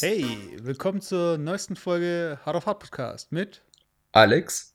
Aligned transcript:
Hey, 0.00 0.58
willkommen 0.62 1.00
zur 1.00 1.38
neuesten 1.38 1.74
Folge 1.74 2.38
Hard 2.44 2.56
of 2.56 2.66
Hard 2.66 2.80
Podcast 2.80 3.32
mit 3.32 3.62
Alex 4.12 4.74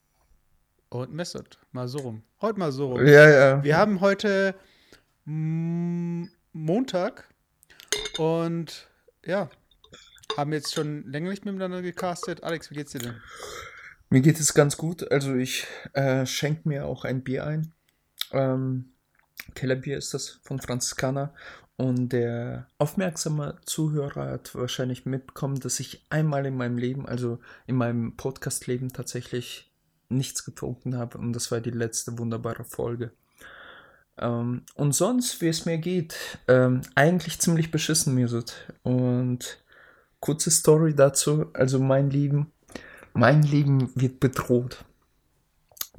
und 0.89 1.13
Mesut. 1.13 1.59
Mal 1.71 1.87
so 1.87 1.99
rum. 1.99 2.23
Heute 2.41 2.59
mal 2.59 2.71
so 2.71 2.87
rum. 2.87 3.05
Ja, 3.05 3.29
ja. 3.29 3.63
Wir 3.63 3.77
haben 3.77 4.01
heute 4.01 4.55
Montag 5.25 7.29
und 8.17 8.89
ja, 9.23 9.49
haben 10.35 10.53
jetzt 10.53 10.73
schon 10.73 11.07
länger 11.07 11.29
nicht 11.29 11.45
miteinander 11.45 11.81
gecastet. 11.81 12.43
Alex, 12.43 12.71
wie 12.71 12.75
geht's 12.75 12.91
dir 12.91 12.99
denn? 12.99 13.21
Mir 14.09 14.21
geht 14.21 14.39
es 14.39 14.53
ganz 14.53 14.75
gut. 14.75 15.09
Also 15.11 15.35
ich 15.35 15.67
äh, 15.93 16.25
schenke 16.25 16.67
mir 16.67 16.85
auch 16.85 17.05
ein 17.05 17.23
Bier 17.23 17.45
ein. 17.45 17.73
Ähm, 18.31 18.93
Kellerbier 19.55 19.97
ist 19.97 20.13
das 20.13 20.39
von 20.43 20.59
Franziskaner. 20.59 21.33
Und 21.77 22.09
der 22.09 22.67
aufmerksame 22.77 23.57
Zuhörer 23.65 24.29
hat 24.29 24.53
wahrscheinlich 24.53 25.05
mitbekommen, 25.05 25.59
dass 25.59 25.79
ich 25.79 26.05
einmal 26.09 26.45
in 26.45 26.55
meinem 26.55 26.77
Leben, 26.77 27.07
also 27.07 27.39
in 27.65 27.75
meinem 27.75 28.15
Podcast-Leben 28.17 28.93
tatsächlich 28.93 29.71
nichts 30.09 30.45
getrunken 30.45 30.97
habe. 30.97 31.17
Und 31.17 31.33
das 31.33 31.51
war 31.51 31.59
die 31.59 31.71
letzte 31.71 32.19
wunderbare 32.19 32.65
Folge. 32.65 33.11
Ähm, 34.19 34.63
und 34.75 34.93
sonst, 34.93 35.41
wie 35.41 35.47
es 35.47 35.65
mir 35.65 35.79
geht, 35.79 36.15
ähm, 36.47 36.81
eigentlich 36.95 37.39
ziemlich 37.39 37.71
beschissen 37.71 38.13
mir. 38.13 38.29
Und 38.83 39.63
kurze 40.19 40.51
Story 40.51 40.93
dazu. 40.93 41.47
Also 41.53 41.79
mein 41.79 42.09
Leben, 42.09 42.51
mein 43.13 43.41
Leben 43.41 43.91
wird 43.95 44.19
bedroht. 44.19 44.85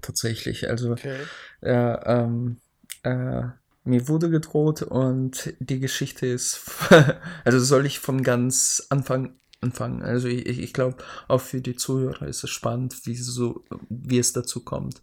Tatsächlich. 0.01 0.69
Also 0.69 0.93
Okay. 0.93 1.19
ja, 1.61 2.25
ähm, 2.25 2.59
äh, 3.03 3.43
mir 3.85 4.09
wurde 4.09 4.31
gedroht 4.31 4.83
und 4.83 5.55
die 5.59 5.81
Geschichte 5.81 6.27
ist, 6.27 6.61
also 7.45 7.59
soll 7.59 7.87
ich 7.87 7.99
von 7.99 8.23
ganz 8.23 8.87
Anfang 8.91 9.37
anfangen. 9.63 10.03
Also 10.03 10.29
ich, 10.29 10.47
ich 10.47 10.73
glaube, 10.73 10.99
auch 11.29 11.41
für 11.41 11.61
die 11.61 11.77
Zuhörer 11.77 12.27
ist 12.27 12.45
es 12.45 12.51
spannend, 12.51 13.07
wie, 13.07 13.15
so, 13.15 13.65
wie 13.89 14.19
es 14.19 14.33
dazu 14.33 14.65
kommt. 14.65 15.01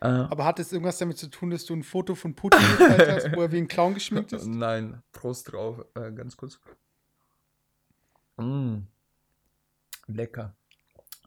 Äh, 0.00 0.06
Aber 0.06 0.44
hat 0.44 0.58
es 0.58 0.72
irgendwas 0.72 0.98
damit 0.98 1.18
zu 1.18 1.28
tun, 1.28 1.50
dass 1.50 1.64
du 1.64 1.74
ein 1.74 1.84
Foto 1.84 2.14
von 2.14 2.34
Putin 2.34 2.60
geteilt 2.78 3.08
hast, 3.08 3.36
wo 3.36 3.42
er 3.42 3.52
wie 3.52 3.58
ein 3.58 3.68
Clown 3.68 3.94
geschminkt 3.94 4.32
ist? 4.32 4.46
Nein, 4.46 5.02
Prost 5.12 5.52
drauf, 5.52 5.84
äh, 5.94 6.10
ganz 6.12 6.36
kurz. 6.36 6.58
Mm. 8.36 8.78
Lecker. 10.08 10.56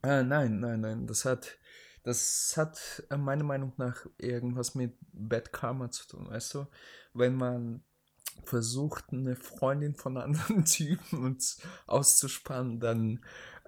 Äh, 0.04 0.23
nein, 0.23 0.59
nein, 0.59 0.82
nein, 0.82 1.08
das 1.08 1.26
hat, 1.26 1.58
das 2.06 2.53
hat 2.56 3.03
äh, 3.09 3.17
meiner 3.17 3.44
Meinung 3.44 3.73
nach 3.78 4.06
irgendwas 4.20 4.75
mit 4.75 4.94
Bad 5.11 5.52
Karma 5.52 5.89
zu 5.89 6.08
tun, 6.08 6.30
weißt 6.30 6.53
du? 6.53 6.67
Wenn 7.14 7.36
man 7.36 7.84
versucht, 8.44 9.06
eine 9.11 9.36
Freundin 9.36 9.95
von 9.95 10.17
anderen 10.17 10.66
Typen 10.66 11.38
auszuspannen, 11.88 12.80
dann 12.80 13.22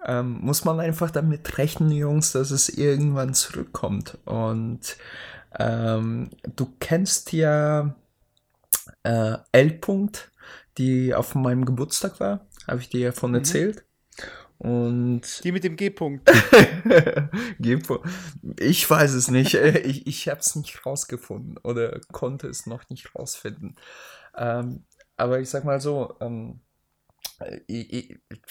ähm, 0.05 0.39
muss 0.41 0.65
man 0.65 0.79
einfach 0.79 1.09
damit 1.09 1.57
rechnen, 1.57 1.89
Jungs, 1.89 2.31
dass 2.31 2.51
es 2.51 2.69
irgendwann 2.69 3.33
zurückkommt. 3.33 4.19
Und 4.25 4.97
ähm, 5.57 6.29
du 6.55 6.71
kennst 6.79 7.33
ja 7.33 7.95
äh, 9.01 9.37
L. 9.51 9.79
-Punkt, 9.81 10.29
die 10.77 11.15
auf 11.15 11.33
meinem 11.33 11.65
Geburtstag 11.65 12.19
war, 12.19 12.45
habe 12.67 12.81
ich 12.81 12.89
dir 12.89 12.99
ja 12.99 13.11
von 13.11 13.31
Mhm. 13.31 13.81
Und 14.59 15.43
Die 15.43 15.51
mit 15.51 15.63
dem 15.63 15.75
G-Punkt. 17.59 18.07
Ich 18.59 18.89
weiß 18.89 19.13
es 19.13 19.29
nicht. 19.29 19.53
Äh, 19.53 19.79
Ich, 19.79 20.07
ich 20.07 20.27
habe 20.29 20.39
es 20.39 20.55
nicht 20.55 20.85
rausgefunden 20.85 21.57
oder 21.59 21.99
konnte 22.11 22.47
es 22.47 22.65
noch 22.65 22.89
nicht 22.89 23.13
rausfinden. 23.15 23.75
Ähm, 24.35 24.85
aber 25.15 25.39
ich 25.39 25.49
sag 25.49 25.63
mal 25.63 25.79
so, 25.79 26.15
ähm, 26.21 26.61
äh, 27.39 27.59
ich, 27.67 28.19
ich, 28.29 28.45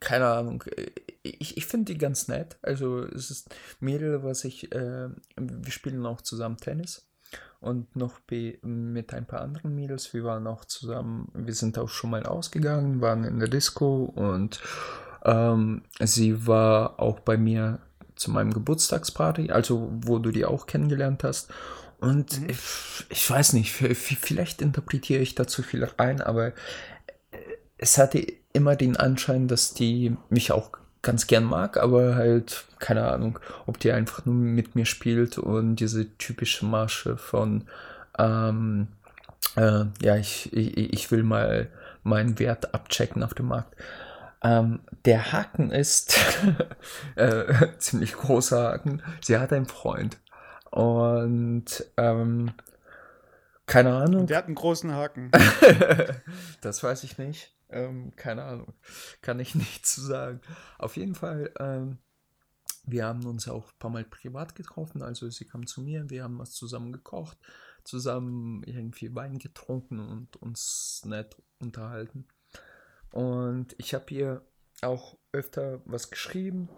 keine 0.00 0.26
Ahnung, 0.26 0.62
äh, 0.76 0.90
ich, 1.22 1.56
ich 1.56 1.66
finde 1.66 1.92
die 1.92 1.98
ganz 1.98 2.28
nett. 2.28 2.58
Also 2.62 3.02
es 3.02 3.30
ist 3.30 3.54
Mädel, 3.80 4.22
was 4.22 4.44
ich, 4.44 4.72
äh, 4.72 5.08
wir 5.36 5.72
spielen 5.72 6.06
auch 6.06 6.22
zusammen 6.22 6.56
Tennis 6.56 7.08
und 7.60 7.96
noch 7.96 8.20
mit 8.30 9.12
ein 9.12 9.26
paar 9.26 9.40
anderen 9.40 9.74
Mädels. 9.74 10.12
Wir 10.14 10.24
waren 10.24 10.46
auch 10.46 10.64
zusammen, 10.64 11.30
wir 11.34 11.54
sind 11.54 11.78
auch 11.78 11.88
schon 11.88 12.10
mal 12.10 12.24
ausgegangen, 12.24 13.00
waren 13.00 13.24
in 13.24 13.38
der 13.38 13.48
Disco 13.48 14.04
und 14.04 14.60
ähm, 15.26 15.82
sie 16.00 16.46
war 16.46 16.98
auch 17.00 17.20
bei 17.20 17.36
mir 17.36 17.80
zu 18.14 18.30
meinem 18.30 18.54
Geburtstagsparty, 18.54 19.50
also 19.50 19.90
wo 19.92 20.18
du 20.18 20.30
die 20.30 20.46
auch 20.46 20.66
kennengelernt 20.66 21.24
hast. 21.24 21.50
Und 22.00 22.40
Mhm. 22.40 22.50
ich, 22.50 23.06
ich 23.10 23.30
weiß 23.30 23.52
nicht, 23.54 23.72
vielleicht 23.72 24.62
interpretiere 24.62 25.22
ich 25.22 25.34
da 25.34 25.46
zu 25.46 25.62
viel 25.62 25.84
rein, 25.84 26.20
aber 26.22 26.48
äh, 26.48 26.52
es 27.78 27.98
hatte 27.98 28.26
immer 28.52 28.76
den 28.76 28.96
Anschein, 28.96 29.48
dass 29.48 29.74
die 29.74 30.16
mich 30.30 30.52
auch 30.52 30.70
ganz 31.02 31.26
gern 31.26 31.44
mag, 31.44 31.76
aber 31.76 32.16
halt, 32.16 32.64
keine 32.78 33.06
Ahnung, 33.10 33.38
ob 33.66 33.78
die 33.78 33.92
einfach 33.92 34.24
nur 34.26 34.34
mit 34.34 34.74
mir 34.74 34.86
spielt 34.86 35.38
und 35.38 35.76
diese 35.76 36.16
typische 36.18 36.66
Masche 36.66 37.16
von, 37.16 37.64
ähm, 38.18 38.88
äh, 39.56 39.84
ja, 40.02 40.16
ich, 40.16 40.52
ich, 40.52 40.92
ich 40.92 41.10
will 41.10 41.22
mal 41.22 41.68
meinen 42.02 42.38
Wert 42.38 42.74
abchecken 42.74 43.22
auf 43.22 43.34
dem 43.34 43.46
Markt. 43.48 43.74
Ähm, 44.42 44.80
der 45.04 45.32
Haken 45.32 45.70
ist, 45.70 46.18
äh, 47.16 47.68
ziemlich 47.78 48.12
großer 48.12 48.62
Haken, 48.62 49.02
sie 49.20 49.38
hat 49.38 49.52
einen 49.52 49.66
Freund. 49.66 50.18
Und, 50.70 51.84
ähm, 51.96 52.52
keine 53.66 53.94
Ahnung. 53.94 54.26
Der 54.26 54.38
hat 54.38 54.46
einen 54.46 54.54
großen 54.54 54.92
Haken. 54.92 55.30
das 56.60 56.82
weiß 56.82 57.02
ich 57.04 57.18
nicht. 57.18 57.56
Ähm, 57.68 58.14
keine 58.14 58.44
Ahnung. 58.44 58.72
Kann 59.22 59.40
ich 59.40 59.54
nicht 59.56 59.86
zu 59.86 60.00
sagen. 60.00 60.40
Auf 60.78 60.96
jeden 60.96 61.14
Fall, 61.14 61.52
ähm, 61.58 61.98
wir 62.84 63.04
haben 63.04 63.26
uns 63.26 63.48
auch 63.48 63.72
ein 63.72 63.78
paar 63.78 63.90
Mal 63.90 64.04
privat 64.04 64.54
getroffen. 64.54 65.02
Also 65.02 65.28
sie 65.30 65.44
kam 65.44 65.66
zu 65.66 65.80
mir, 65.80 66.08
wir 66.08 66.22
haben 66.22 66.38
was 66.38 66.52
zusammen 66.52 66.92
gekocht, 66.92 67.38
zusammen 67.82 68.62
irgendwie 68.64 69.12
Wein 69.14 69.38
getrunken 69.38 69.98
und 69.98 70.36
uns 70.36 71.02
nett 71.04 71.36
unterhalten. 71.58 72.28
Und 73.16 73.74
ich 73.78 73.94
habe 73.94 74.12
ihr 74.12 74.42
auch 74.82 75.16
öfter 75.32 75.80
was 75.86 76.10
geschrieben, 76.10 76.68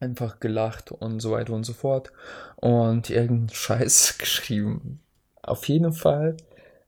einfach 0.00 0.40
gelacht 0.40 0.90
und 0.90 1.20
so 1.20 1.30
weiter 1.30 1.52
und 1.52 1.62
so 1.62 1.72
fort. 1.72 2.10
Und 2.56 3.10
irgendeinen 3.10 3.48
Scheiß 3.54 4.18
geschrieben. 4.18 5.00
Auf 5.40 5.68
jeden 5.68 5.92
Fall, 5.92 6.36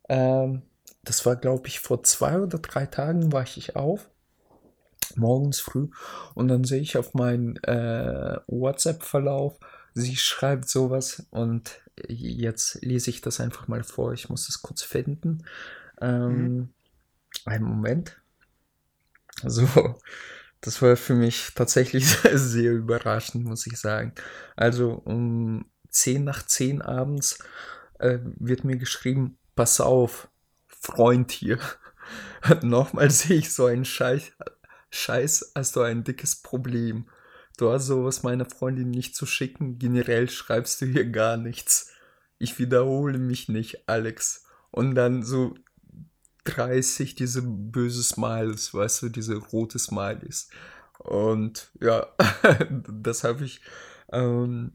ähm, 0.09 0.63
das 1.05 1.25
war 1.25 1.37
glaube 1.37 1.69
ich 1.69 1.79
vor 1.79 2.03
zwei 2.03 2.41
oder 2.41 2.59
drei 2.59 2.87
Tagen, 2.87 3.33
wache 3.33 3.61
ich 3.61 3.77
auf, 3.77 4.11
morgens 5.15 5.61
früh, 5.61 5.87
und 6.35 6.49
dann 6.49 6.65
sehe 6.65 6.81
ich 6.81 6.99
auf 6.99 7.15
meinen 7.15 7.57
äh, 7.63 8.39
WhatsApp-Verlauf, 8.49 9.57
sie 9.93 10.17
schreibt 10.17 10.69
sowas 10.69 11.29
und 11.31 11.81
jetzt 12.09 12.83
lese 12.83 13.11
ich 13.11 13.21
das 13.21 13.39
einfach 13.39 13.69
mal 13.69 13.85
vor. 13.85 14.15
Ich 14.15 14.29
muss 14.29 14.47
das 14.47 14.63
kurz 14.63 14.83
finden. 14.83 15.45
Ähm, 16.01 16.71
Einen 17.45 17.65
Moment. 17.65 18.21
So, 19.43 19.99
das 20.61 20.81
war 20.81 20.97
für 20.97 21.15
mich 21.15 21.53
tatsächlich 21.55 22.07
sehr 22.35 22.73
überraschend, 22.73 23.45
muss 23.45 23.67
ich 23.67 23.79
sagen. 23.79 24.13
Also 24.57 24.93
um 25.05 25.67
10 25.91 26.25
nach 26.25 26.45
10 26.45 26.83
abends 26.83 27.39
äh, 27.99 28.19
wird 28.23 28.65
mir 28.65 28.77
geschrieben, 28.77 29.39
pass 29.55 29.81
auf, 29.81 30.29
Freund 30.67 31.31
hier. 31.33 31.59
Nochmal 32.63 33.11
sehe 33.11 33.39
ich 33.39 33.53
so 33.53 33.67
einen 33.67 33.85
Scheiß, 33.85 34.33
Scheiß, 34.91 35.53
hast 35.55 35.77
du 35.77 35.81
ein 35.81 36.05
dickes 36.05 36.37
Problem. 36.37 37.09
Du 37.57 37.71
hast 37.71 37.87
sowas 37.87 38.23
meiner 38.23 38.47
Freundin 38.47 38.91
nicht 38.91 39.15
zu 39.15 39.27
schicken, 39.27 39.79
generell 39.79 40.29
schreibst 40.29 40.81
du 40.81 40.87
hier 40.87 41.09
gar 41.11 41.37
nichts. 41.37 41.93
Ich 42.39 42.59
wiederhole 42.59 43.19
mich 43.19 43.49
nicht, 43.49 43.89
Alex. 43.89 44.45
Und 44.71 44.97
dann 44.97 45.23
so 45.23 45.55
30 46.45 47.15
diese 47.15 47.43
böse 47.43 48.03
Smiles, 48.03 48.75
weißt 48.75 49.03
du, 49.03 49.09
diese 49.09 49.37
rote 49.37 49.79
Smileys. 49.79 50.49
Und 50.99 51.73
ja, 51.81 52.07
das 52.89 53.25
habe 53.25 53.45
ich 53.45 53.61
ähm, 54.13 54.73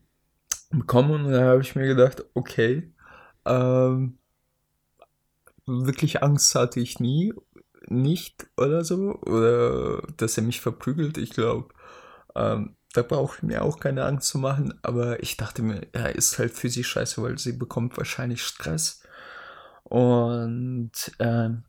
bekommen 0.71 1.25
und 1.25 1.31
da 1.31 1.43
habe 1.45 1.61
ich 1.61 1.75
mir 1.75 1.87
gedacht, 1.87 2.25
okay, 2.33 2.93
ähm, 3.45 4.17
wirklich 5.65 6.23
Angst 6.23 6.55
hatte 6.55 6.79
ich 6.79 6.99
nie, 6.99 7.33
nicht 7.87 8.47
oder 8.57 8.83
so, 8.83 9.19
oder 9.21 10.01
dass 10.17 10.37
er 10.37 10.43
mich 10.43 10.61
verprügelt, 10.61 11.17
ich 11.17 11.31
glaube, 11.31 11.73
ähm, 12.35 12.75
da 12.93 13.03
brauche 13.03 13.37
ich 13.37 13.43
mir 13.43 13.63
auch 13.63 13.79
keine 13.79 14.05
Angst 14.05 14.29
zu 14.29 14.39
machen, 14.39 14.73
aber 14.81 15.21
ich 15.21 15.37
dachte 15.37 15.61
mir, 15.61 15.87
ja, 15.93 16.07
ist 16.07 16.39
halt 16.39 16.53
für 16.53 16.69
sie 16.69 16.83
scheiße, 16.83 17.21
weil 17.21 17.37
sie 17.37 17.53
bekommt 17.53 17.97
wahrscheinlich 17.97 18.43
Stress. 18.43 19.03
Und 19.89 20.91
ähm, 21.19 21.63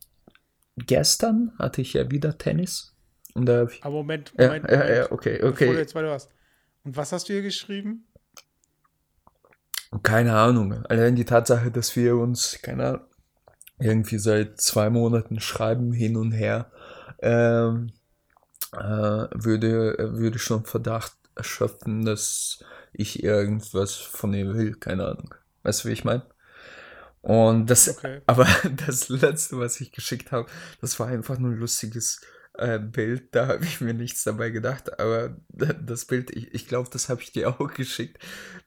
gestern 0.76 1.52
hatte 1.58 1.80
ich 1.80 1.94
ja 1.94 2.10
wieder 2.10 2.38
Tennis. 2.38 2.96
Und 3.34 3.46
da 3.46 3.64
ich, 3.64 3.82
Aber 3.84 3.96
Moment, 3.96 4.32
ja, 4.38 4.46
Moment, 4.46 4.70
ja, 4.70 4.78
Moment. 4.78 4.96
ja, 4.96 5.12
okay, 5.12 5.38
Bevor 5.40 5.50
du 5.50 5.54
okay. 5.54 5.78
jetzt 5.78 5.94
weiter 5.94 6.10
hast. 6.10 6.30
Und 6.84 6.96
was 6.96 7.12
hast 7.12 7.28
du 7.28 7.32
hier 7.32 7.42
geschrieben? 7.42 8.06
keine 10.02 10.36
Ahnung. 10.36 10.84
Allein 10.86 11.16
die 11.16 11.24
Tatsache, 11.24 11.70
dass 11.70 11.96
wir 11.96 12.16
uns, 12.16 12.58
keine 12.62 12.86
Ahnung, 12.86 13.06
irgendwie 13.78 14.18
seit 14.18 14.60
zwei 14.60 14.90
Monaten 14.90 15.40
schreiben 15.40 15.92
hin 15.92 16.16
und 16.16 16.32
her, 16.32 16.70
ähm, 17.20 17.90
äh, 18.72 18.78
würde, 18.78 19.96
würde 20.12 20.38
schon 20.38 20.64
Verdacht 20.64 21.14
erschöpfen, 21.34 22.04
dass 22.04 22.62
ich 22.92 23.22
irgendwas 23.22 23.94
von 23.94 24.32
ihr 24.34 24.54
will, 24.54 24.74
keine 24.74 25.06
Ahnung. 25.06 25.34
Weißt 25.62 25.84
du, 25.84 25.88
wie 25.88 25.92
ich 25.92 26.04
meine? 26.04 26.22
Und 27.22 27.68
das, 27.68 27.88
okay. 27.88 28.20
aber 28.26 28.46
das 28.86 29.08
letzte, 29.08 29.58
was 29.58 29.80
ich 29.80 29.92
geschickt 29.92 30.32
habe, 30.32 30.48
das 30.80 30.98
war 30.98 31.08
einfach 31.08 31.38
nur 31.38 31.52
ein 31.52 31.58
lustiges 31.58 32.20
äh, 32.54 32.78
Bild. 32.78 33.34
Da 33.34 33.48
habe 33.48 33.64
ich 33.64 33.80
mir 33.80 33.94
nichts 33.94 34.24
dabei 34.24 34.50
gedacht, 34.50 34.98
aber 34.98 35.36
das 35.48 36.04
Bild, 36.04 36.30
ich, 36.30 36.54
ich 36.54 36.66
glaube, 36.66 36.88
das 36.92 37.08
habe 37.08 37.22
ich 37.22 37.32
dir 37.32 37.48
auch 37.60 37.74
geschickt. 37.74 38.18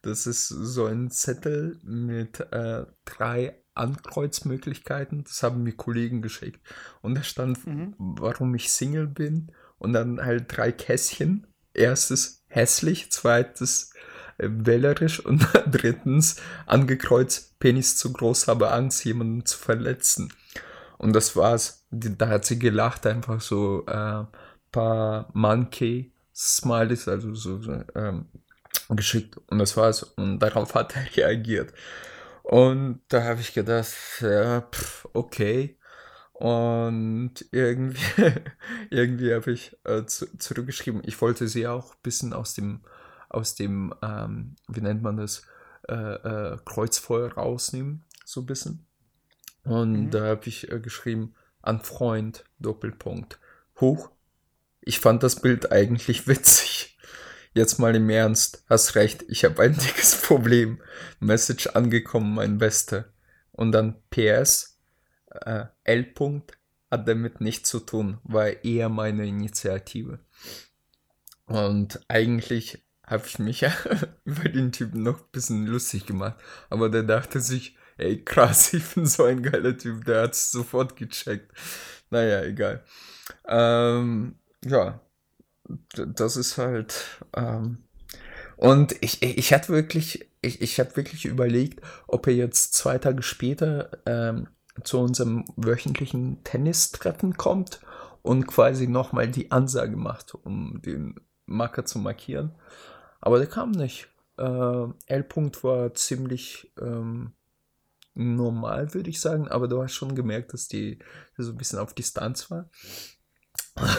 Das 0.02 0.28
ist 0.28 0.48
so 0.48 0.86
ein 0.86 1.10
Zettel 1.12 1.80
mit 1.84 2.40
äh, 2.52 2.86
drei 3.06 3.60
Ankreuzmöglichkeiten. 3.76 5.24
Das 5.24 5.42
haben 5.42 5.64
mir 5.64 5.74
Kollegen 5.74 6.22
geschickt. 6.22 6.62
Und 7.02 7.16
da 7.16 7.24
stand, 7.24 7.66
mhm. 7.66 7.96
warum 7.98 8.54
ich 8.56 8.72
Single 8.72 9.08
bin. 9.08 9.52
Und 9.80 9.94
dann 9.94 10.24
halt 10.24 10.46
drei 10.56 10.72
Kästchen. 10.72 11.48
Erstes 11.74 12.44
hässlich, 12.48 13.12
zweites 13.12 13.94
wählerisch 14.38 15.20
und 15.20 15.48
drittens 15.72 16.38
angekreuzt, 16.66 17.60
Penis 17.60 17.98
zu 17.98 18.14
groß, 18.14 18.48
habe 18.48 18.72
Angst, 18.72 19.06
jemanden 19.06 19.46
zu 19.46 19.58
verletzen. 19.58 20.34
Und 20.98 21.14
das 21.14 21.36
war's. 21.36 21.86
Da 21.92 22.30
hat 22.30 22.46
sie 22.46 22.60
gelacht, 22.60 23.06
einfach 23.06 23.42
so 23.42 23.86
äh, 23.88 24.24
paar 24.72 25.30
Monkey 25.34 26.14
Smileys, 26.34 27.08
also 27.08 27.36
so, 27.36 27.62
so 27.62 27.84
ähm, 27.96 28.26
geschickt. 28.90 29.38
Und 29.48 29.60
das 29.60 29.78
war's. 29.78 30.04
Und 30.04 30.40
darauf 30.40 30.74
hat 30.76 30.96
er 30.96 31.06
reagiert. 31.18 31.74
Und 32.44 33.02
da 33.08 33.24
habe 33.24 33.42
ich 33.42 33.54
gedacht, 33.54 33.94
ja, 34.22 34.62
pff, 34.62 35.08
okay. 35.14 35.78
Und 36.34 37.34
irgendwie, 37.52 38.02
irgendwie 38.90 39.34
habe 39.34 39.52
ich 39.52 39.78
äh, 39.86 40.06
zu, 40.06 40.26
zurückgeschrieben, 40.38 41.02
ich 41.06 41.22
wollte 41.22 41.48
sie 41.48 41.68
auch 41.68 41.94
ein 41.94 42.02
bisschen 42.04 42.34
aus 42.34 42.54
dem, 42.54 42.82
aus 43.34 43.56
dem, 43.56 43.94
ähm, 44.02 44.56
wie 44.68 44.82
nennt 44.82 45.02
man 45.02 45.18
das, 45.18 45.44
äh, 45.90 45.94
äh, 45.94 46.58
Kreuzfeuer 46.64 47.34
rausnehmen, 47.34 48.06
so 48.26 48.42
ein 48.42 48.46
bisschen. 48.46 48.86
Und 49.64 49.94
mhm. 49.94 50.10
da 50.12 50.26
habe 50.26 50.48
ich 50.48 50.72
äh, 50.72 50.80
geschrieben, 50.80 51.36
an 51.62 51.82
Freund, 51.82 52.46
Doppelpunkt. 52.60 53.40
Huch, 53.80 54.10
ich 54.82 55.00
fand 55.00 55.24
das 55.24 55.42
Bild 55.42 55.72
eigentlich 55.72 56.28
witzig. 56.28 56.98
Jetzt 57.54 57.80
mal 57.80 57.96
im 57.96 58.10
Ernst, 58.10 58.64
hast 58.68 58.96
recht, 58.96 59.26
ich 59.28 59.46
habe 59.46 59.62
ein 59.62 59.74
dickes 59.78 60.22
Problem. 60.22 60.82
Message 61.20 61.68
angekommen, 61.68 62.36
mein 62.36 62.58
Bester. 62.58 63.06
Und 63.52 63.72
dann 63.72 64.02
PS, 64.10 64.80
äh, 65.30 65.66
L. 65.84 66.02
-Punkt 66.16 66.54
hat 66.90 67.08
damit 67.08 67.42
nichts 67.42 67.70
zu 67.70 67.80
tun, 67.80 68.20
war 68.24 68.64
eher 68.64 68.88
meine 68.88 69.26
Initiative. 69.26 70.20
Und 71.46 72.00
eigentlich 72.08 72.84
habe 73.14 73.28
ich 73.28 73.40
mich 73.40 73.66
über 74.26 74.50
den 74.50 74.72
Typen 74.72 75.04
noch 75.04 75.20
ein 75.20 75.32
bisschen 75.32 75.66
lustig 75.68 76.06
gemacht. 76.06 76.36
Aber 76.70 76.90
der 76.90 77.04
dachte 77.04 77.40
sich, 77.40 77.78
ey 77.98 78.24
krass, 78.24 78.74
ich 78.74 78.84
bin 78.90 79.06
so 79.06 79.24
ein 79.24 79.44
geiler 79.44 79.78
Typ, 79.78 80.04
der 80.06 80.24
hat 80.24 80.34
es 80.34 80.52
sofort 80.52 80.96
gecheckt. 80.96 81.52
Naja, 82.10 82.44
egal. 82.44 82.84
Ähm, 83.48 84.36
ja, 84.66 85.00
das 85.94 86.36
ist 86.38 86.58
halt. 86.58 87.22
Ähm, 87.36 87.78
und 88.58 88.96
ich, 89.02 89.22
ich 89.22 89.54
hatte 89.54 89.70
wirklich, 89.70 90.30
ich, 90.42 90.62
ich 90.62 90.80
hatte 90.80 90.96
wirklich 90.96 91.26
überlegt, 91.26 91.82
ob 92.08 92.28
er 92.28 92.34
jetzt 92.34 92.74
zwei 92.74 92.98
Tage 92.98 93.24
später 93.24 93.90
ähm, 94.06 94.48
zu 94.84 95.00
unserem 95.00 95.46
wöchentlichen 95.56 96.44
Tennistreffen 96.44 97.36
kommt 97.36 97.80
und 98.22 98.48
quasi 98.48 98.88
nochmal 98.88 99.28
die 99.28 99.52
Ansage 99.52 99.98
macht, 99.98 100.34
um 100.34 100.82
den 100.82 101.16
Marker 101.46 101.86
zu 101.86 102.00
markieren. 102.00 102.52
Aber 103.24 103.38
der 103.38 103.48
kam 103.48 103.72
nicht. 103.72 104.10
Äh, 104.38 104.88
L-Punkt 105.08 105.64
war 105.64 105.94
ziemlich 105.94 106.74
ähm, 106.78 107.32
normal, 108.16 108.94
würde 108.94 109.10
ich 109.10 109.22
sagen, 109.22 109.48
aber 109.48 109.70
du 109.70 109.82
hast 109.82 109.94
schon 109.94 110.14
gemerkt, 110.14 110.52
dass 110.52 110.68
die 110.68 111.00
so 111.38 111.52
ein 111.52 111.58
bisschen 111.58 111.80
auf 111.80 111.94
Distanz 111.94 112.52
war. 112.52 112.70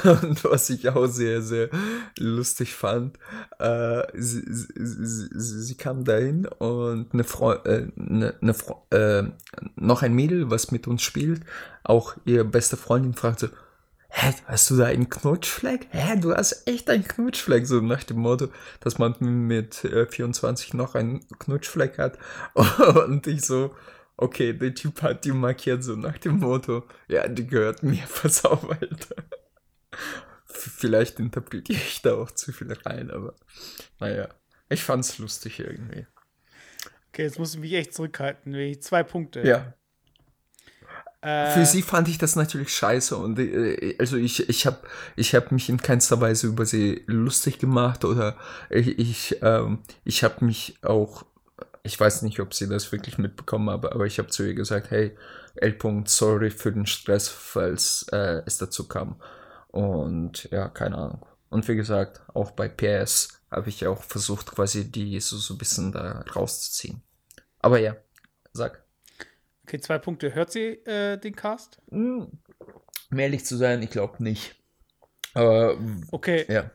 Und 0.05 0.45
was 0.45 0.69
ich 0.69 0.91
auch 0.91 1.07
sehr, 1.07 1.41
sehr 1.41 1.71
lustig 2.19 2.75
fand, 2.75 3.19
äh, 3.59 4.03
sie, 4.13 4.43
sie, 4.47 5.29
sie, 5.33 5.63
sie, 5.63 5.75
kam 5.75 6.05
dahin 6.05 6.45
und 6.47 7.15
eine 7.15 7.25
Frau, 7.25 7.55
äh, 7.55 7.91
eine, 7.99 8.35
eine 8.43 8.53
Frau, 8.53 8.87
äh, 8.91 9.23
noch 9.77 10.03
ein 10.03 10.13
Mädel, 10.13 10.51
was 10.51 10.71
mit 10.71 10.87
uns 10.87 11.01
spielt, 11.01 11.45
auch 11.83 12.15
ihre 12.27 12.45
beste 12.45 12.77
Freundin 12.77 13.15
fragte, 13.15 13.53
hä, 14.15 14.35
hast 14.47 14.71
du 14.71 14.77
da 14.77 14.87
einen 14.87 15.09
Knutschfleck? 15.09 15.89
Hä, 15.91 16.17
du 16.17 16.35
hast 16.35 16.67
echt 16.67 16.89
einen 16.89 17.07
Knutschfleck, 17.07 17.67
so 17.67 17.81
nach 17.81 18.05
dem 18.05 18.19
Motto, 18.19 18.49
dass 18.81 18.99
man 18.99 19.17
mit 19.21 19.85
äh, 19.85 20.07
24 20.07 20.75
noch 20.75 20.95
einen 20.95 21.27
Knutschfleck 21.39 21.99
hat. 21.99 22.19
Und 23.07 23.27
ich 23.27 23.43
so, 23.43 23.75
okay, 24.17 24.53
der 24.53 24.75
Typ 24.75 25.03
hat 25.03 25.25
die 25.25 25.33
markiert, 25.33 25.83
so 25.83 25.97
nach 25.97 26.19
dem 26.19 26.39
Motto, 26.39 26.85
ja, 27.09 27.27
die 27.27 27.47
gehört 27.47 27.83
mir, 27.83 28.05
pass 28.23 28.45
auf, 28.45 28.71
Alter. 28.71 29.17
Vielleicht 30.47 31.19
interpretiere 31.19 31.79
ich 31.79 32.03
da 32.03 32.15
auch 32.15 32.31
zu 32.31 32.53
viel 32.53 32.73
rein, 32.73 33.11
aber 33.11 33.35
naja, 33.99 34.29
ich 34.69 34.83
fand's 34.83 35.19
lustig 35.19 35.61
irgendwie. 35.61 36.07
Okay, 37.09 37.23
jetzt 37.23 37.39
muss 37.39 37.55
ich 37.55 37.61
mich 37.61 37.73
echt 37.75 37.95
zurückhalten. 37.95 38.81
Zwei 38.81 39.03
Punkte. 39.03 39.47
Ja. 39.47 39.75
Äh, 41.25 41.51
Für 41.53 41.65
sie 41.65 41.81
fand 41.81 42.09
ich 42.09 42.19
das 42.19 42.37
natürlich 42.37 42.75
scheiße 42.75 43.17
und 43.17 43.39
äh, 43.39 43.97
also 43.99 44.19
ich, 44.19 44.47
ich 44.47 44.67
habe 44.67 44.79
ich 45.17 45.35
hab 45.35 45.53
mich 45.53 45.71
in 45.71 45.79
keinster 45.79 46.21
Weise 46.21 46.49
über 46.49 46.67
sie 46.67 47.03
lustig 47.07 47.59
gemacht 47.59 48.05
oder 48.05 48.37
ich, 48.69 48.99
ich, 48.99 49.39
ähm, 49.41 49.79
ich 50.05 50.23
habe 50.23 50.45
mich 50.45 50.77
auch, 50.83 51.25
ich 51.83 51.99
weiß 51.99 52.23
nicht, 52.23 52.41
ob 52.41 52.53
sie 52.53 52.69
das 52.69 52.93
wirklich 52.93 53.17
mitbekommen 53.17 53.71
haben, 53.71 53.87
aber 53.87 54.05
ich 54.05 54.19
habe 54.19 54.29
zu 54.29 54.47
ihr 54.47 54.55
gesagt, 54.55 54.91
hey, 54.91 55.17
L. 55.57 55.79
sorry 56.05 56.51
für 56.51 56.73
den 56.73 56.85
Stress, 56.87 57.29
falls 57.29 58.07
äh, 58.13 58.43
es 58.45 58.59
dazu 58.59 58.87
kam. 58.87 59.17
Und 59.69 60.45
ja, 60.51 60.69
keine 60.69 60.99
Ahnung. 60.99 61.27
Und 61.49 61.67
wie 61.69 61.77
gesagt, 61.77 62.21
auch 62.35 62.51
bei 62.51 62.69
PS 62.69 63.41
habe 63.51 63.71
ich 63.71 63.87
auch 63.87 64.03
versucht, 64.03 64.53
quasi 64.53 64.91
die 64.91 65.19
so, 65.21 65.37
so 65.39 65.55
ein 65.55 65.59
bisschen 65.59 65.93
da 65.93 66.23
rauszuziehen. 66.35 67.03
Aber 67.61 67.79
ja, 67.79 67.97
sag. 68.53 68.84
Okay, 69.65 69.81
zwei 69.81 69.99
Punkte. 69.99 70.35
Hört 70.35 70.53
sie 70.53 70.67
äh, 70.85 71.19
den 71.19 71.35
Cast? 71.35 71.79
Hm, 71.91 72.29
um 73.11 73.19
ehrlich 73.19 73.45
zu 73.45 73.57
sein, 73.57 73.83
ich 73.83 73.91
glaube 73.91 74.23
nicht. 74.23 74.55
Aber. 75.33 75.79
Okay. 76.11 76.45
Ja. 76.49 76.71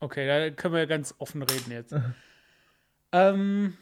Okay, 0.00 0.26
da 0.26 0.50
können 0.50 0.74
wir 0.74 0.80
ja 0.80 0.86
ganz 0.86 1.14
offen 1.18 1.42
reden 1.42 1.72
jetzt. 1.72 1.94
ähm, 3.12 3.76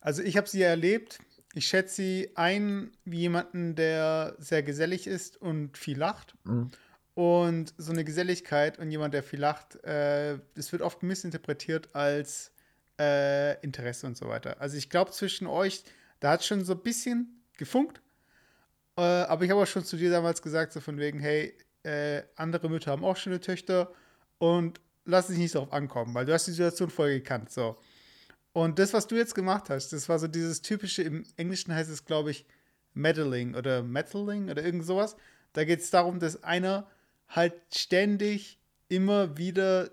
also, 0.00 0.22
ich 0.22 0.36
habe 0.36 0.48
sie 0.48 0.60
ja 0.60 0.68
erlebt. 0.68 1.18
Ich 1.54 1.66
schätze 1.66 1.96
sie 1.96 2.30
ein 2.34 2.92
wie 3.04 3.20
jemanden, 3.20 3.74
der 3.74 4.36
sehr 4.38 4.62
gesellig 4.62 5.06
ist 5.06 5.36
und 5.36 5.76
viel 5.76 5.98
lacht. 5.98 6.34
Mhm. 6.44 6.70
Und 7.14 7.74
so 7.76 7.92
eine 7.92 8.04
Geselligkeit 8.04 8.78
und 8.78 8.90
jemand, 8.90 9.12
der 9.12 9.22
viel 9.22 9.40
lacht, 9.40 9.82
äh, 9.84 10.38
das 10.54 10.72
wird 10.72 10.80
oft 10.80 11.02
missinterpretiert 11.02 11.94
als 11.94 12.52
äh, 12.98 13.60
Interesse 13.60 14.06
und 14.06 14.16
so 14.16 14.28
weiter. 14.28 14.60
Also 14.60 14.78
ich 14.78 14.88
glaube, 14.88 15.10
zwischen 15.10 15.46
euch, 15.46 15.84
da 16.22 16.30
hat 16.30 16.44
schon 16.44 16.64
so 16.64 16.74
ein 16.74 16.82
bisschen 16.82 17.42
gefunkt. 17.58 18.00
Äh, 18.96 19.02
aber 19.02 19.44
ich 19.44 19.50
habe 19.50 19.60
auch 19.60 19.66
schon 19.66 19.84
zu 19.84 19.96
dir 19.96 20.10
damals 20.10 20.40
gesagt, 20.40 20.72
so 20.72 20.80
von 20.80 20.98
wegen, 20.98 21.18
hey, 21.18 21.52
äh, 21.82 22.22
andere 22.36 22.68
Mütter 22.68 22.92
haben 22.92 23.04
auch 23.04 23.16
schöne 23.16 23.40
Töchter 23.40 23.92
und 24.38 24.80
lass 25.04 25.26
dich 25.26 25.38
nicht 25.38 25.54
darauf 25.54 25.72
ankommen, 25.72 26.14
weil 26.14 26.24
du 26.24 26.32
hast 26.32 26.46
die 26.46 26.52
Situation 26.52 26.90
voll 26.90 27.14
gekannt. 27.14 27.50
So. 27.50 27.76
Und 28.52 28.78
das, 28.78 28.92
was 28.92 29.08
du 29.08 29.16
jetzt 29.16 29.34
gemacht 29.34 29.68
hast, 29.68 29.92
das 29.92 30.08
war 30.08 30.18
so 30.20 30.28
dieses 30.28 30.62
typische, 30.62 31.02
im 31.02 31.24
Englischen 31.36 31.74
heißt 31.74 31.90
es, 31.90 32.04
glaube 32.04 32.30
ich, 32.30 32.46
Meddling 32.94 33.56
oder 33.56 33.82
Meddling 33.82 34.48
oder 34.48 34.62
irgend 34.62 34.84
sowas. 34.84 35.16
Da 35.54 35.64
geht 35.64 35.80
es 35.80 35.90
darum, 35.90 36.20
dass 36.20 36.44
einer 36.44 36.86
halt 37.26 37.54
ständig 37.74 38.60
immer 38.88 39.36
wieder 39.38 39.90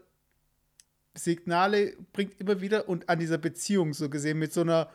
Signale 1.16 1.98
bringt 2.14 2.40
immer 2.40 2.62
wieder 2.62 2.88
und 2.88 3.10
an 3.10 3.18
dieser 3.18 3.40
Beziehung 3.40 3.94
so 3.94 4.10
gesehen 4.10 4.38
mit 4.38 4.54
so 4.54 4.62
einer 4.62 4.92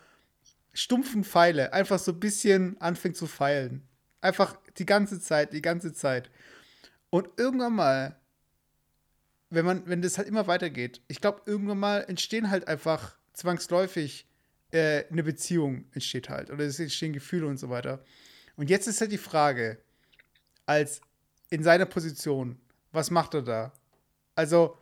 stumpfen 0.75 1.25
Pfeile 1.25 1.73
einfach 1.73 1.99
so 1.99 2.12
ein 2.12 2.21
bisschen 2.21 2.78
anfängt 2.81 3.16
zu 3.16 3.26
feilen. 3.26 3.88
Einfach 4.21 4.57
die 4.76 4.87
ganze 4.87 5.21
Zeit, 5.21 5.52
die 5.52 5.62
ganze 5.62 5.93
Zeit. 5.93 6.31
Und 7.11 7.28
irgendwann 7.37 7.75
mal, 7.75 8.21
wenn 9.50 9.64
man, 9.64 9.87
wenn 9.87 10.02
das 10.02 10.19
halt 10.19 10.28
immer 10.28 10.47
weitergeht, 10.47 11.00
ich 11.07 11.21
glaube, 11.21 11.43
irgendwann 11.47 11.78
mal 11.78 12.04
entstehen 12.09 12.50
halt 12.50 12.66
einfach 12.66 13.16
zwangsläufig 13.33 14.26
äh, 14.73 15.04
eine 15.11 15.23
Beziehung 15.23 15.85
entsteht 15.93 16.28
halt. 16.28 16.50
Oder 16.50 16.64
es 16.64 16.81
entstehen 16.81 17.12
Gefühle 17.12 17.47
und 17.47 17.59
so 17.59 17.71
weiter. 17.71 18.04
Und 18.57 18.69
jetzt 18.69 18.88
ist 18.88 19.00
halt 19.00 19.12
die 19.12 19.19
Frage, 19.19 19.78
als 20.66 21.00
in 21.50 21.62
seiner 21.62 21.87
Position, 21.87 22.59
was 22.90 23.11
macht 23.11 23.35
er 23.35 23.43
da? 23.43 23.73
Also, 24.35 24.76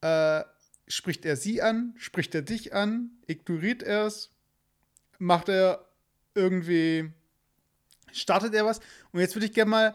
äh, 0.00 0.42
spricht 0.86 1.24
er 1.24 1.36
sie 1.36 1.60
an? 1.60 1.94
Spricht 1.98 2.34
er 2.34 2.42
dich 2.42 2.72
an? 2.72 3.10
Ignoriert 3.26 3.82
er 3.82 4.06
es? 4.06 4.33
Macht 5.18 5.48
er 5.48 5.84
irgendwie, 6.34 7.10
startet 8.12 8.54
er 8.54 8.64
was. 8.64 8.80
Und 9.12 9.20
jetzt 9.20 9.34
würde 9.34 9.46
ich 9.46 9.52
gerne 9.52 9.70
mal 9.70 9.94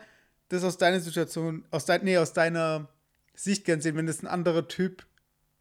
das 0.49 0.63
aus 0.63 0.77
deiner 0.77 0.99
Situation, 0.99 1.65
aus, 1.71 1.85
dein, 1.85 2.03
nee, 2.03 2.17
aus 2.17 2.33
deiner 2.33 2.89
Sicht 3.35 3.65
gerne 3.65 3.81
sehen, 3.81 3.95
wenn 3.95 4.07
das 4.07 4.21
ein 4.21 4.27
anderer 4.27 4.67
Typ 4.67 5.05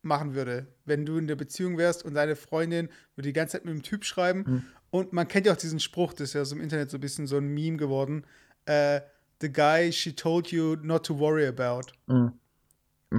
machen 0.02 0.34
würde. 0.34 0.66
Wenn 0.84 1.04
du 1.04 1.18
in 1.18 1.26
der 1.26 1.36
Beziehung 1.36 1.76
wärst 1.78 2.04
und 2.04 2.14
deine 2.14 2.36
Freundin 2.36 2.88
würde 3.14 3.28
die 3.28 3.32
ganze 3.32 3.52
Zeit 3.52 3.64
mit 3.64 3.74
dem 3.74 3.82
Typ 3.82 4.04
schreiben. 4.04 4.44
Mhm. 4.46 4.64
Und 4.90 5.12
man 5.12 5.28
kennt 5.28 5.46
ja 5.46 5.52
auch 5.52 5.58
diesen 5.58 5.80
Spruch, 5.80 6.12
das 6.14 6.30
ist 6.30 6.34
ja 6.34 6.44
so 6.44 6.56
im 6.56 6.62
Internet 6.62 6.90
so 6.90 6.96
ein 6.96 7.00
bisschen 7.00 7.26
so 7.26 7.36
ein 7.36 7.48
Meme 7.48 7.76
geworden. 7.76 8.24
Äh, 8.64 9.00
The 9.40 9.52
guy 9.52 9.92
she 9.92 10.16
told 10.16 10.48
you 10.50 10.76
not 10.82 11.06
to 11.06 11.18
worry 11.18 11.46
about. 11.46 11.92
Mhm. 12.06 12.32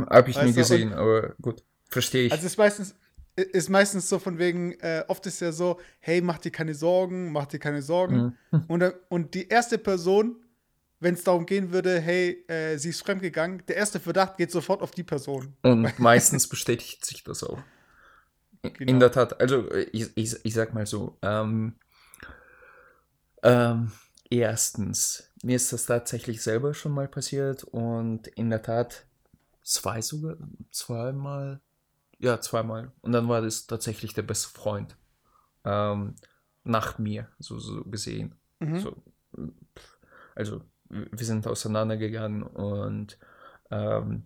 Hab 0.09 0.27
ich 0.27 0.35
weißt 0.35 0.47
nie 0.47 0.53
gesehen, 0.53 0.93
aber 0.93 1.33
gut, 1.41 1.63
verstehe 1.87 2.25
ich. 2.25 2.31
Also 2.31 2.45
ist 2.45 2.57
meistens, 2.57 2.93
ist 3.41 3.69
meistens 3.69 4.09
so 4.09 4.19
von 4.19 4.37
wegen, 4.37 4.73
äh, 4.79 5.03
oft 5.07 5.25
ist 5.25 5.39
ja 5.39 5.51
so, 5.51 5.79
hey, 5.99 6.21
mach 6.21 6.37
dir 6.37 6.51
keine 6.51 6.73
Sorgen, 6.73 7.31
mach 7.31 7.45
dir 7.45 7.59
keine 7.59 7.81
Sorgen. 7.81 8.37
Mhm. 8.51 8.63
Und, 8.67 8.93
und 9.09 9.33
die 9.35 9.47
erste 9.47 9.77
Person, 9.77 10.35
wenn 10.99 11.13
es 11.13 11.23
darum 11.23 11.45
gehen 11.45 11.71
würde, 11.71 11.99
hey, 11.99 12.43
äh, 12.47 12.77
sie 12.77 12.89
ist 12.89 13.01
fremdgegangen, 13.01 13.63
der 13.67 13.77
erste 13.77 13.99
Verdacht 13.99 14.37
geht 14.37 14.51
sofort 14.51 14.81
auf 14.81 14.91
die 14.91 15.03
Person. 15.03 15.53
Und 15.61 15.99
meistens 15.99 16.47
bestätigt 16.47 17.05
sich 17.05 17.23
das 17.23 17.43
auch. 17.43 17.59
Genau. 18.61 18.91
In 18.91 18.99
der 18.99 19.11
Tat, 19.11 19.39
also 19.39 19.71
ich, 19.71 20.11
ich, 20.15 20.35
ich 20.43 20.53
sag 20.53 20.73
mal 20.73 20.85
so, 20.85 21.17
ähm, 21.21 21.75
ähm, 23.43 23.91
erstens, 24.29 25.31
mir 25.43 25.55
ist 25.55 25.71
das 25.71 25.85
tatsächlich 25.85 26.41
selber 26.41 26.73
schon 26.73 26.91
mal 26.91 27.07
passiert 27.07 27.63
und 27.63 28.27
in 28.27 28.49
der 28.49 28.61
Tat 28.61 29.05
zwei 29.63 30.01
sogar, 30.01 30.35
zweimal, 30.71 31.61
ja, 32.19 32.39
zweimal. 32.41 32.91
Und 33.01 33.11
dann 33.11 33.27
war 33.27 33.41
das 33.41 33.67
tatsächlich 33.67 34.13
der 34.13 34.23
beste 34.23 34.49
Freund. 34.49 34.95
Ähm, 35.63 36.15
nach 36.63 36.97
mir, 36.97 37.27
so, 37.39 37.59
so 37.59 37.83
gesehen. 37.85 38.35
Mhm. 38.59 38.79
So, 38.79 38.95
also 40.35 40.61
wir 40.89 41.25
sind 41.25 41.47
auseinandergegangen 41.47 42.43
und 42.43 43.17
ähm, 43.71 44.23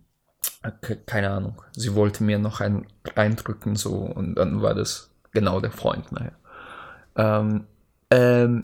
keine 1.06 1.30
Ahnung, 1.30 1.62
sie 1.72 1.94
wollte 1.94 2.24
mir 2.24 2.38
noch 2.38 2.60
einen 2.60 2.86
reindrücken 3.04 3.76
so 3.76 3.96
und 3.96 4.34
dann 4.34 4.62
war 4.62 4.74
das 4.74 5.10
genau 5.32 5.60
der 5.60 5.72
Freund 5.72 6.10
naja. 6.12 6.32
Ähm, 7.16 7.66
ähm, 8.10 8.60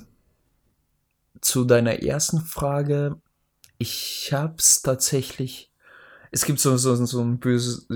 zu 1.40 1.64
deiner 1.64 2.02
ersten 2.02 2.40
Frage, 2.40 3.20
ich 3.78 4.30
hab's 4.32 4.82
tatsächlich. 4.82 5.69
Es 6.30 6.44
gibt 6.44 6.60
so, 6.60 6.76
so, 6.76 6.94
so 7.04 7.20
ein 7.20 7.38
böses. 7.38 7.86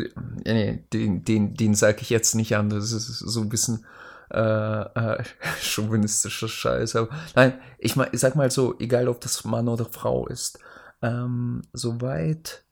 Nee, 0.45 0.85
den, 0.93 1.25
den, 1.25 1.55
den 1.55 1.75
sage 1.75 1.99
ich 2.01 2.11
jetzt 2.11 2.35
nicht 2.35 2.57
an, 2.57 2.69
das 2.71 2.93
ist 2.93 3.07
so 3.07 3.41
ein 3.41 3.49
bisschen 3.49 3.85
äh, 4.31 4.83
äh, 4.83 5.25
chauvinistischer 5.61 6.49
Scheiß. 6.49 6.97
Aber 6.97 7.09
nein, 7.35 7.61
ich, 7.79 7.97
ich 7.97 8.21
sag 8.21 8.35
mal 8.35 8.51
so, 8.51 8.79
egal 8.79 9.09
ob 9.09 9.21
das 9.21 9.45
Mann 9.45 9.69
oder 9.69 9.85
Frau 9.85 10.27
ist, 10.27 10.59
ähm, 11.03 11.63
soweit 11.73 12.65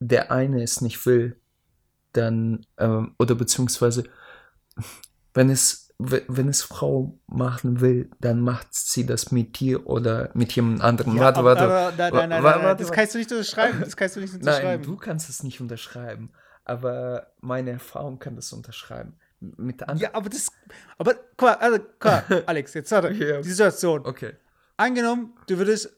der 0.00 0.32
eine 0.32 0.62
es 0.62 0.80
nicht 0.80 1.04
will, 1.06 1.38
dann, 2.12 2.66
ähm, 2.78 3.14
oder 3.18 3.34
beziehungsweise, 3.34 4.04
wenn 5.34 5.50
es, 5.50 5.83
wenn 5.98 6.48
es 6.48 6.62
Frau 6.62 7.18
machen 7.26 7.80
will, 7.80 8.10
dann 8.20 8.40
macht 8.40 8.68
sie 8.72 9.06
das 9.06 9.30
mit 9.30 9.60
dir 9.60 9.86
oder 9.86 10.30
mit 10.34 10.52
jemand 10.52 10.82
anderem. 10.82 11.16
Ja, 11.16 11.22
warte, 11.22 11.44
warte. 11.44 11.62
Aber, 11.62 11.92
nein, 11.96 12.12
nein, 12.12 12.28
nein, 12.30 12.42
warte, 12.42 12.64
nein, 12.64 12.76
das 12.76 12.90
kannst 12.90 13.14
du 13.14 13.18
nicht 13.18 13.30
unterschreiben. 13.30 13.80
Das 13.80 13.96
kannst 13.96 14.16
du 14.16 14.20
nicht 14.20 14.34
unterschreiben. 14.34 14.66
Nein, 14.66 14.82
du 14.82 14.96
kannst 14.96 15.30
es 15.30 15.42
nicht 15.42 15.60
unterschreiben. 15.60 16.32
Aber 16.64 17.28
meine 17.40 17.70
Erfahrung 17.72 18.18
kann 18.18 18.36
das 18.36 18.52
unterschreiben 18.52 19.14
mit 19.40 19.82
anderen. 19.82 19.98
Ja, 20.00 20.10
aber 20.14 20.28
das. 20.30 20.48
Aber 20.98 21.14
guck 21.36 21.48
mal, 21.48 21.54
also, 21.54 21.78
guck 21.98 22.04
mal 22.04 22.42
Alex, 22.46 22.74
jetzt 22.74 22.90
warte. 22.90 23.08
yeah. 23.10 23.40
Die 23.40 23.48
Situation. 23.48 24.04
Okay. 24.04 24.32
Angenommen, 24.76 25.34
du 25.46 25.58
würdest 25.58 25.94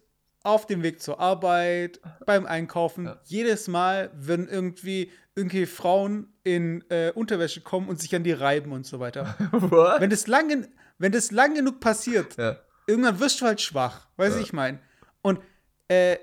auf 0.47 0.67
dem 0.67 0.83
Weg 0.83 1.03
zur 1.03 1.21
Arbeit, 1.21 2.01
beim 2.27 2.47
Einkaufen, 2.47 3.07
ja. 3.07 3.21
jedes 3.25 3.69
Mal 3.69 4.11
würden 4.15 4.49
irgendwie 4.49 5.11
irgendwie 5.35 5.67
Frauen 5.67 6.33
in 6.45 6.83
äh, 6.89 7.13
Unterwäsche 7.15 7.61
kommen 7.61 7.89
und 7.89 8.01
sich 8.01 8.15
an 8.15 8.25
die 8.25 8.33
reiben 8.33 8.73
und 8.73 8.87
so 8.87 9.01
weiter. 9.01 9.37
What? 9.51 10.01
Wenn 10.01 10.09
das 10.09 10.27
lang, 10.27 10.67
wenn 10.99 11.13
das 11.13 11.31
lang 11.31 11.55
genug 11.55 11.79
passiert, 11.79 12.39
ja. 12.39 12.57
irgendwann 12.87 13.21
wirst 13.21 13.43
du 13.43 13.45
halt 13.45 13.61
schwach, 13.61 14.09
weißt 14.17 14.37
du, 14.37 14.41
ich 14.41 14.55
meine. 14.55 14.79
Und 15.21 15.41
äh, 15.89 16.17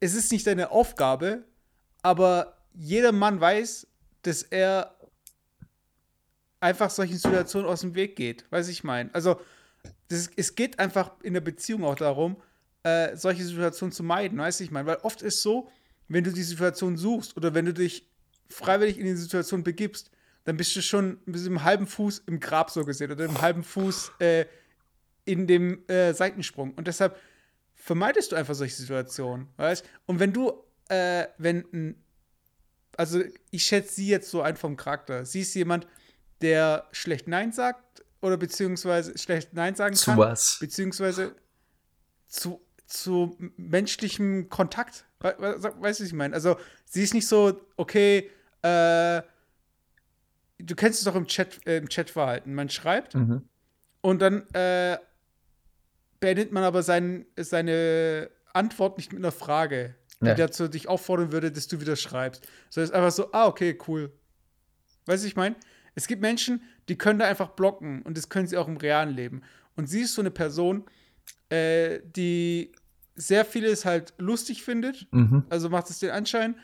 es 0.00 0.14
ist 0.14 0.32
nicht 0.32 0.46
deine 0.46 0.70
Aufgabe, 0.70 1.44
aber 2.02 2.56
jeder 2.72 3.12
Mann 3.12 3.40
weiß, 3.40 3.86
dass 4.22 4.42
er 4.42 4.96
einfach 6.60 6.90
solchen 6.90 7.18
Situationen 7.18 7.68
aus 7.68 7.82
dem 7.82 7.94
Weg 7.94 8.16
geht. 8.16 8.46
Weiß 8.50 8.68
ich 8.68 8.84
meine. 8.84 9.10
Also, 9.14 9.38
das, 10.08 10.30
es 10.36 10.54
geht 10.54 10.78
einfach 10.78 11.10
in 11.22 11.34
der 11.34 11.40
Beziehung 11.40 11.84
auch 11.84 11.94
darum, 11.94 12.36
äh, 12.86 13.16
solche 13.16 13.44
Situationen 13.44 13.92
zu 13.92 14.04
meiden, 14.04 14.38
weiß 14.38 14.60
ich 14.60 14.70
meine. 14.70 14.86
Weil 14.86 14.98
oft 15.02 15.20
ist 15.20 15.42
so, 15.42 15.68
wenn 16.06 16.22
du 16.22 16.32
die 16.32 16.44
Situation 16.44 16.96
suchst 16.96 17.36
oder 17.36 17.52
wenn 17.52 17.64
du 17.64 17.74
dich 17.74 18.08
freiwillig 18.48 18.96
in 18.98 19.06
die 19.06 19.16
Situation 19.16 19.64
begibst, 19.64 20.10
dann 20.44 20.56
bist 20.56 20.76
du 20.76 20.82
schon 20.82 21.18
mit 21.26 21.40
einem 21.40 21.64
halben 21.64 21.88
Fuß 21.88 22.22
im 22.26 22.38
Grab 22.38 22.70
so 22.70 22.84
gesehen 22.84 23.10
oder 23.10 23.24
einem 23.24 23.40
halben 23.42 23.64
Fuß 23.64 24.12
äh, 24.20 24.46
in 25.24 25.48
dem 25.48 25.84
äh, 25.88 26.14
Seitensprung. 26.14 26.74
Und 26.74 26.86
deshalb 26.86 27.18
vermeidest 27.74 28.30
du 28.30 28.36
einfach 28.36 28.54
solche 28.54 28.76
Situationen, 28.76 29.48
weißt? 29.56 29.84
Und 30.06 30.20
wenn 30.20 30.32
du, 30.32 30.52
äh, 30.88 31.26
wenn, 31.38 31.96
also 32.96 33.20
ich 33.50 33.64
schätze 33.64 33.94
sie 33.94 34.06
jetzt 34.06 34.30
so 34.30 34.42
ein 34.42 34.56
vom 34.56 34.76
Charakter. 34.76 35.24
Sie 35.24 35.40
ist 35.40 35.52
jemand, 35.54 35.88
der 36.40 36.86
schlecht 36.92 37.26
Nein 37.26 37.50
sagt 37.50 38.04
oder 38.20 38.36
beziehungsweise 38.36 39.18
schlecht 39.18 39.54
Nein 39.54 39.74
sagen 39.74 39.96
kann. 39.96 40.14
Zu 40.14 40.16
was? 40.16 40.58
Beziehungsweise 40.60 41.34
zu, 42.28 42.60
zu 42.86 43.36
menschlichem 43.56 44.48
Kontakt. 44.48 45.04
We 45.20 45.34
weißt 45.38 45.64
du, 45.64 45.82
was 45.82 46.00
ich 46.00 46.12
meine? 46.12 46.34
Also, 46.34 46.56
sie 46.84 47.02
ist 47.02 47.14
nicht 47.14 47.26
so, 47.26 47.60
okay, 47.76 48.30
äh, 48.62 49.22
du 50.58 50.74
kennst 50.74 51.00
es 51.00 51.04
doch 51.04 51.14
im 51.14 51.26
Chat, 51.26 51.66
äh, 51.66 51.78
im 51.78 51.88
Chatverhalten. 51.88 52.54
Man 52.54 52.68
schreibt 52.68 53.14
mhm. 53.14 53.42
und 54.00 54.20
dann 54.20 54.46
äh, 54.52 54.98
beendet 56.20 56.52
man 56.52 56.64
aber 56.64 56.82
sein, 56.82 57.26
seine 57.36 58.30
Antwort 58.52 58.96
nicht 58.96 59.12
mit 59.12 59.20
einer 59.20 59.32
Frage, 59.32 59.94
die 60.20 60.28
ja. 60.28 60.34
dazu 60.34 60.68
dich 60.68 60.88
auffordern 60.88 61.32
würde, 61.32 61.52
dass 61.52 61.68
du 61.68 61.80
wieder 61.80 61.96
schreibst. 61.96 62.46
So 62.70 62.80
ist 62.80 62.92
einfach 62.92 63.12
so, 63.12 63.32
ah, 63.32 63.46
okay, 63.46 63.78
cool. 63.86 64.12
Weißt 65.06 65.24
du, 65.24 65.28
ich 65.28 65.36
meine? 65.36 65.56
Es 65.94 66.06
gibt 66.06 66.20
Menschen, 66.20 66.62
die 66.88 66.98
können 66.98 67.18
da 67.18 67.26
einfach 67.26 67.50
blocken 67.50 68.02
und 68.02 68.16
das 68.16 68.28
können 68.28 68.46
sie 68.46 68.56
auch 68.56 68.68
im 68.68 68.76
realen 68.76 69.10
Leben. 69.14 69.42
Und 69.76 69.88
sie 69.88 70.02
ist 70.02 70.14
so 70.14 70.22
eine 70.22 70.30
Person, 70.30 70.84
äh, 71.48 72.00
die 72.04 72.72
sehr 73.14 73.44
vieles 73.44 73.84
halt 73.84 74.14
lustig 74.18 74.62
findet, 74.62 75.06
mhm. 75.12 75.44
also 75.48 75.68
macht 75.70 75.90
es 75.90 75.98
den 75.98 76.10
Anschein 76.10 76.56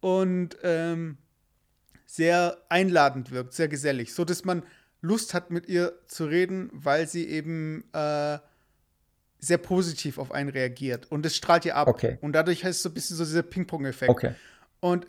und 0.00 0.56
ähm, 0.62 1.18
sehr 2.06 2.58
einladend 2.68 3.30
wirkt, 3.30 3.54
sehr 3.54 3.68
gesellig, 3.68 4.14
so 4.14 4.24
dass 4.24 4.44
man 4.44 4.62
Lust 5.00 5.34
hat, 5.34 5.50
mit 5.50 5.68
ihr 5.68 5.98
zu 6.06 6.26
reden, 6.26 6.70
weil 6.72 7.08
sie 7.08 7.26
eben 7.26 7.84
äh, 7.92 8.38
sehr 9.38 9.58
positiv 9.58 10.18
auf 10.18 10.30
einen 10.30 10.48
reagiert 10.48 11.10
und 11.10 11.24
das 11.24 11.36
strahlt 11.36 11.64
ihr 11.64 11.76
ab. 11.76 11.88
Okay. 11.88 12.18
Und 12.20 12.32
dadurch 12.32 12.64
heißt 12.64 12.76
es 12.76 12.82
so 12.82 12.88
ein 12.88 12.94
bisschen 12.94 13.16
so 13.16 13.24
dieser 13.24 13.42
Ping-Pong-Effekt. 13.42 14.10
Okay. 14.10 14.34
Und 14.80 15.06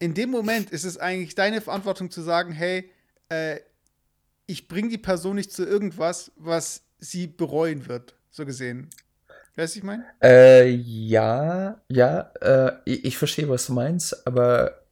in 0.00 0.14
dem 0.14 0.30
Moment 0.30 0.70
ist 0.70 0.84
es 0.84 0.98
eigentlich 0.98 1.36
deine 1.36 1.60
Verantwortung 1.60 2.10
zu 2.10 2.22
sagen, 2.22 2.52
hey, 2.52 2.90
äh, 3.28 3.60
ich 4.46 4.66
bringe 4.66 4.88
die 4.88 4.98
Person 4.98 5.36
nicht 5.36 5.52
zu 5.52 5.64
irgendwas, 5.64 6.32
was 6.36 6.82
sie 7.02 7.26
bereuen 7.26 7.88
wird, 7.88 8.14
so 8.30 8.46
gesehen. 8.46 8.88
Weißt 9.56 9.74
du, 9.74 9.80
ich 9.80 9.84
meine? 9.84 10.04
Äh, 10.22 10.68
ja, 10.70 11.82
ja, 11.88 12.32
äh, 12.40 12.72
ich, 12.86 13.04
ich, 13.04 13.18
verstehe, 13.18 13.48
was 13.48 13.66
du 13.66 13.74
meinst, 13.74 14.26
aber 14.26 14.82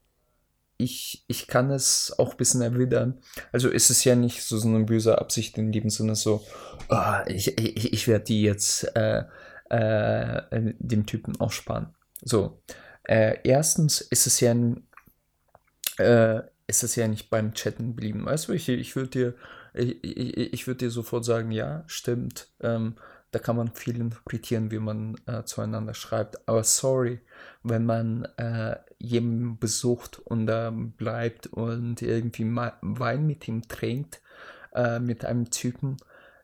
ich, 0.77 1.25
ich 1.29 1.47
kann 1.47 1.71
es 1.71 2.13
auch 2.19 2.33
ein 2.33 2.37
bisschen 2.37 2.61
erwidern. 2.61 3.19
Also 3.53 3.71
ist 3.71 3.91
es 3.91 4.05
ja 4.05 4.17
nicht 4.17 4.43
so, 4.43 4.59
so 4.59 4.69
eine 4.69 4.85
böse 4.85 5.19
Absicht 5.19 5.57
in 5.57 5.73
dem 5.73 5.89
Sinne 5.89 6.15
so, 6.15 6.45
oh, 6.89 7.15
ich, 7.27 7.59
ich, 7.59 7.93
ich 7.93 8.09
werde 8.09 8.25
die 8.25 8.43
jetzt 8.43 8.85
äh, 8.97 9.25
äh, 9.71 10.43
dem 10.79 11.07
Typen 11.07 11.41
aussparen. 11.41 11.95
So, 12.23 12.61
äh, 13.05 13.39
erstens 13.45 14.01
ist 14.01 14.27
es 14.27 14.41
ja 14.41 14.51
ein 14.51 14.87
äh, 15.99 16.43
ist 16.67 16.83
es 16.83 16.97
ja 16.97 17.09
nicht 17.09 17.31
beim 17.31 17.53
Chatten 17.53 17.89
geblieben. 17.89 18.25
Weißt 18.25 18.49
du, 18.49 18.53
ich, 18.53 18.69
ich 18.69 18.97
würde 18.97 19.11
dir, 19.11 19.35
ich, 19.75 20.03
ich, 20.03 20.53
ich 20.53 20.67
würde 20.67 20.87
dir 20.87 20.91
sofort 20.91 21.25
sagen, 21.25 21.51
ja, 21.51 21.85
stimmt. 21.87 22.49
Ähm, 22.61 22.95
da 23.31 23.39
kann 23.39 23.57
man 23.57 23.73
viel 23.75 23.97
interpretieren, 24.01 24.71
wie 24.71 24.81
man 24.81 25.17
äh, 25.27 25.45
zueinander 25.45 25.95
schreibt. 25.95 26.49
Aber 26.49 26.65
sorry, 26.65 27.21
wenn 27.63 27.87
man 27.87 28.25
äh, 28.37 28.77
jemanden 28.99 29.59
besucht 29.59 30.19
und 30.19 30.47
da 30.47 30.73
bleibt 30.73 31.47
und 31.47 32.03
irgendwie 32.03 32.45
Wein 32.45 33.27
mit 33.27 33.47
ihm 33.47 33.63
trinkt, 33.69 34.21
äh, 34.75 34.99
mit 34.99 35.25
einem 35.25 35.51
Typen, 35.51 35.97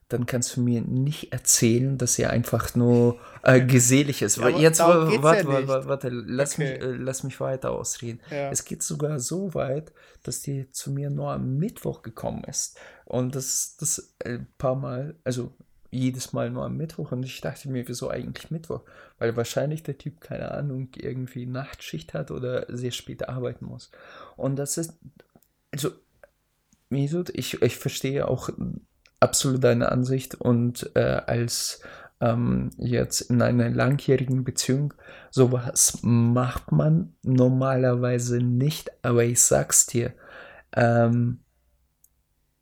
dann 0.09 0.25
kannst 0.25 0.55
du 0.55 0.61
mir 0.61 0.81
nicht 0.81 1.33
erzählen, 1.33 1.97
dass 1.97 2.17
er 2.17 2.29
einfach 2.29 2.75
nur 2.75 3.19
äh, 3.43 3.59
gesellig 3.59 4.21
ist. 4.21 4.37
Ja, 4.37 4.47
jetzt 4.47 4.79
warte, 4.79 5.13
ja 5.13 5.23
warte, 5.23 5.47
warte, 5.47 5.87
warte, 5.87 6.09
lass, 6.09 6.53
okay. 6.53 6.73
mich, 6.73 6.81
äh, 6.81 6.91
lass 6.95 7.23
mich 7.23 7.39
weiter 7.41 7.71
ausreden. 7.71 8.21
Ja. 8.31 8.49
Es 8.49 8.63
geht 8.63 8.83
sogar 8.83 9.19
so 9.19 9.53
weit, 9.53 9.91
dass 10.23 10.41
die 10.41 10.71
zu 10.71 10.91
mir 10.91 11.09
nur 11.09 11.31
am 11.31 11.57
Mittwoch 11.57 12.03
gekommen 12.03 12.45
ist. 12.45 12.79
Und 13.03 13.35
das, 13.35 13.75
das 13.79 14.15
ein 14.23 14.35
äh, 14.35 14.45
paar 14.57 14.75
Mal, 14.75 15.15
also 15.25 15.53
jedes 15.91 16.31
Mal 16.31 16.51
nur 16.51 16.63
am 16.63 16.77
Mittwoch. 16.77 17.11
Und 17.11 17.23
ich 17.23 17.41
dachte 17.41 17.69
mir, 17.69 17.85
wieso 17.87 18.09
eigentlich 18.09 18.49
Mittwoch? 18.49 18.83
Weil 19.19 19.35
wahrscheinlich 19.35 19.83
der 19.83 19.97
Typ, 19.97 20.21
keine 20.21 20.51
Ahnung, 20.51 20.89
irgendwie 20.95 21.45
Nachtschicht 21.45 22.13
hat 22.13 22.31
oder 22.31 22.65
sehr 22.69 22.91
spät 22.91 23.27
arbeiten 23.27 23.65
muss. 23.65 23.91
Und 24.37 24.55
das 24.55 24.77
ist, 24.77 24.93
also, 25.71 25.91
Mesut, 26.89 27.29
ich, 27.29 27.61
ich 27.61 27.75
verstehe 27.75 28.27
auch 28.29 28.49
absolut 29.19 29.63
deine 29.63 29.91
Ansicht 29.91 30.35
und 30.35 30.91
äh, 30.95 31.21
als 31.25 31.81
ähm, 32.19 32.71
jetzt 32.77 33.21
in 33.21 33.41
einer 33.41 33.69
langjährigen 33.69 34.43
Beziehung, 34.43 34.93
sowas 35.29 35.99
macht 36.01 36.71
man 36.71 37.15
normalerweise 37.23 38.39
nicht, 38.39 38.91
aber 39.03 39.23
ich 39.23 39.41
sag's 39.41 39.85
dir, 39.85 40.13
ähm, 40.75 41.39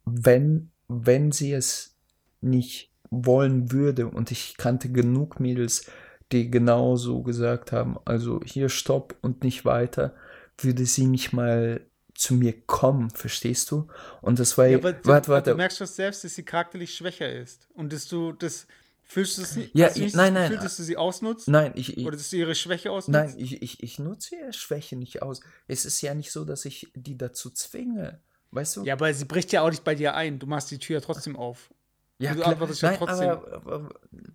wenn, 0.05 0.71
wenn 0.87 1.31
sie 1.31 1.53
es 1.53 1.97
nicht 2.41 2.91
wollen 3.09 3.71
würde 3.71 4.07
und 4.07 4.31
ich 4.31 4.57
kannte 4.57 4.91
genug 4.91 5.39
Mädels, 5.39 5.89
die 6.31 6.49
genauso 6.49 7.23
gesagt 7.23 7.71
haben, 7.71 7.97
also 8.05 8.41
hier 8.43 8.69
stopp 8.69 9.15
und 9.21 9.43
nicht 9.43 9.63
weiter, 9.65 10.13
würde 10.57 10.85
sie 10.85 11.05
nicht 11.07 11.33
mal 11.33 11.81
zu 12.15 12.33
mir 12.33 12.53
kommen, 12.61 13.09
verstehst 13.11 13.69
du? 13.71 13.87
Und 14.21 14.39
das 14.39 14.57
war 14.57 14.67
ja, 14.67 14.77
aber 14.77 14.95
warte, 15.03 15.27
warte. 15.29 15.51
Du 15.51 15.57
merkst 15.57 15.81
doch 15.81 15.87
selbst, 15.87 16.23
dass 16.23 16.35
sie 16.35 16.43
charakterlich 16.43 16.95
schwächer 16.95 17.31
ist 17.31 17.67
und 17.73 17.93
dass 17.93 18.07
du 18.07 18.31
das 18.31 18.67
Fühlst 19.07 19.37
du 19.37 19.43
es 19.43 19.55
nicht? 19.55 19.75
Ja, 19.75 19.91
ich, 19.93 20.15
nein, 20.15 20.33
nein. 20.33 20.49
Gefühl, 20.49 20.63
dass 20.63 20.77
du 20.77 20.83
sie 20.83 20.97
ausnutzt? 20.97 21.47
Nein, 21.47 21.73
ich, 21.75 21.95
ich. 21.95 22.05
Oder 22.05 22.17
dass 22.17 22.31
du 22.31 22.37
ihre 22.37 22.55
Schwäche 22.55 22.91
ausnutzt? 22.91 23.13
Nein, 23.13 23.35
ich, 23.37 23.61
ich, 23.61 23.83
ich 23.83 23.99
nutze 23.99 24.35
ihre 24.35 24.51
Schwäche 24.51 24.95
nicht 24.95 25.21
aus. 25.21 25.41
Es 25.67 25.85
ist 25.85 26.01
ja 26.01 26.15
nicht 26.15 26.31
so, 26.31 26.43
dass 26.43 26.65
ich 26.65 26.91
die 26.95 27.15
dazu 27.15 27.51
zwinge. 27.51 28.19
Weißt 28.49 28.77
du? 28.77 28.83
Ja, 28.83 28.93
aber 28.93 29.13
sie 29.13 29.25
bricht 29.25 29.51
ja 29.51 29.61
auch 29.61 29.69
nicht 29.69 29.83
bei 29.83 29.93
dir 29.93 30.15
ein. 30.15 30.39
Du 30.39 30.47
machst 30.47 30.71
die 30.71 30.79
Tür 30.79 31.01
trotzdem 31.01 31.35
auf. 31.35 31.71
Ja, 32.17 32.33
du 32.33 32.41
klar. 32.41 32.57
Nein, 32.57 32.69
ja 32.81 32.97
trotzdem. 32.97 33.29
Aber, 33.29 33.53
aber, 33.53 33.89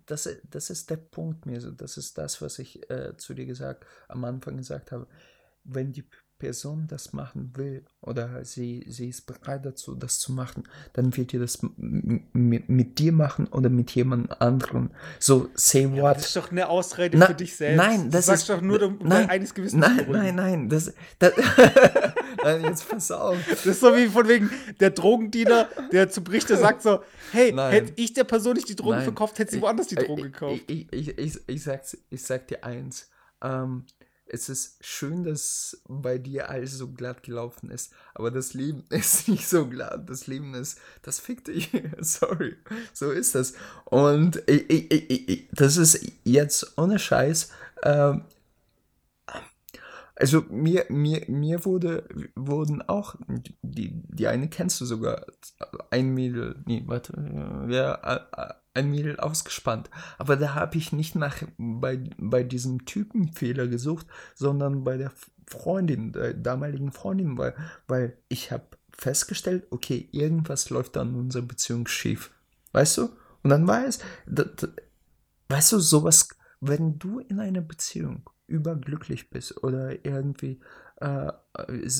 das, 0.05 0.29
das 0.49 0.69
ist 0.69 0.89
der 0.89 0.97
Punkt 0.97 1.45
mir 1.45 1.59
so. 1.59 1.71
Das 1.71 1.97
ist 1.97 2.17
das, 2.17 2.41
was 2.41 2.57
ich 2.57 2.89
äh, 2.89 3.17
zu 3.17 3.33
dir 3.33 3.45
gesagt, 3.45 3.85
am 4.07 4.23
Anfang 4.23 4.55
gesagt 4.55 4.93
habe. 4.93 5.05
Wenn 5.63 5.91
die 5.91 6.05
Person 6.41 6.87
das 6.87 7.13
machen 7.13 7.51
will 7.53 7.83
oder 8.01 8.43
sie, 8.43 8.83
sie 8.87 9.09
ist 9.09 9.27
bereit 9.27 9.63
dazu, 9.63 9.93
das 9.93 10.17
zu 10.17 10.33
machen, 10.33 10.63
dann 10.93 11.15
wird 11.15 11.33
ihr 11.35 11.39
das 11.39 11.59
mit 11.61 12.97
dir 12.97 13.11
machen 13.11 13.45
oder 13.45 13.69
mit 13.69 13.91
jemand 13.91 14.41
anderem. 14.41 14.89
So, 15.19 15.49
say 15.53 15.83
ja, 15.83 16.01
what. 16.01 16.15
Das 16.15 16.25
ist 16.25 16.35
doch 16.35 16.49
eine 16.49 16.67
Ausrede 16.67 17.15
Na, 17.19 17.27
für 17.27 17.35
dich 17.35 17.55
selbst. 17.55 17.77
Nein, 17.77 18.09
das 18.09 18.25
du 18.25 18.31
sagst 18.31 18.41
ist, 18.41 18.49
doch 18.49 18.61
nur, 18.61 18.81
um 18.81 18.97
nein, 19.03 19.29
eigenes 19.29 19.53
Gewissen 19.53 19.81
nein, 19.81 19.99
zu 20.03 20.11
Nein, 20.11 20.33
nein, 20.33 20.67
das, 20.67 20.91
das 21.19 21.33
nein, 22.43 22.63
jetzt 22.63 22.89
pass 22.89 23.11
auf. 23.11 23.37
Das 23.47 23.63
ist 23.63 23.79
so 23.79 23.95
wie 23.95 24.07
von 24.07 24.27
wegen 24.27 24.49
der 24.79 24.89
Drogendiener, 24.89 25.69
der 25.91 26.09
zu 26.09 26.23
Berichte 26.23 26.57
sagt 26.57 26.81
so, 26.81 27.03
hey, 27.31 27.51
nein. 27.51 27.71
hätte 27.71 27.93
ich 27.97 28.13
der 28.13 28.23
Person 28.23 28.55
nicht 28.55 28.67
die 28.67 28.75
Drogen 28.75 28.95
nein. 28.95 29.03
verkauft, 29.03 29.37
hätte 29.37 29.51
sie 29.51 29.61
woanders 29.61 29.85
die 29.85 29.95
Drogen 29.95 30.23
gekauft. 30.23 30.63
Ich, 30.65 30.91
ich, 30.91 31.19
ich, 31.19 31.39
ich, 31.45 31.63
sag's, 31.63 31.95
ich 32.09 32.23
sag 32.23 32.47
dir 32.47 32.63
eins, 32.63 33.11
ähm, 33.43 33.85
es 34.33 34.47
ist 34.47 34.77
schön, 34.79 35.25
dass 35.25 35.81
bei 35.89 36.17
dir 36.17 36.49
alles 36.49 36.77
so 36.77 36.87
glatt 36.87 37.21
gelaufen 37.23 37.69
ist, 37.69 37.91
aber 38.13 38.31
das 38.31 38.53
Leben 38.53 38.85
ist 38.89 39.27
nicht 39.27 39.47
so 39.47 39.67
glatt. 39.67 40.09
Das 40.09 40.27
Leben 40.27 40.53
ist, 40.53 40.79
das 41.01 41.19
fickt 41.19 41.49
dich. 41.49 41.69
Sorry, 41.99 42.55
so 42.93 43.11
ist 43.11 43.35
das. 43.35 43.53
Und 43.85 44.41
ich, 44.47 44.69
ich, 44.69 45.09
ich, 45.29 45.47
das 45.51 45.75
ist 45.75 45.99
jetzt 46.23 46.77
ohne 46.77 46.97
Scheiß. 46.97 47.49
Ähm, 47.83 48.23
also 50.21 50.45
mir, 50.51 50.85
mir, 50.89 51.25
mir 51.27 51.65
wurde, 51.65 52.07
wurden 52.35 52.83
auch, 52.83 53.15
die, 53.63 54.03
die 54.07 54.27
eine 54.27 54.49
kennst 54.49 54.79
du 54.79 54.85
sogar, 54.85 55.25
ein 55.89 56.13
Mädel, 56.13 56.61
nee, 56.67 56.83
warte, 56.85 57.13
ja, 57.69 58.55
ein 58.75 58.91
Mädel 58.91 59.19
ausgespannt. 59.19 59.89
Aber 60.19 60.37
da 60.37 60.53
habe 60.53 60.77
ich 60.77 60.93
nicht 60.93 61.15
nach 61.15 61.37
bei, 61.57 62.03
bei 62.17 62.43
diesem 62.43 62.85
Typenfehler 62.85 63.67
gesucht, 63.67 64.05
sondern 64.35 64.83
bei 64.83 64.97
der 64.97 65.11
Freundin, 65.47 66.13
der 66.13 66.35
damaligen 66.35 66.91
Freundin, 66.91 67.39
weil, 67.39 67.55
weil 67.87 68.15
ich 68.29 68.51
habe 68.51 68.77
festgestellt, 68.91 69.65
okay, 69.71 70.07
irgendwas 70.11 70.69
läuft 70.69 70.97
an 70.97 71.15
unserer 71.15 71.43
Beziehung 71.43 71.87
schief. 71.87 72.29
Weißt 72.73 72.99
du? 72.99 73.09
Und 73.41 73.49
dann 73.49 73.65
war 73.65 73.87
es, 73.87 73.97
das, 74.27 74.49
das, 74.55 74.69
weißt 75.49 75.71
du, 75.71 75.79
sowas, 75.79 76.29
wenn 76.59 76.99
du 76.99 77.19
in 77.19 77.39
einer 77.39 77.61
Beziehung 77.61 78.29
überglücklich 78.51 79.29
bist 79.29 79.63
oder 79.63 80.05
irgendwie 80.05 80.59
äh, 80.97 81.31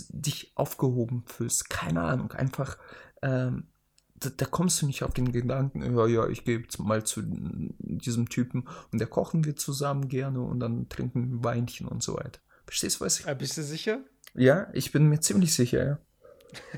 dich 0.09 0.51
aufgehoben 0.55 1.23
fühlst, 1.25 1.69
keine 1.69 2.01
Ahnung, 2.01 2.31
einfach 2.33 2.77
ähm, 3.21 3.67
da, 4.15 4.29
da, 4.29 4.45
kommst 4.45 4.81
du 4.81 4.85
nicht 4.85 5.03
auf 5.03 5.13
den 5.13 5.31
Gedanken, 5.31 5.97
ja, 5.97 6.05
ja, 6.05 6.27
ich 6.27 6.45
gehe 6.45 6.59
jetzt 6.59 6.79
mal 6.79 7.03
zu 7.03 7.23
diesem 7.23 8.29
Typen 8.29 8.67
und 8.91 8.99
der 8.99 9.07
kochen 9.07 9.43
wir 9.45 9.55
zusammen 9.55 10.07
gerne 10.09 10.41
und 10.41 10.59
dann 10.59 10.89
trinken 10.89 11.31
wir 11.31 11.43
Weinchen 11.43 11.87
und 11.87 12.03
so 12.03 12.15
weiter. 12.15 12.39
Verstehst 12.65 12.99
du, 12.99 13.05
was 13.05 13.19
ich. 13.19 13.27
Ah, 13.27 13.33
bist 13.33 13.57
du 13.57 13.63
sicher? 13.63 14.01
Ja, 14.35 14.69
ich 14.73 14.91
bin 14.91 15.07
mir 15.07 15.19
ziemlich 15.19 15.53
sicher, 15.53 15.85
ja. 15.85 15.99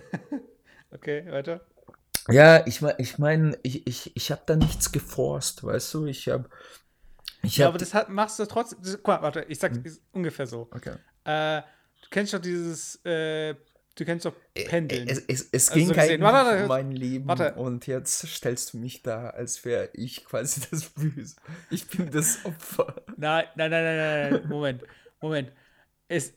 okay, 0.91 1.29
weiter. 1.29 1.61
Ja, 2.29 2.65
ich 2.65 2.81
meine, 2.81 2.95
ich, 2.99 3.19
mein, 3.19 3.57
ich, 3.63 3.85
ich, 3.85 4.15
ich 4.15 4.31
habe 4.31 4.41
da 4.45 4.55
nichts 4.55 4.91
geforst, 4.91 5.63
weißt 5.63 5.93
du? 5.93 6.05
Ich 6.05 6.29
habe. 6.29 6.49
Ich 7.43 7.57
ja, 7.57 7.67
aber 7.67 7.77
das 7.77 7.93
hat, 7.93 8.09
machst 8.09 8.39
du 8.39 8.45
trotzdem. 8.45 8.79
Guck 8.81 9.07
mal, 9.07 9.21
warte, 9.21 9.45
ich 9.49 9.59
sag 9.59 9.73
hm. 9.73 9.83
ungefähr 10.11 10.47
so. 10.47 10.69
Okay. 10.71 10.95
Äh, 11.25 11.61
du 12.01 12.09
kennst 12.09 12.33
doch 12.33 12.39
dieses 12.39 13.03
äh, 13.05 13.55
Du 13.95 14.05
kennst 14.05 14.25
doch 14.25 14.33
Pendeln. 14.55 15.07
Es, 15.07 15.19
es, 15.19 15.49
es 15.51 15.69
also 15.69 15.79
ging 15.79 15.87
so 15.89 15.93
kein 15.93 16.19
warte, 16.19 16.63
um 16.63 16.67
mein 16.67 16.91
Leben 16.91 17.27
warte. 17.27 17.53
und 17.53 17.85
jetzt 17.85 18.27
stellst 18.27 18.73
du 18.73 18.77
mich 18.77 19.03
da, 19.03 19.29
als 19.29 19.63
wäre 19.65 19.89
ich 19.93 20.25
quasi 20.25 20.61
das 20.71 20.89
Böse. 20.89 21.35
Ich 21.69 21.87
bin 21.87 22.09
das 22.09 22.43
Opfer. 22.43 23.03
Nein, 23.17 23.45
nein, 23.55 23.69
nein, 23.69 23.83
nein, 23.83 24.31
nein, 24.31 24.49
Moment, 24.49 24.83
Moment. 25.21 25.51
Es, 26.07 26.33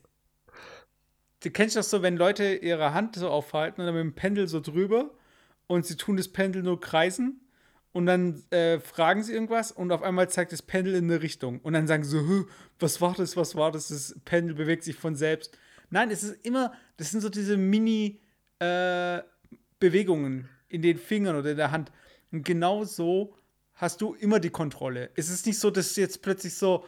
du 1.43 1.51
kennst 1.51 1.77
doch 1.77 1.83
so, 1.83 2.03
wenn 2.03 2.19
Leute 2.19 2.57
ihre 2.57 2.93
Hand 2.93 3.17
so 3.17 3.31
aufhalten 3.31 3.81
und 3.81 3.87
dann 3.87 3.95
mit 3.95 4.05
dem 4.05 4.15
Pendel 4.15 4.49
so 4.49 4.61
drüber 4.61 5.11
und 5.67 5.87
sie 5.87 5.97
tun 5.97 6.19
das 6.19 6.29
Pendel 6.29 6.63
nur 6.63 6.79
kreisen 6.79 7.41
und 7.97 8.07
dann 8.07 8.43
äh, 8.51 8.79
fragen 8.79 9.23
sie 9.23 9.33
irgendwas 9.33 9.73
und 9.73 9.91
auf 9.91 10.03
einmal 10.03 10.29
zeigt 10.29 10.53
das 10.53 10.63
Pendel 10.63 10.95
in 10.95 11.11
eine 11.11 11.23
Richtung 11.23 11.61
und 11.61 11.73
dann 11.73 11.87
sagen 11.87 12.05
sie 12.05 12.11
so, 12.11 12.47
was 12.79 13.01
war 13.01 13.15
das, 13.15 13.37
was 13.37 13.57
war 13.57 13.73
das, 13.73 13.89
das 13.89 14.15
Pendel 14.25 14.55
bewegt 14.55 14.85
sich 14.85 14.97
von 14.97 15.17
selbst 15.17 15.59
Nein, 15.91 16.11
es 16.11 16.23
ist 16.23 16.45
immer, 16.45 16.73
das 16.97 17.11
sind 17.11 17.21
so 17.21 17.29
diese 17.29 17.57
Mini-Bewegungen 17.57 20.41
äh, 20.41 20.75
in 20.75 20.83
den 20.83 20.99
Fingern 20.99 21.37
oder 21.37 21.53
in 21.53 21.57
der 21.57 21.71
Hand. 21.71 21.93
Und 22.33 22.45
genau 22.45 22.85
so 22.85 23.35
hast 23.75 24.01
du 24.01 24.15
immer 24.15 24.41
die 24.41 24.51
Kontrolle. 24.51 25.11
Es 25.15 25.31
ist 25.31 25.47
nicht 25.47 25.59
so, 25.59 25.71
dass 25.71 25.97
jetzt 25.97 26.23
plötzlich 26.23 26.55
so, 26.55 26.85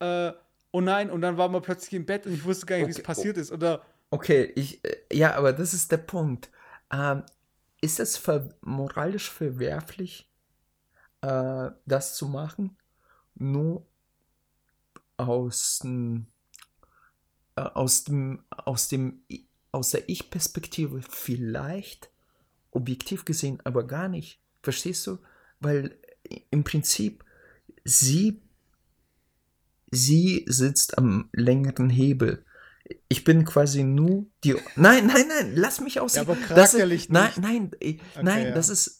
äh, 0.00 0.32
oh 0.70 0.80
nein, 0.80 1.10
und 1.10 1.22
dann 1.22 1.38
war 1.38 1.48
man 1.48 1.62
plötzlich 1.62 1.94
im 1.94 2.04
Bett 2.04 2.26
und 2.26 2.34
ich 2.34 2.44
wusste 2.44 2.66
gar 2.66 2.76
nicht, 2.76 2.84
okay. 2.84 2.94
wie 2.94 2.98
es 2.98 3.04
passiert 3.04 3.36
ist. 3.36 3.52
Oder 3.52 3.82
okay, 4.10 4.52
ich, 4.54 4.84
äh, 4.84 4.96
ja, 5.12 5.34
aber 5.34 5.52
das 5.52 5.72
ist 5.72 5.92
der 5.92 5.98
Punkt. 5.98 6.50
Ähm, 6.92 7.22
ist 7.80 8.00
es 8.00 8.16
ver 8.16 8.48
moralisch 8.60 9.30
verwerflich, 9.30 10.28
äh, 11.22 11.70
das 11.86 12.14
zu 12.14 12.28
machen? 12.28 12.76
Nur 13.34 13.86
aus 15.16 15.80
dem 15.82 16.26
äh, 17.56 17.60
aus 17.60 18.04
dem, 18.04 18.44
aus 18.50 18.88
dem, 18.88 19.22
aus 19.72 19.90
der 19.90 20.08
Ich-Perspektive 20.08 21.02
vielleicht, 21.08 22.10
objektiv 22.70 23.24
gesehen, 23.24 23.60
aber 23.64 23.86
gar 23.86 24.08
nicht. 24.08 24.40
Verstehst 24.62 25.06
du? 25.06 25.18
Weil 25.60 25.98
im 26.50 26.64
Prinzip 26.64 27.24
sie, 27.84 28.40
sie 29.90 30.46
sitzt 30.48 30.96
am 30.96 31.28
längeren 31.32 31.90
Hebel. 31.90 32.44
Ich 33.08 33.24
bin 33.24 33.44
quasi 33.44 33.84
nur 33.84 34.26
die. 34.44 34.54
Nein, 34.76 35.06
nein, 35.06 35.28
nein, 35.28 35.52
lass 35.54 35.80
mich 35.80 36.00
aus. 36.00 36.14
Ja, 36.14 36.22
aber 36.22 36.36
charakterlich 36.36 37.02
ist, 37.02 37.10
Nein, 37.10 37.32
nein, 37.40 37.70
okay, 37.74 38.00
nein, 38.22 38.46
ja. 38.46 38.52
das 38.52 38.68
ist. 38.68 38.98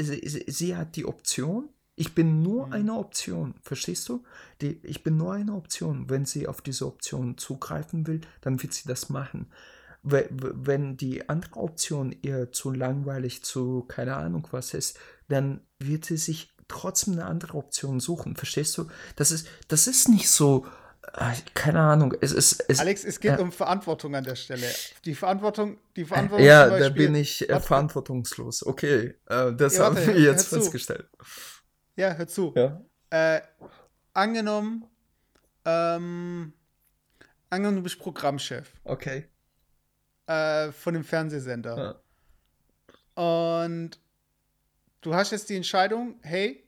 Sie, 0.00 0.44
sie 0.46 0.76
hat 0.76 0.96
die 0.96 1.06
Option, 1.06 1.68
ich 1.96 2.14
bin 2.14 2.42
nur 2.42 2.66
mhm. 2.66 2.72
eine 2.72 2.94
Option, 2.94 3.54
verstehst 3.62 4.08
du? 4.08 4.24
Die, 4.60 4.80
ich 4.82 5.02
bin 5.04 5.16
nur 5.16 5.34
eine 5.34 5.54
Option. 5.54 6.10
Wenn 6.10 6.24
sie 6.24 6.48
auf 6.48 6.60
diese 6.60 6.86
Option 6.86 7.38
zugreifen 7.38 8.06
will, 8.06 8.20
dann 8.40 8.62
wird 8.62 8.74
sie 8.74 8.88
das 8.88 9.08
machen. 9.08 9.50
Wenn 10.02 10.98
die 10.98 11.28
andere 11.30 11.56
Option 11.56 12.14
ihr 12.20 12.52
zu 12.52 12.72
langweilig, 12.72 13.42
zu 13.42 13.84
keine 13.88 14.16
Ahnung 14.16 14.46
was 14.50 14.74
ist, 14.74 14.98
dann 15.28 15.62
wird 15.78 16.04
sie 16.04 16.18
sich 16.18 16.52
trotzdem 16.68 17.14
eine 17.14 17.24
andere 17.24 17.56
Option 17.56 18.00
suchen. 18.00 18.36
Verstehst 18.36 18.76
du? 18.76 18.88
Das 19.16 19.30
ist, 19.30 19.46
das 19.68 19.86
ist 19.86 20.08
nicht 20.08 20.28
so, 20.28 20.66
keine 21.54 21.80
Ahnung. 21.80 22.14
Es 22.20 22.32
ist, 22.32 22.64
es, 22.68 22.78
Alex, 22.80 23.04
es 23.04 23.20
geht 23.20 23.32
ja. 23.32 23.38
um 23.38 23.52
Verantwortung 23.52 24.14
an 24.14 24.24
der 24.24 24.36
Stelle. 24.36 24.66
Die 25.04 25.14
Verantwortung, 25.14 25.78
die 25.96 26.04
Verantwortung. 26.04 26.46
Ja, 26.46 26.68
da 26.68 26.88
bin 26.88 27.14
ich 27.14 27.48
äh, 27.48 27.60
verantwortungslos. 27.60 28.64
Okay, 28.64 29.14
äh, 29.26 29.52
das 29.52 29.76
Ja, 29.76 29.84
haben 29.84 29.96
warte, 29.96 30.14
wir 30.14 30.20
jetzt 30.20 30.48
festgestellt. 30.48 31.08
Ja, 31.96 32.14
hör 32.14 32.26
zu. 32.26 32.52
Ja. 32.56 32.80
Äh, 33.10 33.42
angenommen, 34.12 34.86
ähm, 35.64 36.52
angenommen, 37.50 37.76
du 37.76 37.82
bist 37.82 37.98
Programmchef 37.98 38.72
Okay. 38.84 39.28
äh, 40.26 40.72
von 40.72 40.94
dem 40.94 41.04
Fernsehsender. 41.04 42.00
Ja. 43.16 43.22
Und 43.22 44.00
du 45.00 45.14
hast 45.14 45.30
jetzt 45.30 45.48
die 45.48 45.56
Entscheidung, 45.56 46.18
hey, 46.22 46.66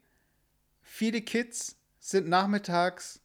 viele 0.83 1.23
Kids 1.23 1.77
sind 1.99 2.29
nachmittags 2.29 3.21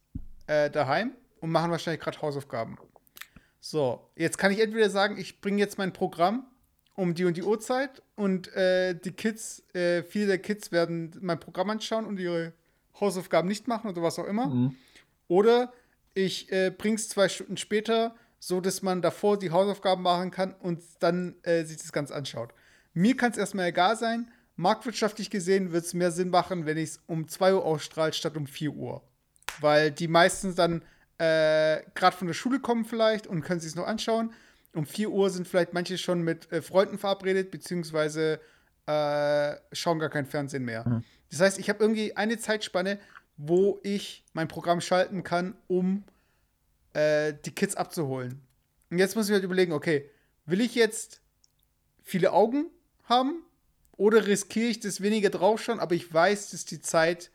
äh, 0.51 0.69
daheim 0.69 1.11
und 1.39 1.49
machen 1.49 1.71
wahrscheinlich 1.71 2.01
gerade 2.01 2.21
Hausaufgaben. 2.21 2.77
So, 3.61 4.09
jetzt 4.15 4.37
kann 4.37 4.51
ich 4.51 4.59
entweder 4.59 4.89
sagen, 4.89 5.17
ich 5.17 5.39
bringe 5.39 5.59
jetzt 5.59 5.77
mein 5.77 5.93
Programm 5.93 6.45
um 6.95 7.13
die 7.13 7.25
und 7.25 7.37
die 7.37 7.43
Uhrzeit 7.43 8.01
und 8.15 8.53
äh, 8.53 8.93
die 8.93 9.11
Kids, 9.11 9.63
äh, 9.73 10.03
viele 10.03 10.27
der 10.27 10.39
Kids 10.39 10.71
werden 10.71 11.15
mein 11.21 11.39
Programm 11.39 11.69
anschauen 11.69 12.05
und 12.05 12.19
ihre 12.19 12.53
Hausaufgaben 12.99 13.47
nicht 13.47 13.67
machen 13.67 13.89
oder 13.89 14.01
was 14.01 14.19
auch 14.19 14.27
immer. 14.27 14.47
Mhm. 14.47 14.75
Oder 15.27 15.71
ich 16.13 16.51
äh, 16.51 16.69
bring's 16.69 17.07
zwei 17.07 17.29
Stunden 17.29 17.55
später, 17.55 18.13
so 18.39 18.59
dass 18.59 18.81
man 18.81 19.01
davor 19.01 19.39
die 19.39 19.51
Hausaufgaben 19.51 20.01
machen 20.01 20.31
kann 20.31 20.53
und 20.59 20.81
dann 20.99 21.35
äh, 21.43 21.63
sich 21.63 21.77
das 21.77 21.93
Ganze 21.93 22.13
anschaut. 22.13 22.53
Mir 22.93 23.15
kann 23.15 23.31
es 23.31 23.37
erstmal 23.37 23.67
egal 23.67 23.95
sein. 23.95 24.29
Marktwirtschaftlich 24.57 25.29
gesehen 25.29 25.71
wird 25.71 25.85
es 25.85 25.93
mehr 25.93 26.11
Sinn 26.11 26.29
machen, 26.29 26.65
wenn 26.65 26.77
ich 26.77 26.89
es 26.89 27.01
um 27.07 27.27
2 27.27 27.53
Uhr 27.53 27.65
ausstrahle 27.65 28.11
statt 28.11 28.35
um 28.35 28.47
4 28.47 28.71
Uhr. 28.71 29.01
Weil 29.61 29.91
die 29.91 30.07
meisten 30.07 30.55
dann 30.55 30.81
äh, 31.17 31.83
gerade 31.95 32.17
von 32.17 32.27
der 32.27 32.33
Schule 32.33 32.59
kommen 32.59 32.83
vielleicht 32.83 33.27
und 33.27 33.41
können 33.41 33.59
sich 33.59 33.69
es 33.69 33.75
noch 33.75 33.87
anschauen. 33.87 34.33
Um 34.73 34.85
4 34.85 35.09
Uhr 35.09 35.29
sind 35.29 35.47
vielleicht 35.47 35.73
manche 35.73 35.97
schon 35.97 36.21
mit 36.21 36.51
äh, 36.51 36.61
Freunden 36.61 36.97
verabredet, 36.97 37.51
beziehungsweise 37.51 38.39
äh, 38.87 39.55
schauen 39.71 39.99
gar 39.99 40.09
kein 40.09 40.25
Fernsehen 40.25 40.65
mehr. 40.65 40.83
Das 41.29 41.39
heißt, 41.39 41.59
ich 41.59 41.69
habe 41.69 41.79
irgendwie 41.83 42.17
eine 42.17 42.37
Zeitspanne, 42.37 42.99
wo 43.37 43.79
ich 43.83 44.23
mein 44.33 44.47
Programm 44.47 44.81
schalten 44.81 45.23
kann, 45.23 45.55
um 45.67 46.03
äh, 46.93 47.33
die 47.45 47.51
Kids 47.51 47.75
abzuholen. 47.75 48.41
Und 48.89 48.99
jetzt 48.99 49.15
muss 49.15 49.27
ich 49.27 49.33
halt 49.33 49.43
überlegen, 49.43 49.71
okay, 49.71 50.09
will 50.45 50.61
ich 50.61 50.75
jetzt 50.75 51.21
viele 52.03 52.33
Augen 52.33 52.65
haben 53.03 53.43
oder 53.95 54.27
riskiere 54.27 54.67
ich 54.67 54.79
das 54.79 55.01
weniger 55.01 55.29
draufschauen, 55.29 55.79
aber 55.79 55.95
ich 55.95 56.13
weiß, 56.13 56.51
dass 56.51 56.65
die 56.65 56.81
Zeit 56.81 57.31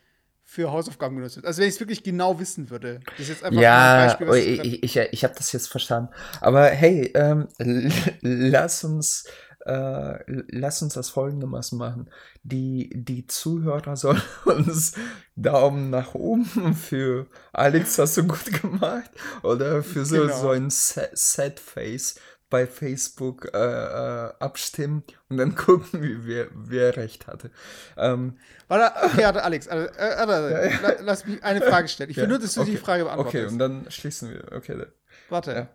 für 0.48 0.70
Hausaufgaben 0.70 1.16
genutzt 1.16 1.36
wird. 1.36 1.44
Also 1.46 1.60
wenn 1.60 1.68
ich 1.68 1.74
es 1.74 1.80
wirklich 1.80 2.04
genau 2.04 2.38
wissen 2.38 2.70
würde. 2.70 3.00
Das 3.10 3.20
ist 3.22 3.28
jetzt 3.28 3.44
einfach 3.44 3.56
mal 3.56 3.60
ein 3.60 3.62
Ja, 3.62 4.06
Beispiel, 4.06 4.28
was 4.28 4.36
ich, 4.36 4.64
ich, 4.64 4.82
ich, 4.84 4.96
ich 5.12 5.24
habe 5.24 5.34
das 5.36 5.52
jetzt 5.52 5.66
verstanden. 5.68 6.10
Aber 6.40 6.66
hey, 6.66 7.10
ähm, 7.14 7.48
lass 8.22 8.84
uns, 8.84 9.24
äh, 9.66 10.18
lass 10.48 10.82
uns 10.82 10.94
das 10.94 11.10
folgendermaßen 11.10 11.76
machen. 11.76 12.08
Die, 12.44 12.90
die 12.94 13.26
Zuhörer 13.26 13.96
sollen 13.96 14.22
uns 14.44 14.92
Daumen 15.34 15.90
nach 15.90 16.14
oben 16.14 16.74
für 16.74 17.26
Alex 17.52 17.98
hast 17.98 18.16
du 18.16 18.24
gut 18.26 18.52
gemacht 18.62 19.10
oder 19.42 19.82
für 19.82 20.04
so, 20.06 20.20
Genau. 20.22 20.40
so 20.40 20.50
ein 20.50 20.70
Sa- 20.70 21.08
Sad 21.12 21.58
Face 21.60 22.14
bei 22.48 22.66
Facebook 22.66 23.46
äh, 23.52 23.58
äh, 23.58 24.32
abstimmen 24.38 25.02
und 25.28 25.36
dann 25.38 25.54
gucken, 25.56 26.02
wie 26.02 26.26
wer, 26.26 26.48
wer 26.54 26.96
recht 26.96 27.26
hatte. 27.26 27.50
Ähm, 27.96 28.38
Warte, 28.68 29.04
okay, 29.06 29.24
Alex, 29.24 29.66
äh, 29.66 29.76
äh, 29.86 30.28
warte, 30.28 30.70
la- 30.82 31.00
lass 31.02 31.26
mich 31.26 31.42
eine 31.42 31.60
Frage 31.60 31.88
stellen. 31.88 32.10
Ich 32.10 32.16
will 32.16 32.24
ja, 32.24 32.28
nur, 32.28 32.38
dass 32.38 32.54
du 32.54 32.64
die 32.64 32.72
okay, 32.72 32.80
Frage 32.80 33.04
beantwortest. 33.04 33.34
Okay, 33.44 33.52
und 33.52 33.58
dann 33.58 33.90
schließen 33.90 34.30
wir. 34.30 34.52
Okay, 34.52 34.76
dann. 34.78 34.92
Warte. 35.28 35.52
Ja. 35.52 35.68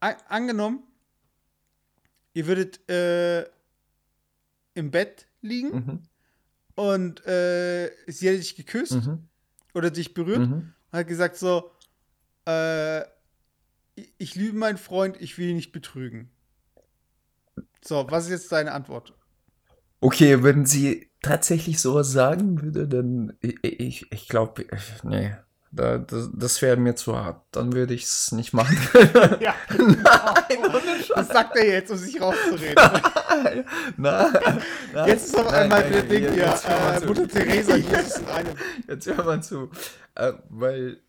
An 0.00 0.14
angenommen, 0.28 0.82
ihr 2.34 2.46
würdet 2.46 2.88
äh, 2.90 3.42
im 4.74 4.90
Bett 4.90 5.26
liegen 5.42 5.70
Mhm. 5.74 6.02
und 6.74 7.26
äh, 7.26 7.90
sie 8.06 8.28
hätte 8.28 8.38
dich 8.38 8.56
geküsst 8.56 8.92
Mhm. 8.92 9.28
oder 9.74 9.90
dich 9.90 10.14
berührt 10.14 10.40
Mhm. 10.40 10.74
und 10.92 10.98
hat 10.98 11.08
gesagt 11.08 11.36
so, 11.36 11.70
äh, 12.46 13.02
ich, 14.18 14.34
liebe 14.34 14.56
meinen 14.56 14.78
Freund, 14.78 15.16
ich 15.20 15.38
will 15.38 15.48
ihn 15.50 15.56
nicht 15.56 15.72
betrügen. 15.72 16.30
So, 17.84 18.06
was 18.10 18.24
ist 18.24 18.30
jetzt 18.30 18.52
deine 18.52 18.72
Antwort? 18.72 19.14
Okay, 20.00 20.42
wenn 20.42 20.66
sie 20.66 21.10
tatsächlich 21.22 21.80
sowas 21.80 22.10
sagen 22.10 22.62
würde, 22.62 22.88
dann 22.88 23.36
ich, 23.40 24.10
ich, 24.12 24.28
glaube, 24.28 24.66
nee, 25.02 25.34
da, 25.72 25.98
das, 25.98 26.30
das 26.34 26.62
wäre 26.62 26.76
mir 26.76 26.94
zu 26.96 27.16
hart. 27.16 27.42
Dann 27.52 27.72
würde 27.74 27.94
ich 27.94 28.04
es 28.04 28.32
nicht 28.32 28.52
machen. 28.52 28.76
Ja, 29.40 29.54
Nein, 29.78 30.58
ohne 30.64 31.04
das 31.14 31.28
sagt 31.28 31.56
er 31.56 31.66
jetzt, 31.66 31.90
um 31.90 31.96
sich 31.96 32.20
rauszureden. 32.20 32.74
Nein, 32.76 33.64
nein, 33.96 34.32
nein, 34.92 35.08
Jetzt 35.08 35.26
ist 35.28 35.38
auf 35.38 35.46
nein, 35.50 35.62
einmal 35.64 35.82
nein, 35.82 35.92
der 35.92 36.02
Ding 36.02 36.34
jetzt- 36.34 36.66
hier, 36.66 36.94
äh, 36.96 37.00
zu. 37.00 37.06
Mutter 37.06 37.28
Teresa, 37.28 37.76
Jetzt- 37.76 37.90
Jesus 37.90 38.16
in 38.18 38.26
einem. 38.26 38.54
Jetzt 38.88 39.06
hör 39.06 39.24
mal 39.24 39.42
zu. 39.42 39.70
Äh, 40.16 40.32
weil 40.48 41.00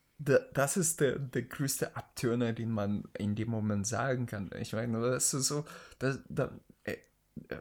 das 0.54 0.78
ist 0.78 1.02
der, 1.02 1.18
der 1.20 1.44
größte 1.44 1.96
Abtörner, 1.96 2.54
den 2.54 2.72
man 2.72 3.06
in 3.18 3.36
dem 3.36 3.50
Moment 3.50 3.88
sagen 3.88 4.26
kann. 4.26 4.52
Ich 4.60 4.74
meine, 4.74 5.02
das 5.02 5.34
ist 5.34 5.48
so, 5.48 5.66
das, 6.00 6.20
da, 6.30 6.52
äh, 6.84 6.98
äh, 7.50 7.58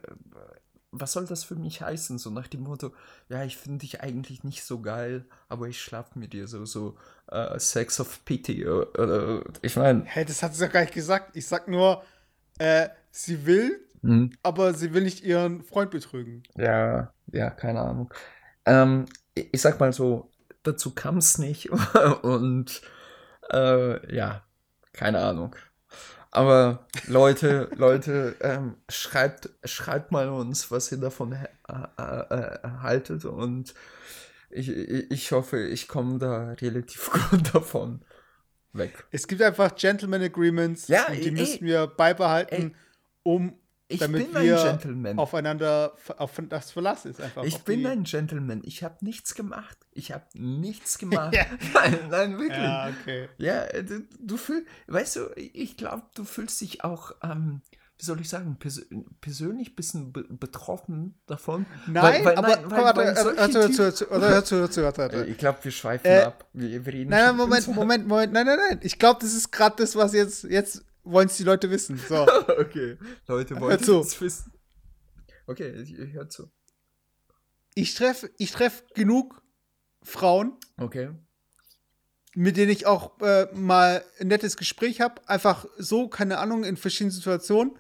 was 0.92 1.12
soll 1.12 1.26
das 1.26 1.44
für 1.44 1.54
mich 1.54 1.80
heißen? 1.80 2.18
So 2.18 2.30
nach 2.30 2.48
dem 2.48 2.62
Motto, 2.62 2.92
ja, 3.28 3.44
ich 3.44 3.56
finde 3.56 3.78
dich 3.78 4.00
eigentlich 4.00 4.44
nicht 4.44 4.64
so 4.64 4.80
geil, 4.80 5.24
aber 5.48 5.68
ich 5.68 5.80
schlafe 5.80 6.18
mit 6.18 6.32
dir 6.32 6.48
so, 6.48 6.64
so 6.64 6.96
äh, 7.28 7.58
Sex 7.58 8.00
of 8.00 8.24
Pity. 8.24 8.66
Oder, 8.66 8.98
oder, 8.98 9.44
ich 9.62 9.76
meine, 9.76 10.04
Hä, 10.04 10.24
das 10.24 10.42
hat 10.42 10.54
sie 10.54 10.64
doch 10.64 10.72
gar 10.72 10.80
nicht 10.80 10.94
gesagt. 10.94 11.36
Ich 11.36 11.46
sag 11.46 11.68
nur, 11.68 12.02
äh, 12.58 12.88
sie 13.10 13.46
will, 13.46 13.80
hm, 14.02 14.32
aber 14.42 14.74
sie 14.74 14.92
will 14.92 15.04
nicht 15.04 15.24
ihren 15.24 15.62
Freund 15.62 15.90
betrügen. 15.90 16.42
ja, 16.56 17.12
ja, 17.32 17.50
keine 17.50 17.80
Ahnung. 17.80 18.12
Ähm, 18.66 19.06
ich, 19.34 19.48
ich 19.52 19.60
sag 19.60 19.78
mal 19.78 19.92
so, 19.92 20.29
dazu 20.62 20.94
kam 20.94 21.18
es 21.18 21.38
nicht 21.38 21.70
und 22.22 22.80
äh, 23.52 24.14
ja, 24.14 24.42
keine 24.92 25.20
Ahnung. 25.20 25.56
Aber 26.30 26.86
Leute, 27.06 27.68
Leute, 27.76 28.36
ähm, 28.40 28.76
schreibt, 28.88 29.50
schreibt 29.64 30.12
mal 30.12 30.28
uns, 30.28 30.70
was 30.70 30.92
ihr 30.92 30.98
davon 30.98 31.32
äh, 31.32 31.46
äh, 31.68 32.34
äh, 32.34 32.68
haltet 32.82 33.24
und 33.24 33.74
ich, 34.50 34.68
ich, 34.68 35.30
hoffe, 35.32 35.60
ich 35.60 35.86
komme 35.86 36.18
da 36.18 36.50
relativ 36.60 37.10
gut 37.30 37.54
davon 37.54 38.04
weg. 38.72 39.04
Es 39.10 39.26
gibt 39.28 39.42
einfach 39.42 39.74
Gentleman 39.76 40.22
Agreements 40.22 40.88
Ja, 40.88 41.06
und 41.06 41.14
ey, 41.14 41.20
die 41.20 41.30
müssen 41.30 41.66
wir 41.66 41.86
beibehalten, 41.86 42.74
um 43.22 43.59
Ich 43.90 43.98
damit 44.00 44.32
bin 44.32 44.42
wir 44.42 44.60
ein 44.62 44.78
Gentleman. 44.78 45.18
aufeinander 45.18 45.94
auf 46.16 46.40
das 46.48 46.70
Verlass 46.70 47.04
ist 47.06 47.20
einfach. 47.20 47.44
Ich 47.44 47.58
bin 47.62 47.86
ein 47.86 48.04
Gentleman. 48.04 48.62
Ich 48.64 48.82
habe 48.84 48.96
nichts 49.04 49.34
gemacht. 49.34 49.76
Ich 49.92 50.12
habe 50.12 50.24
nichts 50.34 50.98
gemacht. 50.98 51.34
Ja. 51.34 51.44
Nein, 51.74 51.98
nein, 52.10 52.38
wirklich. 52.38 52.58
Ja, 52.58 52.88
okay. 53.02 53.28
Ja, 53.38 53.66
du, 53.82 54.02
du 54.18 54.36
fühl, 54.36 54.64
weißt 54.86 55.16
du, 55.16 55.20
ich 55.36 55.76
glaube, 55.76 56.02
du 56.14 56.24
fühlst 56.24 56.60
dich 56.60 56.84
auch, 56.84 57.12
ähm, 57.22 57.62
wie 57.98 58.04
soll 58.06 58.20
ich 58.20 58.28
sagen, 58.30 58.56
pers 58.58 58.80
persönlich 59.20 59.70
ein 59.72 59.74
bisschen 59.74 60.12
be 60.12 60.22
betroffen 60.24 61.16
davon. 61.26 61.66
Nein, 61.86 62.24
weil, 62.24 62.36
aber 62.36 62.48
nein, 62.56 62.70
weil- 62.70 62.80
warte, 62.84 63.00
weil 63.00 63.14
hör 64.30 64.44
zu. 64.44 64.80
Äh, 65.12 65.30
Ich 65.30 65.36
glaube, 65.38 65.58
wir 65.62 65.70
schweifen 65.70 66.06
Äh, 66.06 66.20
ab. 66.22 66.46
Wir, 66.54 66.84
wir 66.86 66.92
reden 66.92 67.10
Nein, 67.10 67.24
nein, 67.26 67.36
Moment, 67.36 67.62
zu- 67.64 67.72
Moment, 67.72 68.06
Moment, 68.06 68.32
nein, 68.32 68.46
nein, 68.46 68.58
nein. 68.70 68.80
Ich 68.82 68.98
glaube, 68.98 69.20
das 69.20 69.34
ist 69.34 69.50
gerade 69.52 69.76
das, 69.76 69.96
was 69.96 70.14
jetzt, 70.14 70.44
jetzt 70.44 70.84
wollen 71.04 71.28
es 71.28 71.36
die 71.36 71.44
Leute 71.44 71.70
wissen. 71.70 71.98
So. 71.98 72.22
okay, 72.58 72.96
Leute 73.26 73.58
wollen 73.60 73.78
es 73.80 74.20
wissen. 74.20 74.52
Okay, 75.46 75.70
ich, 75.82 75.98
ich 75.98 76.12
hör 76.14 76.28
zu. 76.28 76.50
Ich 77.74 77.94
treffe 77.94 78.30
ich 78.38 78.50
treff 78.52 78.84
genug 78.94 79.42
Frauen, 80.02 80.56
Okay. 80.78 81.10
mit 82.34 82.56
denen 82.56 82.70
ich 82.70 82.86
auch 82.86 83.20
äh, 83.20 83.46
mal 83.52 84.04
ein 84.18 84.28
nettes 84.28 84.56
Gespräch 84.56 85.00
habe. 85.00 85.26
Einfach 85.28 85.66
so, 85.76 86.08
keine 86.08 86.38
Ahnung, 86.38 86.64
in 86.64 86.76
verschiedenen 86.76 87.12
Situationen. 87.12 87.76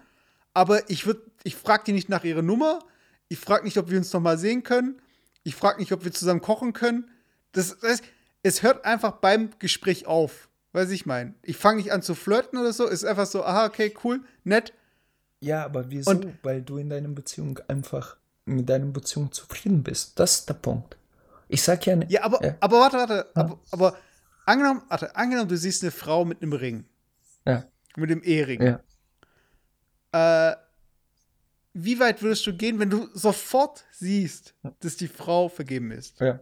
Aber 0.52 0.90
ich 0.90 1.06
würde, 1.06 1.22
ich 1.44 1.56
frage 1.56 1.84
die 1.86 1.92
nicht 1.92 2.08
nach 2.08 2.24
ihrer 2.24 2.42
Nummer. 2.42 2.80
Ich 3.28 3.38
frage 3.38 3.64
nicht, 3.64 3.78
ob 3.78 3.90
wir 3.90 3.98
uns 3.98 4.12
noch 4.12 4.20
mal 4.20 4.36
sehen 4.38 4.62
können. 4.62 5.00
Ich 5.44 5.54
frage 5.54 5.78
nicht, 5.78 5.92
ob 5.92 6.04
wir 6.04 6.12
zusammen 6.12 6.40
kochen 6.40 6.72
können. 6.72 7.10
Das, 7.52 7.78
das, 7.78 8.02
es 8.42 8.62
hört 8.62 8.84
einfach 8.84 9.12
beim 9.12 9.50
Gespräch 9.58 10.06
auf. 10.06 10.49
Weiß 10.72 10.90
ich 10.90 11.04
mein. 11.06 11.34
Ich 11.42 11.56
fange 11.56 11.78
nicht 11.78 11.92
an 11.92 12.02
zu 12.02 12.14
flirten 12.14 12.58
oder 12.58 12.72
so. 12.72 12.86
Ist 12.86 13.04
einfach 13.04 13.26
so, 13.26 13.44
aha, 13.44 13.66
okay, 13.66 13.92
cool, 14.04 14.20
nett. 14.44 14.72
Ja, 15.40 15.64
aber 15.64 15.90
wieso? 15.90 16.10
Und- 16.10 16.38
Weil 16.42 16.62
du 16.62 16.78
in 16.78 16.88
deiner 16.90 17.08
Beziehung 17.08 17.58
einfach 17.68 18.16
mit 18.44 18.68
deiner 18.68 18.86
Beziehung 18.86 19.32
zufrieden 19.32 19.82
bist. 19.82 20.18
Das 20.18 20.36
ist 20.40 20.48
der 20.48 20.54
Punkt. 20.54 20.96
Ich 21.48 21.62
sag 21.62 21.84
ja 21.86 21.96
nicht. 21.96 22.10
Ja, 22.12 22.22
aber, 22.24 22.44
Ja. 22.44 22.56
aber 22.60 22.80
warte, 22.80 22.96
warte. 22.98 23.26
Aber, 23.34 23.58
aber 23.72 23.96
angenommen, 24.46 24.82
warte, 24.88 25.14
angenommen, 25.16 25.48
du 25.48 25.56
siehst 25.56 25.82
eine 25.82 25.90
Frau 25.90 26.24
mit 26.24 26.42
einem 26.42 26.52
Ring. 26.52 26.84
Ja. 27.46 27.64
Mit 27.96 28.10
dem 28.10 28.22
Ehering. 28.22 28.62
Ja. 28.62 30.50
Äh, 30.52 30.56
wie 31.72 31.98
weit 32.00 32.22
würdest 32.22 32.46
du 32.46 32.56
gehen, 32.56 32.78
wenn 32.78 32.90
du 32.90 33.08
sofort 33.14 33.84
siehst, 33.92 34.54
dass 34.80 34.96
die 34.96 35.08
Frau 35.08 35.48
vergeben 35.48 35.90
ist? 35.90 36.18
Ja. 36.20 36.40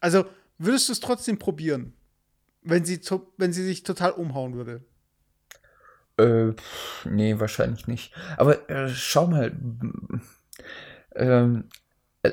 Also 0.00 0.24
würdest 0.58 0.88
du 0.88 0.92
es 0.92 1.00
trotzdem 1.00 1.38
probieren? 1.38 1.92
Wenn 2.62 2.84
sie, 2.84 3.00
wenn 3.36 3.52
sie 3.52 3.64
sich 3.64 3.82
total 3.82 4.12
umhauen 4.12 4.54
würde? 4.54 4.84
Äh, 6.18 6.52
nee, 7.04 7.38
wahrscheinlich 7.38 7.86
nicht. 7.86 8.12
Aber 8.36 8.68
äh, 8.70 8.88
schau 8.88 9.26
mal. 9.26 9.56
Ähm, 11.14 11.64
äh, 12.22 12.32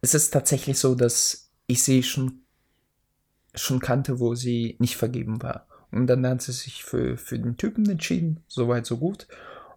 es 0.00 0.14
ist 0.14 0.30
tatsächlich 0.30 0.78
so, 0.78 0.94
dass 0.94 1.50
ich 1.66 1.82
sie 1.82 2.02
schon, 2.02 2.42
schon 3.54 3.80
kannte, 3.80 4.20
wo 4.20 4.34
sie 4.34 4.76
nicht 4.78 4.96
vergeben 4.96 5.42
war. 5.42 5.66
Und 5.90 6.06
dann 6.06 6.26
hat 6.26 6.42
sie 6.42 6.52
sich 6.52 6.84
für, 6.84 7.16
für 7.16 7.38
den 7.38 7.56
Typen 7.56 7.88
entschieden. 7.88 8.42
Soweit, 8.46 8.86
so 8.86 8.98
gut. 8.98 9.26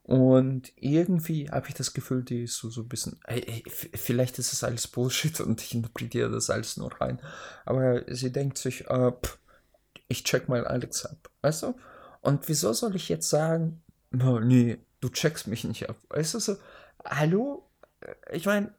Und 0.04 0.74
irgendwie 0.76 1.50
habe 1.50 1.70
ich 1.70 1.74
das 1.74 1.94
Gefühl, 1.94 2.24
die 2.24 2.44
ist 2.44 2.58
so, 2.58 2.70
so 2.70 2.82
ein 2.82 2.90
bisschen. 2.90 3.20
Ey, 3.26 3.64
vielleicht 3.68 4.40
ist 4.40 4.52
das 4.52 4.64
alles 4.64 4.88
Bullshit 4.88 5.40
und 5.42 5.62
ich 5.62 5.74
interpretiere 5.74 6.30
das 6.30 6.50
alles 6.50 6.78
nur 6.78 6.92
rein. 7.00 7.20
Aber 7.66 8.04
sie 8.14 8.32
denkt 8.32 8.58
sich, 8.58 8.90
äh, 8.90 9.12
pff, 9.12 9.38
ich 10.12 10.24
check 10.24 10.50
mal 10.50 10.66
Alex 10.66 11.06
ab. 11.06 11.30
Weißt 11.42 11.64
du? 11.64 11.76
Und 12.20 12.48
wieso 12.48 12.74
soll 12.74 12.96
ich 12.96 13.10
jetzt 13.10 13.30
sagen, 13.30 13.82
oh, 14.14 14.40
nee, 14.40 14.78
du 15.00 15.10
checkst 15.10 15.48
mich 15.48 15.64
nicht 15.64 15.90
ab? 15.90 15.96
Weißt 16.10 16.34
du 16.34 16.40
so, 16.40 16.58
hallo? 17.04 17.68
Ich 18.32 18.46
meine. 18.46 18.74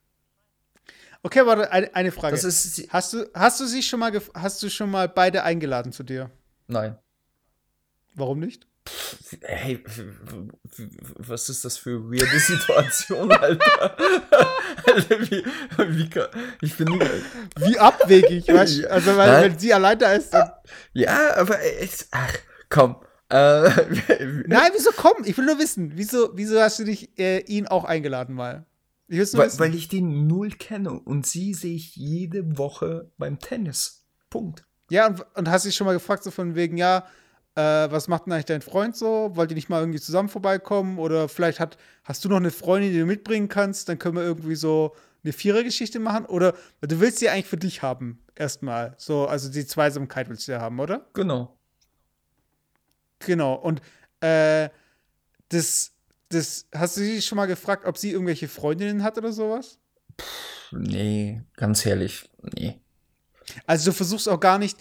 Okay, 1.22 1.46
warte, 1.46 1.70
eine, 1.70 2.12
Frage. 2.12 2.36
hast, 2.36 3.12
du, 3.12 3.30
hast, 3.34 3.60
du 3.60 3.66
sie 3.66 3.82
schon 3.82 4.00
mal 4.00 4.12
hast 4.34 4.62
du 4.62 4.68
schon 4.68 4.90
mal 4.90 5.08
beide 5.08 5.44
eingeladen 5.44 5.92
zu 5.92 6.02
dir? 6.02 6.30
Nein. 6.66 6.98
Warum 8.14 8.40
nicht? 8.40 8.66
Hey, 9.42 9.82
was 11.16 11.48
ist 11.48 11.64
das 11.64 11.78
für 11.78 11.90
eine 11.90 12.10
weirde 12.10 12.38
Situation, 12.40 13.30
Alter? 13.30 13.96
Alter 14.86 15.20
wie, 15.20 15.44
wie, 15.78 16.10
ich 16.60 16.76
bin 16.76 16.88
wie 17.56 17.78
abwegig, 17.78 18.48
weißt 18.52 18.78
du? 18.78 18.90
Also, 18.90 19.16
weil, 19.16 19.44
wenn 19.44 19.58
sie 19.58 19.72
allein 19.72 19.98
da 19.98 20.12
ist, 20.12 20.30
dann 20.30 20.50
Ja, 20.92 21.36
aber 21.36 21.58
ich, 21.80 22.06
ach, 22.10 22.34
komm. 22.68 22.96
Äh, 23.28 23.70
Nein, 24.46 24.70
wieso 24.74 24.90
komm? 24.96 25.24
Ich 25.24 25.38
will 25.38 25.46
nur 25.46 25.58
wissen, 25.58 25.92
wieso, 25.94 26.30
wieso 26.34 26.60
hast 26.60 26.80
du 26.80 26.84
dich 26.84 27.18
äh, 27.18 27.38
ihn 27.40 27.66
auch 27.68 27.84
eingeladen 27.84 28.34
mal? 28.34 28.66
Ich 29.08 29.18
weil, 29.34 29.46
wissen. 29.46 29.60
weil 29.60 29.74
ich 29.74 29.88
den 29.88 30.26
null 30.26 30.50
kenne 30.50 30.92
und 30.92 31.26
sie 31.26 31.54
sehe 31.54 31.76
ich 31.76 31.96
jede 31.96 32.58
Woche 32.58 33.10
beim 33.16 33.38
Tennis. 33.38 34.04
Punkt. 34.28 34.64
Ja, 34.90 35.06
und, 35.06 35.24
und 35.34 35.50
hast 35.50 35.66
dich 35.66 35.74
schon 35.74 35.86
mal 35.86 35.92
gefragt, 35.92 36.24
so 36.24 36.30
von 36.30 36.54
wegen, 36.54 36.76
ja, 36.76 37.06
äh, 37.54 37.60
was 37.90 38.08
macht 38.08 38.26
denn 38.26 38.32
eigentlich 38.32 38.46
dein 38.46 38.62
Freund 38.62 38.96
so? 38.96 39.30
Wollt 39.34 39.50
ihr 39.50 39.54
nicht 39.54 39.68
mal 39.68 39.80
irgendwie 39.80 40.00
zusammen 40.00 40.28
vorbeikommen? 40.28 40.98
Oder 40.98 41.28
vielleicht 41.28 41.60
hat, 41.60 41.76
hast 42.04 42.24
du 42.24 42.28
noch 42.28 42.38
eine 42.38 42.50
Freundin, 42.50 42.92
die 42.92 42.98
du 42.98 43.06
mitbringen 43.06 43.48
kannst? 43.48 43.88
Dann 43.88 43.98
können 43.98 44.16
wir 44.16 44.22
irgendwie 44.22 44.54
so 44.54 44.94
eine 45.22 45.32
Vierergeschichte 45.32 45.98
machen. 45.98 46.24
Oder 46.26 46.54
du 46.80 47.00
willst 47.00 47.18
sie 47.18 47.28
eigentlich 47.28 47.46
für 47.46 47.58
dich 47.58 47.82
haben, 47.82 48.22
erstmal. 48.34 48.94
So, 48.96 49.26
also 49.26 49.50
die 49.50 49.66
Zweisamkeit 49.66 50.28
willst 50.28 50.48
du 50.48 50.52
ja 50.52 50.60
haben, 50.60 50.80
oder? 50.80 51.06
Genau. 51.12 51.56
Genau. 53.18 53.54
Und 53.54 53.82
äh, 54.20 54.70
das, 55.48 55.92
das, 56.30 56.66
hast 56.74 56.96
du 56.96 57.02
sie 57.02 57.20
schon 57.20 57.36
mal 57.36 57.46
gefragt, 57.46 57.86
ob 57.86 57.98
sie 57.98 58.12
irgendwelche 58.12 58.48
Freundinnen 58.48 59.02
hat 59.02 59.18
oder 59.18 59.32
sowas? 59.32 59.78
Pff, 60.18 60.72
nee, 60.72 61.42
ganz 61.56 61.84
ehrlich, 61.84 62.30
nee. 62.56 62.80
Also 63.66 63.90
du 63.90 63.94
versuchst 63.94 64.28
auch 64.28 64.40
gar 64.40 64.58
nicht, 64.58 64.78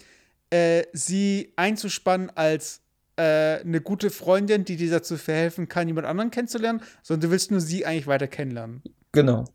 äh, 0.52 0.84
sie 0.92 1.52
einzuspannen 1.56 2.30
als 2.34 2.82
äh, 3.16 3.60
eine 3.60 3.80
gute 3.80 4.10
Freundin, 4.10 4.64
die 4.64 4.76
dir 4.76 4.90
dazu 4.90 5.16
verhelfen 5.16 5.68
kann, 5.68 5.88
jemand 5.88 6.06
anderen 6.06 6.30
kennenzulernen, 6.30 6.82
sondern 7.02 7.28
du 7.28 7.30
willst 7.30 7.50
nur 7.50 7.60
sie 7.60 7.86
eigentlich 7.86 8.06
weiter 8.06 8.28
kennenlernen. 8.28 8.82
Genau. 9.12 9.46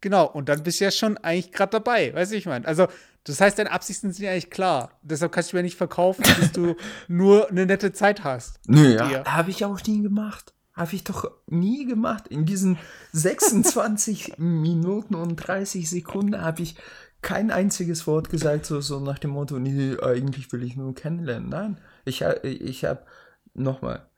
Genau, 0.00 0.26
und 0.26 0.48
dann 0.48 0.62
bist 0.62 0.80
du 0.80 0.84
ja 0.84 0.90
schon 0.90 1.18
eigentlich 1.18 1.52
gerade 1.52 1.70
dabei, 1.72 2.14
weißt 2.14 2.32
du, 2.32 2.36
ich 2.36 2.46
meine. 2.46 2.66
Also, 2.66 2.86
das 3.24 3.40
heißt, 3.40 3.58
deine 3.58 3.72
Absichten 3.72 4.12
sind 4.12 4.24
ja 4.24 4.30
eigentlich 4.30 4.50
klar. 4.50 4.92
Deshalb 5.02 5.32
kannst 5.32 5.52
du 5.52 5.56
mir 5.56 5.62
nicht 5.62 5.76
verkaufen, 5.76 6.22
dass 6.22 6.52
du 6.52 6.76
nur 7.08 7.50
eine 7.50 7.66
nette 7.66 7.92
Zeit 7.92 8.24
hast. 8.24 8.60
Nö, 8.68 8.94
ja, 8.94 9.24
habe 9.24 9.50
ich 9.50 9.64
auch 9.64 9.82
nie 9.82 10.02
gemacht. 10.02 10.54
Habe 10.74 10.94
ich 10.94 11.04
doch 11.04 11.30
nie 11.46 11.86
gemacht. 11.86 12.28
In 12.28 12.44
diesen 12.44 12.78
26 13.12 14.34
Minuten 14.38 15.14
und 15.14 15.36
30 15.36 15.90
Sekunden 15.90 16.40
habe 16.40 16.62
ich 16.62 16.76
kein 17.22 17.50
einziges 17.50 18.06
Wort 18.06 18.30
gesagt, 18.30 18.66
so, 18.66 18.80
so 18.80 19.00
nach 19.00 19.18
dem 19.18 19.30
Motto, 19.30 19.58
nee, 19.58 19.96
eigentlich 20.00 20.52
will 20.52 20.62
ich 20.62 20.76
nur 20.76 20.94
kennenlernen. 20.94 21.48
Nein, 21.48 21.80
ich, 22.04 22.22
ich 22.22 22.84
habe, 22.84 23.04
nochmal, 23.54 24.08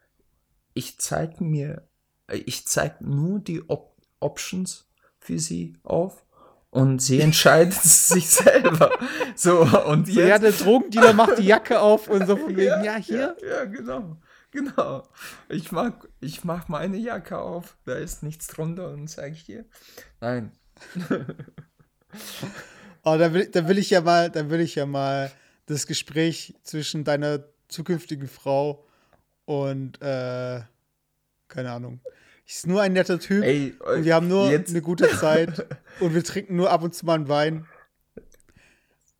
ich 0.74 0.98
zeige 0.98 1.42
mir, 1.42 1.88
ich 2.30 2.66
zeige 2.66 2.96
nur 3.00 3.40
die 3.40 3.68
Op 3.68 3.96
Options 4.20 4.90
für 5.20 5.38
sie 5.38 5.76
auf 5.84 6.24
und 6.70 7.00
sie 7.00 7.20
entscheidet 7.22 7.74
sich 7.74 8.28
selber. 8.28 8.90
So, 9.34 9.60
und 9.60 10.08
jetzt. 10.08 10.28
Ja, 10.28 10.38
der 10.38 10.52
Drogendealer 10.52 11.12
macht 11.12 11.38
die 11.38 11.46
Jacke 11.46 11.80
auf 11.80 12.08
und 12.08 12.26
so 12.26 12.36
von 12.36 12.48
wegen, 12.56 12.68
ja, 12.68 12.82
ja 12.82 12.96
hier. 12.96 13.36
Ja, 13.40 13.48
ja, 13.48 13.64
genau. 13.64 14.16
Genau. 14.50 15.06
Ich 15.48 15.72
mag, 15.72 16.08
ich 16.20 16.42
mach 16.42 16.68
meine 16.68 16.96
Jacke 16.96 17.38
auf, 17.38 17.76
da 17.84 17.94
ist 17.94 18.22
nichts 18.22 18.46
drunter 18.46 18.90
und 18.90 19.08
sage 19.08 19.32
ich 19.32 19.44
dir. 19.44 19.66
Nein. 20.20 20.52
Oh, 23.10 23.16
da 23.16 23.32
will, 23.32 23.46
da 23.46 23.66
will 23.66 23.78
ich 23.78 23.88
ja 23.88 24.02
mal, 24.02 24.30
da 24.30 24.50
will 24.50 24.60
ich 24.60 24.74
ja 24.74 24.84
mal 24.84 25.30
das 25.64 25.86
Gespräch 25.86 26.54
zwischen 26.62 27.04
deiner 27.04 27.42
zukünftigen 27.68 28.28
Frau 28.28 28.84
und 29.46 30.02
äh, 30.02 30.60
keine 31.48 31.70
Ahnung. 31.70 32.00
Ist 32.46 32.66
nur 32.66 32.82
ein 32.82 32.92
netter 32.92 33.18
Typ 33.18 33.42
Ey, 33.44 33.74
und 33.80 34.04
wir 34.04 34.14
haben 34.14 34.28
nur 34.28 34.50
jetzt. 34.50 34.70
eine 34.70 34.82
gute 34.82 35.08
Zeit 35.08 35.66
und 36.00 36.14
wir 36.14 36.22
trinken 36.22 36.56
nur 36.56 36.70
ab 36.70 36.82
und 36.82 36.94
zu 36.94 37.06
mal 37.06 37.14
einen 37.14 37.28
Wein. 37.28 37.66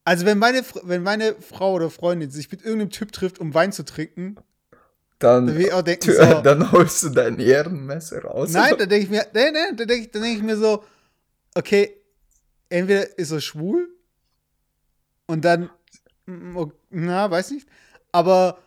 Also 0.04 0.26
wenn 0.26 0.36
meine, 0.36 0.62
wenn 0.82 1.02
meine 1.02 1.34
Frau 1.36 1.72
oder 1.72 1.88
Freundin 1.88 2.30
sich 2.30 2.50
mit 2.50 2.62
irgendeinem 2.62 2.90
Typ 2.90 3.12
trifft, 3.12 3.38
um 3.38 3.54
Wein 3.54 3.72
zu 3.72 3.86
trinken, 3.86 4.36
dann, 5.18 5.46
dann, 5.46 5.58
ich 5.58 5.72
auch 5.72 5.82
denken, 5.82 6.12
so, 6.12 6.40
dann 6.42 6.72
holst 6.72 7.04
du 7.04 7.08
dein 7.08 7.38
Ehrenmesser 7.38 8.22
raus. 8.22 8.50
Nein, 8.52 8.74
dann 8.78 8.88
denke 8.88 9.04
ich 9.04 9.10
mir, 9.10 9.26
nee, 9.32 9.50
nee, 9.50 9.74
dann 9.74 9.88
denke 9.88 10.04
ich, 10.04 10.10
denk 10.10 10.36
ich 10.36 10.42
mir 10.42 10.58
so, 10.58 10.84
okay, 11.54 11.97
entweder 12.68 13.18
ist 13.18 13.30
er 13.30 13.40
schwul 13.40 13.88
und 15.26 15.44
dann, 15.44 15.70
na, 16.90 17.30
weiß 17.30 17.50
nicht, 17.52 17.68
aber 18.12 18.58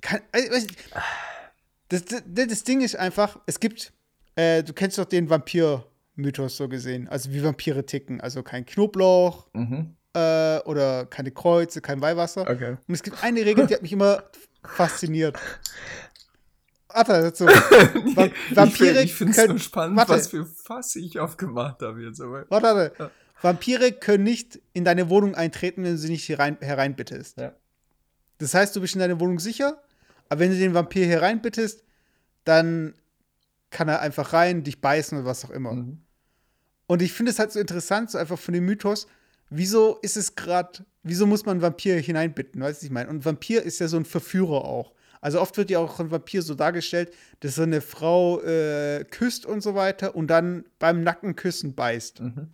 kann, 0.00 0.20
weiß 0.32 0.62
nicht, 0.62 0.76
das, 1.88 2.04
das, 2.04 2.22
das, 2.26 2.64
Ding 2.64 2.80
ist 2.80 2.96
einfach, 2.96 3.38
es 3.46 3.60
gibt, 3.60 3.92
äh, 4.36 4.62
du 4.62 4.72
kennst 4.72 4.98
doch 4.98 5.06
den 5.06 5.30
Vampir-Mythos 5.30 6.56
so 6.56 6.68
gesehen, 6.68 7.08
also 7.08 7.32
wie 7.32 7.42
Vampire 7.42 7.84
ticken, 7.84 8.20
also 8.20 8.42
kein 8.42 8.64
Knoblauch 8.66 9.46
mhm. 9.54 9.96
äh, 10.14 10.58
oder 10.60 11.06
keine 11.06 11.30
Kreuze, 11.30 11.80
kein 11.80 12.00
Weihwasser. 12.00 12.42
Okay. 12.42 12.76
Und 12.86 12.94
es 12.94 13.02
gibt 13.02 13.22
eine 13.22 13.44
Regel, 13.44 13.66
die 13.66 13.74
hat 13.74 13.82
mich 13.82 13.92
immer 13.92 14.24
fasziniert. 14.64 15.38
Warte, 16.88 17.12
dazu. 17.12 17.46
Vampire. 18.54 19.02
Ich, 19.02 19.14
finde 19.14 19.40
es 19.40 19.48
nur 19.48 19.58
spannend, 19.58 19.96
warte. 19.96 20.12
was 20.12 20.28
für 20.28 20.46
Fass 20.46 20.96
ich 20.96 21.18
aufgemacht 21.18 21.82
habe 21.82 22.02
jetzt. 22.02 22.20
Aber, 22.20 22.46
warte, 22.48 22.66
warte. 22.66 22.92
Ja. 22.98 23.10
Vampire 23.42 23.92
können 23.92 24.24
nicht 24.24 24.60
in 24.72 24.84
deine 24.84 25.08
Wohnung 25.08 25.34
eintreten, 25.34 25.84
wenn 25.84 25.92
du 25.92 25.98
sie 25.98 26.10
nicht 26.10 26.28
herein, 26.28 26.56
hereinbittest. 26.60 27.38
Ja. 27.38 27.52
Das 28.38 28.54
heißt, 28.54 28.74
du 28.74 28.80
bist 28.80 28.94
in 28.94 29.00
deine 29.00 29.20
Wohnung 29.20 29.38
sicher, 29.38 29.80
aber 30.28 30.40
wenn 30.40 30.50
du 30.50 30.58
den 30.58 30.74
Vampir 30.74 31.06
hereinbittest, 31.06 31.84
dann 32.44 32.94
kann 33.70 33.88
er 33.88 34.00
einfach 34.00 34.32
rein, 34.32 34.64
dich 34.64 34.80
beißen 34.80 35.18
oder 35.18 35.26
was 35.26 35.44
auch 35.44 35.50
immer. 35.50 35.74
Mhm. 35.74 35.98
Und 36.86 37.02
ich 37.02 37.12
finde 37.12 37.30
es 37.30 37.38
halt 37.38 37.52
so 37.52 37.60
interessant, 37.60 38.10
so 38.10 38.18
einfach 38.18 38.38
von 38.38 38.54
dem 38.54 38.64
Mythos, 38.64 39.06
wieso 39.50 39.98
ist 40.00 40.16
es 40.16 40.34
gerade, 40.34 40.84
wieso 41.02 41.26
muss 41.26 41.44
man 41.44 41.60
Vampir 41.60 42.00
hineinbitten, 42.00 42.62
weißt 42.62 42.82
du, 42.82 42.86
ich 42.86 42.92
meine? 42.92 43.10
Und 43.10 43.24
Vampir 43.24 43.62
ist 43.62 43.78
ja 43.78 43.88
so 43.88 43.98
ein 43.98 44.04
Verführer 44.04 44.64
auch. 44.64 44.92
Also 45.20 45.40
oft 45.40 45.56
wird 45.56 45.70
ja 45.70 45.78
auch 45.78 45.98
ein 46.00 46.10
Vampir 46.10 46.42
so 46.42 46.54
dargestellt, 46.54 47.12
dass 47.40 47.56
so 47.56 47.62
eine 47.62 47.80
Frau 47.80 48.40
äh, 48.42 49.04
küsst 49.10 49.46
und 49.46 49.62
so 49.62 49.74
weiter 49.74 50.14
und 50.14 50.28
dann 50.28 50.64
beim 50.78 51.02
Nackenküssen 51.02 51.74
beißt. 51.74 52.20
Mhm. 52.20 52.48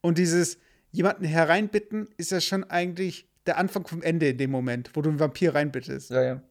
Und 0.00 0.18
dieses 0.18 0.58
jemanden 0.92 1.24
hereinbitten 1.24 2.08
ist 2.16 2.30
ja 2.30 2.40
schon 2.40 2.64
eigentlich 2.64 3.28
der 3.46 3.58
Anfang 3.58 3.86
vom 3.86 4.02
Ende 4.02 4.28
in 4.28 4.38
dem 4.38 4.50
Moment, 4.50 4.90
wo 4.94 5.02
du 5.02 5.10
einen 5.10 5.20
Vampir 5.20 5.54
reinbittest. 5.54 6.10
Ja, 6.10 6.22
ja. 6.22 6.42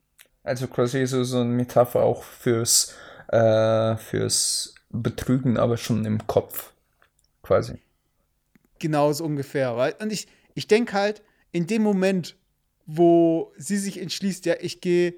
Also 0.44 0.68
quasi 0.68 1.06
so, 1.06 1.24
so 1.24 1.40
eine 1.40 1.50
Metapher 1.50 2.02
auch 2.02 2.24
fürs, 2.24 2.94
äh, 3.30 3.96
fürs 3.96 4.76
Betrügen, 4.90 5.58
aber 5.58 5.78
schon 5.78 6.06
im 6.06 6.28
Kopf. 6.28 6.74
Quasi. 7.42 7.80
Genau 8.80 9.14
so 9.14 9.24
ungefähr. 9.24 9.96
Und 10.00 10.12
ich, 10.12 10.28
ich 10.54 10.68
denke 10.68 10.94
halt, 10.94 11.22
in 11.52 11.68
dem 11.68 11.82
Moment, 11.82 12.36
wo 12.86 13.54
sie 13.58 13.78
sich 13.78 14.02
entschließt, 14.02 14.46
ja, 14.46 14.56
ich 14.60 14.82
gehe 14.82 15.16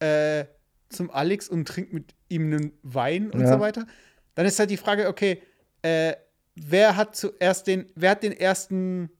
äh, 0.00 0.44
zum 0.88 1.10
Alex 1.10 1.48
und 1.48 1.66
trinke 1.66 1.94
mit 1.94 2.14
ihm 2.28 2.52
einen 2.52 2.72
Wein 2.82 3.30
und 3.30 3.40
ja. 3.40 3.52
so 3.52 3.60
weiter, 3.60 3.86
dann 4.34 4.46
ist 4.46 4.58
halt 4.58 4.70
die 4.70 4.76
Frage, 4.76 5.08
okay, 5.08 5.40
äh, 5.82 6.14
wer 6.54 6.96
hat 6.96 7.16
zuerst 7.16 7.66
den, 7.66 7.86
wer 7.94 8.10
hat 8.10 8.22
den 8.22 8.32
ersten 8.32 9.10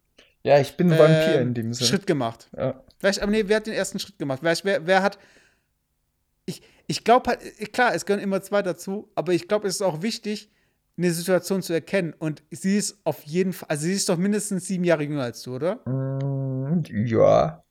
ja, 0.45 0.61
ich 0.61 0.77
bin 0.77 0.93
ein 0.93 0.99
Vampir 0.99 1.41
in 1.41 1.55
dem 1.55 1.73
Sinne. 1.73 1.89
Schritt 1.89 2.07
gemacht. 2.07 2.51
Ja. 2.57 2.85
Vielleicht, 2.99 3.21
aber 3.23 3.33
nee, 3.33 3.45
wer 3.47 3.57
hat 3.57 3.67
den 3.67 3.73
ersten 3.73 3.99
Schritt 3.99 4.19
gemacht? 4.19 4.41
Wer, 4.43 4.87
wer 4.87 5.03
hat. 5.03 5.19
Ich, 6.45 6.63
ich 6.87 7.03
glaube 7.03 7.31
halt, 7.31 7.73
klar, 7.73 7.95
es 7.95 8.05
gehören 8.05 8.23
immer 8.23 8.43
zwei 8.43 8.61
dazu, 8.61 9.11
aber 9.15 9.33
ich 9.33 9.49
glaube, 9.49 9.67
es 9.67 9.77
ist 9.77 9.83
auch 9.83 10.03
wichtig, 10.03 10.51
eine 10.99 11.11
Situation 11.13 11.63
zu 11.63 11.73
erkennen. 11.73 12.13
Und 12.19 12.43
sie 12.51 12.77
ist 12.77 12.99
auf 13.05 13.23
jeden 13.23 13.55
Fall, 13.55 13.71
also 13.71 13.85
sie 13.85 13.95
ist 13.95 14.09
doch 14.09 14.19
mindestens 14.19 14.67
sieben 14.67 14.85
Jahre 14.85 15.05
jünger 15.05 15.23
als 15.23 15.43
du, 15.43 15.57
oder? 15.57 15.77
Mm, 15.89 16.85
ja. 17.07 17.64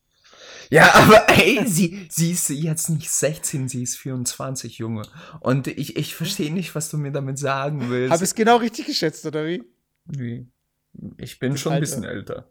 Ja, 0.70 0.90
aber 0.94 1.28
ey, 1.28 1.66
sie, 1.66 2.06
sie 2.10 2.32
ist 2.32 2.48
jetzt 2.50 2.90
nicht 2.90 3.10
16, 3.10 3.68
sie 3.68 3.82
ist 3.82 3.96
24, 3.96 4.78
Junge. 4.78 5.02
Und 5.40 5.66
ich, 5.66 5.96
ich 5.96 6.14
verstehe 6.14 6.52
nicht, 6.52 6.74
was 6.74 6.90
du 6.90 6.98
mir 6.98 7.12
damit 7.12 7.38
sagen 7.38 7.90
willst. 7.90 8.12
Habe 8.12 8.24
ich 8.24 8.30
es 8.30 8.34
genau 8.34 8.56
richtig 8.56 8.86
geschätzt, 8.86 9.26
oder 9.26 9.46
wie? 9.46 9.64
Wie? 10.06 10.46
Ich 11.18 11.38
bin 11.38 11.52
das 11.52 11.60
schon 11.60 11.72
ein 11.72 11.80
bisschen 11.80 12.04
älter. 12.04 12.50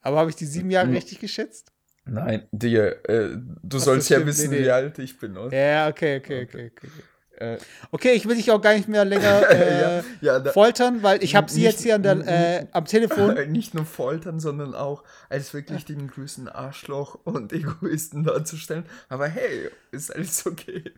Aber 0.00 0.18
habe 0.18 0.30
ich 0.30 0.36
die 0.36 0.46
sieben 0.46 0.70
Jahre 0.70 0.88
hm. 0.88 0.94
richtig 0.94 1.20
geschätzt? 1.20 1.72
Nein, 2.06 2.48
dir, 2.50 3.08
äh, 3.08 3.36
du 3.62 3.76
Ach, 3.76 3.80
sollst 3.80 4.08
ja 4.08 4.24
wissen, 4.24 4.50
nee, 4.50 4.60
nee. 4.60 4.64
wie 4.64 4.70
alt 4.70 4.98
ich 4.98 5.18
bin, 5.18 5.36
oder? 5.36 5.56
Ja, 5.56 5.88
okay, 5.88 6.18
okay, 6.18 6.44
okay, 6.44 6.70
okay. 6.74 6.88
okay. 6.88 7.02
Äh. 7.40 7.58
Okay, 7.90 8.12
ich 8.12 8.28
will 8.28 8.36
dich 8.36 8.50
auch 8.50 8.60
gar 8.60 8.74
nicht 8.74 8.86
mehr 8.86 9.04
länger 9.06 9.50
äh, 9.50 10.02
ja, 10.20 10.38
ja, 10.38 10.52
foltern, 10.52 11.02
weil 11.02 11.24
ich 11.24 11.34
habe 11.34 11.50
sie 11.50 11.62
jetzt 11.62 11.82
hier 11.82 11.98
der, 11.98 12.18
äh, 12.26 12.66
am 12.72 12.84
Telefon. 12.84 13.34
Nicht 13.50 13.72
nur 13.72 13.86
foltern, 13.86 14.40
sondern 14.40 14.74
auch 14.74 15.04
als 15.30 15.54
wirklich 15.54 15.86
den 15.86 16.08
größten 16.08 16.48
Arschloch 16.48 17.18
und 17.24 17.52
Egoisten 17.54 18.24
darzustellen. 18.24 18.84
Aber 19.08 19.26
hey, 19.26 19.70
ist 19.90 20.14
alles 20.14 20.46
okay. 20.46 20.92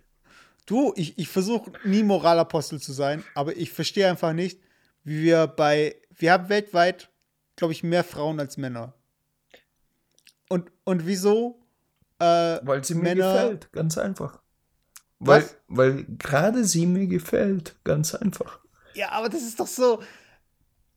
Du, 0.66 0.92
ich, 0.96 1.16
ich 1.16 1.28
versuche 1.28 1.70
nie 1.85 2.02
Moralapostel 2.02 2.81
zu 2.81 2.92
sein, 2.92 3.24
aber 3.35 3.57
ich 3.57 3.72
verstehe 3.72 4.09
einfach 4.09 4.33
nicht, 4.33 4.61
wie 5.05 5.22
wir 5.22 5.46
bei, 5.46 5.96
wir 6.11 6.33
haben 6.33 6.48
weltweit, 6.48 7.09
glaube 7.55 7.72
ich, 7.72 7.85
mehr 7.85 8.05
Frauen 8.05 8.40
als 8.40 8.57
Männer. 8.57 8.94
Und, 10.48 10.70
und 10.85 11.07
wieso? 11.07 11.61
Äh, 12.18 12.59
weil 12.62 12.85
sie 12.85 12.94
mir 12.94 13.02
Männer, 13.14 13.33
gefällt, 13.33 13.72
ganz 13.72 13.96
einfach. 13.96 14.41
Weil, 15.24 15.48
weil 15.68 16.04
gerade 16.18 16.64
sie 16.64 16.87
mir 16.87 17.06
gefällt, 17.06 17.76
ganz 17.85 18.14
einfach. 18.14 18.58
Ja, 18.94 19.11
aber 19.12 19.28
das 19.28 19.42
ist 19.42 19.61
doch 19.61 19.68
so, 19.68 20.02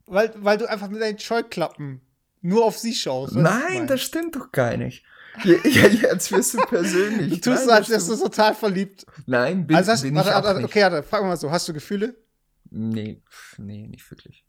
weil, 0.08 0.34
weil 0.38 0.58
du 0.58 0.68
einfach 0.70 0.90
mit 0.90 1.02
deinen 1.02 1.20
Scheuklappen 1.20 2.02
nur 2.42 2.66
auf 2.66 2.78
sie 2.78 2.94
schaust. 2.94 3.36
Nein, 3.36 3.86
das 3.88 4.02
stimmt 4.02 4.36
doch 4.36 4.52
gar 4.52 4.78
nicht. 4.78 5.04
Ja, 5.44 5.58
ja, 5.64 5.88
jetzt 5.88 6.32
wirst 6.32 6.54
du 6.54 6.60
persönlich. 6.66 7.42
Du 7.42 7.52
tust 7.52 7.66
so, 7.66 7.72
als 7.72 7.90
wärst 7.90 8.10
du 8.10 8.16
total 8.16 8.56
verliebt. 8.56 9.06
Nein, 9.26 9.68
bin, 9.68 9.76
also 9.76 9.92
hast, 9.92 10.02
bin 10.04 10.16
warte, 10.16 10.30
ich 10.30 10.36
warte, 10.36 10.64
Okay, 10.64 10.82
warte, 10.82 11.04
frag 11.04 11.24
mal 11.24 11.38
so, 11.38 11.52
hast 11.52 11.68
du 11.68 11.74
Gefühle? 11.74 12.16
Nee, 12.72 13.22
nee, 13.58 13.88
nicht 13.88 14.10
wirklich. 14.10 14.46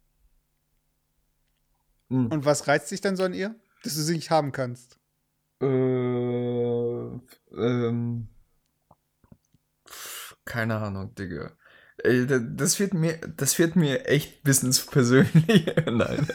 Hm. 2.09 2.29
Und 2.29 2.45
was 2.45 2.67
reizt 2.67 2.91
dich 2.91 3.01
dann 3.01 3.17
so 3.17 3.25
an 3.25 3.35
ihr? 3.35 3.55
Dass 3.83 3.95
du 3.95 4.01
sie 4.01 4.15
nicht 4.15 4.31
haben 4.31 4.53
kannst? 4.53 4.99
Äh, 5.61 5.67
ähm, 7.57 8.29
keine 10.47 10.79
Ahnung, 10.79 11.15
Digga. 11.15 11.53
Das 12.03 12.79
wird 12.79 12.95
mir, 12.95 13.19
das 13.37 13.59
wird 13.59 13.77
mir 13.77 14.07
echt 14.07 14.45
zu 14.73 14.87
persönlich. 14.87 15.67
Nein. 15.87 16.27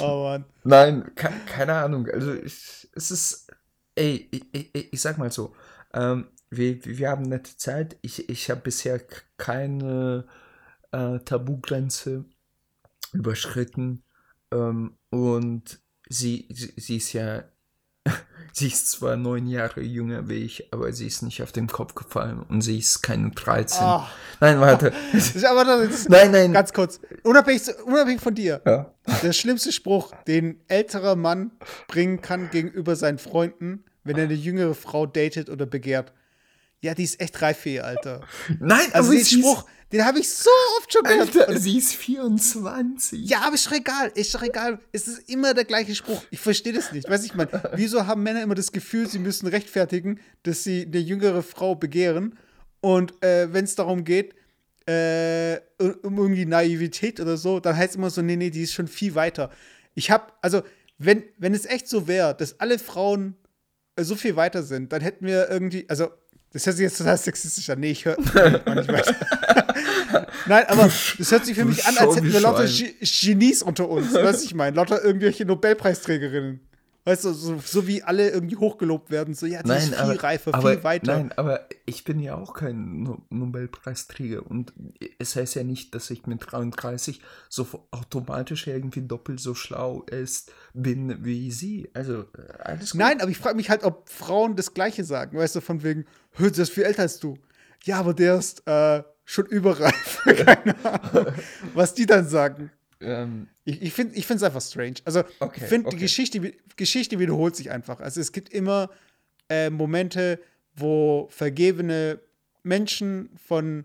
oh 0.00 0.24
Mann. 0.24 0.44
Nein, 0.64 1.14
ke 1.14 1.30
keine 1.46 1.74
Ahnung. 1.74 2.08
Also 2.08 2.34
ich, 2.34 2.88
es 2.94 3.10
ist, 3.10 3.52
ey, 3.94 4.28
ich, 4.30 4.44
ich, 4.52 4.92
ich 4.92 5.00
sag 5.00 5.18
mal 5.18 5.30
so, 5.30 5.54
ähm, 5.94 6.28
wir, 6.50 6.84
wir 6.84 7.10
haben 7.10 7.22
nette 7.22 7.56
Zeit. 7.56 7.96
Ich, 8.02 8.28
ich 8.28 8.50
habe 8.50 8.62
bisher 8.62 9.00
keine 9.36 10.26
äh, 10.92 11.18
Tabugrenze 11.20 12.24
überschritten. 13.12 14.02
Ähm, 14.52 14.96
und 15.10 15.80
sie, 16.08 16.48
sie, 16.50 16.72
sie 16.76 16.96
ist 16.96 17.12
ja, 17.12 17.44
sie 18.52 18.68
ist 18.68 18.90
zwar 18.90 19.16
neun 19.16 19.46
Jahre 19.46 19.80
jünger 19.80 20.28
wie 20.28 20.44
ich, 20.44 20.72
aber 20.72 20.92
sie 20.92 21.06
ist 21.06 21.22
nicht 21.22 21.42
auf 21.42 21.52
den 21.52 21.66
Kopf 21.66 21.94
gefallen 21.94 22.42
und 22.48 22.62
sie 22.62 22.78
ist 22.78 23.02
keine 23.02 23.30
13. 23.30 23.84
Oh. 23.84 24.02
Nein, 24.40 24.60
warte. 24.60 24.92
aber 25.48 25.64
das, 25.64 26.08
nein, 26.08 26.30
nein. 26.30 26.52
Ganz 26.52 26.72
kurz. 26.72 27.00
Unabhängig, 27.22 27.62
unabhängig 27.84 28.20
von 28.20 28.34
dir. 28.34 28.60
Ja. 28.64 28.92
Der 29.22 29.32
schlimmste 29.32 29.72
Spruch, 29.72 30.12
den 30.26 30.60
älterer 30.68 31.16
Mann 31.16 31.52
bringen 31.86 32.20
kann 32.20 32.50
gegenüber 32.50 32.96
seinen 32.96 33.18
Freunden, 33.18 33.84
wenn 34.04 34.16
er 34.16 34.24
eine 34.24 34.34
jüngere 34.34 34.74
Frau 34.74 35.06
datet 35.06 35.50
oder 35.50 35.66
begehrt. 35.66 36.12
Ja, 36.82 36.94
die 36.94 37.04
ist 37.04 37.20
echt 37.20 37.40
reif 37.42 37.58
für 37.58 37.70
ihr 37.70 37.84
Alter. 37.84 38.20
Nein, 38.60 38.86
also 38.92 39.10
aber 39.10 39.18
diesen 39.18 39.40
Spruch, 39.40 39.64
den 39.90 40.04
habe 40.04 40.20
ich 40.20 40.28
so 40.28 40.50
oft 40.78 40.92
schon 40.92 41.02
gehört. 41.02 41.36
Alter, 41.36 41.58
sie 41.58 41.78
ist 41.78 41.94
24. 41.94 43.28
Ja, 43.28 43.40
aber 43.40 43.54
ist 43.54 43.66
doch 43.66 43.72
egal, 43.72 44.12
ist 44.14 44.34
doch 44.34 44.42
egal. 44.42 44.78
Es 44.92 45.08
ist 45.08 45.28
immer 45.28 45.54
der 45.54 45.64
gleiche 45.64 45.94
Spruch. 45.94 46.22
Ich 46.30 46.38
verstehe 46.38 46.72
das 46.72 46.92
nicht. 46.92 47.08
Weiß 47.08 47.24
ich 47.24 47.34
mal, 47.34 47.48
wieso 47.74 48.06
haben 48.06 48.22
Männer 48.22 48.42
immer 48.42 48.54
das 48.54 48.70
Gefühl, 48.70 49.08
sie 49.08 49.18
müssen 49.18 49.48
rechtfertigen, 49.48 50.20
dass 50.44 50.62
sie 50.62 50.84
eine 50.86 50.98
jüngere 50.98 51.42
Frau 51.42 51.74
begehren? 51.74 52.38
Und 52.80 53.22
äh, 53.24 53.52
wenn 53.52 53.64
es 53.64 53.74
darum 53.74 54.04
geht, 54.04 54.34
äh, 54.86 55.60
um 55.78 56.16
irgendwie 56.16 56.46
Naivität 56.46 57.18
oder 57.18 57.36
so, 57.36 57.58
dann 57.58 57.76
heißt 57.76 57.90
es 57.90 57.96
immer 57.96 58.10
so, 58.10 58.22
nee, 58.22 58.36
nee, 58.36 58.50
die 58.50 58.62
ist 58.62 58.72
schon 58.72 58.88
viel 58.88 59.14
weiter. 59.14 59.50
Ich 59.94 60.10
habe, 60.10 60.32
also, 60.42 60.62
wenn, 60.98 61.24
wenn 61.38 61.54
es 61.54 61.64
echt 61.64 61.88
so 61.88 62.06
wäre, 62.06 62.36
dass 62.36 62.60
alle 62.60 62.78
Frauen 62.78 63.36
äh, 63.96 64.04
so 64.04 64.14
viel 64.14 64.36
weiter 64.36 64.62
sind, 64.62 64.92
dann 64.92 65.00
hätten 65.00 65.26
wir 65.26 65.50
irgendwie, 65.50 65.84
also 65.88 66.10
das 66.52 66.64
hört 66.66 66.76
sich 66.76 66.84
jetzt 66.84 66.98
total 66.98 67.18
sexistisch 67.18 67.68
an. 67.70 67.80
Nee, 67.80 67.90
ich 67.90 68.04
höre. 68.04 68.16
Nein, 70.46 70.64
aber 70.68 70.90
das 71.18 71.30
hört 71.30 71.44
sich 71.44 71.56
für 71.56 71.64
mich 71.64 71.84
an, 71.86 71.96
als 71.98 72.16
hätten 72.16 72.32
wir 72.32 72.40
lauter 72.40 72.66
Genies 72.66 73.62
unter 73.62 73.88
uns. 73.88 74.14
Weißt 74.14 74.42
du, 74.42 74.46
ich 74.46 74.54
meine? 74.54 74.76
Lauter 74.76 75.04
irgendwelche 75.04 75.44
Nobelpreisträgerinnen. 75.44 76.60
Weißt 77.08 77.24
du, 77.24 77.32
so, 77.32 77.58
so, 77.64 77.86
wie 77.86 78.02
alle 78.02 78.28
irgendwie 78.28 78.56
hochgelobt 78.56 79.10
werden, 79.10 79.32
so, 79.32 79.46
ja, 79.46 79.62
die 79.62 79.68
nein, 79.68 79.78
ist 79.78 79.94
viel 79.94 79.96
aber, 79.96 80.22
reifer, 80.22 80.54
aber, 80.54 80.72
viel 80.72 80.84
weiter. 80.84 81.16
Nein, 81.16 81.32
aber 81.36 81.66
ich 81.86 82.04
bin 82.04 82.20
ja 82.20 82.34
auch 82.34 82.52
kein 82.52 83.02
no 83.02 83.22
Nobelpreisträger 83.30 84.44
und 84.44 84.74
es 85.18 85.34
heißt 85.34 85.54
ja 85.54 85.64
nicht, 85.64 85.94
dass 85.94 86.10
ich 86.10 86.26
mit 86.26 86.40
33 86.52 87.22
so 87.48 87.66
automatisch 87.92 88.66
irgendwie 88.66 89.00
doppelt 89.00 89.40
so 89.40 89.54
schlau 89.54 90.02
ist, 90.02 90.52
bin 90.74 91.24
wie 91.24 91.50
sie. 91.50 91.88
Also, 91.94 92.26
alles 92.58 92.90
gut. 92.90 93.00
Nein, 93.00 93.22
aber 93.22 93.30
ich 93.30 93.38
frage 93.38 93.56
mich 93.56 93.70
halt, 93.70 93.84
ob 93.84 94.10
Frauen 94.10 94.54
das 94.54 94.74
Gleiche 94.74 95.02
sagen, 95.02 95.38
weißt 95.38 95.56
du, 95.56 95.60
von 95.62 95.82
wegen, 95.82 96.04
hör, 96.32 96.50
der 96.50 96.64
ist 96.64 96.72
viel 96.72 96.84
älter 96.84 97.00
als 97.00 97.20
du. 97.20 97.38
Ja, 97.84 98.00
aber 98.00 98.12
der 98.12 98.36
ist 98.36 98.66
äh, 98.66 99.02
schon 99.24 99.46
überreif. 99.46 100.20
Keine 100.44 100.74
Ahnung, 100.84 101.32
was 101.72 101.94
die 101.94 102.04
dann 102.04 102.28
sagen. 102.28 102.70
Ähm, 103.00 103.48
ich 103.64 103.82
ich 103.82 103.92
finde 103.92 104.14
es 104.14 104.42
einfach 104.42 104.60
strange. 104.60 104.96
Also, 105.04 105.22
okay, 105.40 105.60
ich 105.62 105.68
finde, 105.68 105.88
okay. 105.88 105.96
die 105.96 106.02
Geschichte, 106.02 106.52
Geschichte 106.76 107.18
wiederholt 107.18 107.56
sich 107.56 107.70
einfach. 107.70 108.00
Also, 108.00 108.20
es 108.20 108.32
gibt 108.32 108.48
immer 108.48 108.90
äh, 109.48 109.70
Momente, 109.70 110.40
wo 110.74 111.28
vergebene 111.30 112.20
Menschen 112.62 113.30
von 113.36 113.84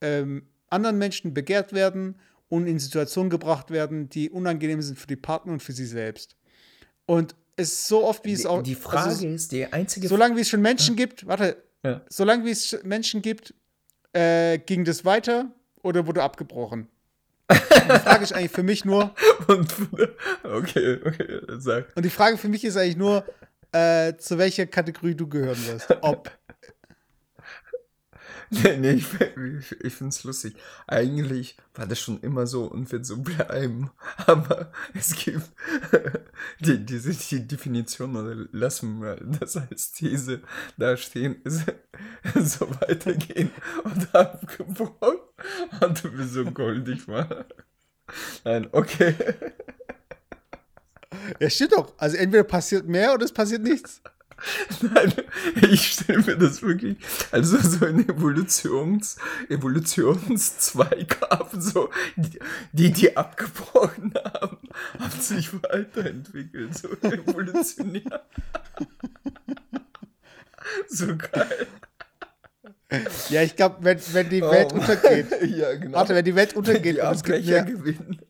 ähm, 0.00 0.46
anderen 0.68 0.98
Menschen 0.98 1.34
begehrt 1.34 1.72
werden 1.72 2.16
und 2.48 2.66
in 2.66 2.78
Situationen 2.78 3.30
gebracht 3.30 3.70
werden, 3.70 4.08
die 4.08 4.30
unangenehm 4.30 4.82
sind 4.82 4.98
für 4.98 5.06
die 5.06 5.16
Partner 5.16 5.52
und 5.52 5.62
für 5.62 5.72
sie 5.72 5.86
selbst. 5.86 6.36
Und 7.06 7.34
es 7.56 7.72
ist 7.72 7.88
so 7.88 8.04
oft, 8.04 8.24
wie 8.24 8.32
es 8.32 8.46
auch. 8.46 8.62
Die 8.62 8.74
Frage 8.74 9.10
also, 9.10 9.26
ist, 9.26 9.52
die 9.52 9.66
einzige. 9.66 10.08
Solange 10.08 10.36
wie 10.36 10.40
es 10.40 10.48
schon 10.48 10.62
Menschen 10.62 10.96
ja. 10.96 11.04
gibt, 11.04 11.26
warte, 11.26 11.62
ja. 11.84 12.02
solange 12.08 12.44
wie 12.44 12.50
es 12.50 12.78
Menschen 12.84 13.22
gibt, 13.22 13.54
äh, 14.12 14.58
ging 14.58 14.84
das 14.84 15.04
weiter 15.04 15.50
oder 15.82 16.06
wurde 16.06 16.22
abgebrochen? 16.22 16.88
Die 17.52 17.98
Frage 17.98 18.24
ist 18.24 18.32
eigentlich 18.32 18.50
für 18.52 18.62
mich 18.62 18.84
nur. 18.84 19.14
Und, 19.46 19.72
okay, 20.44 20.98
okay, 21.04 21.40
sag. 21.58 21.86
Und 21.94 22.04
die 22.04 22.10
Frage 22.10 22.38
für 22.38 22.48
mich 22.48 22.64
ist 22.64 22.76
eigentlich 22.76 22.96
nur, 22.96 23.24
äh, 23.72 24.16
zu 24.16 24.38
welcher 24.38 24.66
Kategorie 24.66 25.14
du 25.14 25.28
gehören 25.28 25.58
wirst. 25.66 25.96
Ob. 26.02 26.30
Nee, 28.52 28.76
nee, 28.80 28.92
ich, 28.92 29.06
ich, 29.80 29.94
finde 29.94 30.10
es 30.10 30.24
lustig. 30.24 30.54
Eigentlich 30.86 31.56
war 31.74 31.86
das 31.86 31.98
schon 31.98 32.20
immer 32.20 32.46
so 32.46 32.64
und 32.64 32.92
wird 32.92 33.06
so 33.06 33.16
bleiben. 33.16 33.90
Aber 34.26 34.70
es 34.92 35.16
gibt 35.16 35.50
die, 36.60 36.84
diese 36.84 37.14
die 37.14 37.48
Definition, 37.48 38.14
oder 38.14 38.46
lassen 38.52 39.00
wir 39.00 39.16
das 39.16 39.56
als 39.56 39.92
These 39.92 40.42
da 40.76 40.98
stehen, 40.98 41.40
ist 41.42 41.64
so 42.34 42.68
weitergehen 42.82 43.50
und 43.84 44.14
abgebrochen. 44.14 45.18
Und 45.80 46.04
du 46.04 46.12
bist 46.12 46.34
so 46.34 46.44
goldig, 46.44 47.06
Mann. 47.08 47.44
Nein, 48.44 48.68
okay. 48.72 49.14
Ja, 51.40 51.48
stimmt 51.48 51.72
doch. 51.72 51.94
Also 51.96 52.18
entweder 52.18 52.44
passiert 52.44 52.86
mehr 52.86 53.14
oder 53.14 53.24
es 53.24 53.32
passiert 53.32 53.62
nichts. 53.62 54.02
Nein, 54.80 55.12
ich 55.70 55.92
stelle 55.92 56.22
mir 56.22 56.36
das 56.36 56.62
wirklich, 56.62 56.96
also 57.30 57.58
so 57.58 57.86
ein 57.86 58.08
Evolutions, 58.08 59.16
Evolutionszweig 59.48 61.20
haben, 61.30 61.60
so, 61.60 61.90
die, 62.72 62.92
die, 62.92 63.16
abgebrochen 63.16 64.14
haben, 64.14 64.58
haben 64.98 65.20
sich 65.20 65.52
weiterentwickelt, 65.62 66.76
so 66.76 66.88
evolutionär. 67.02 68.26
so 70.88 71.16
geil. 71.16 71.66
Ja, 73.30 73.42
ich 73.42 73.56
glaube, 73.56 73.76
wenn, 73.80 73.98
wenn 74.12 74.28
die 74.28 74.42
Welt 74.42 74.72
oh, 74.72 74.76
untergeht. 74.76 75.26
ja, 75.56 75.74
genau. 75.76 75.98
Warte, 75.98 76.14
wenn 76.14 76.24
die 76.24 76.34
Welt 76.34 76.54
untergeht. 76.54 76.96
Die 76.96 77.00
und 77.00 77.14
es 77.14 77.22
gibt 77.22 77.48
eine, 77.48 77.64
gewinnen. 77.64 78.20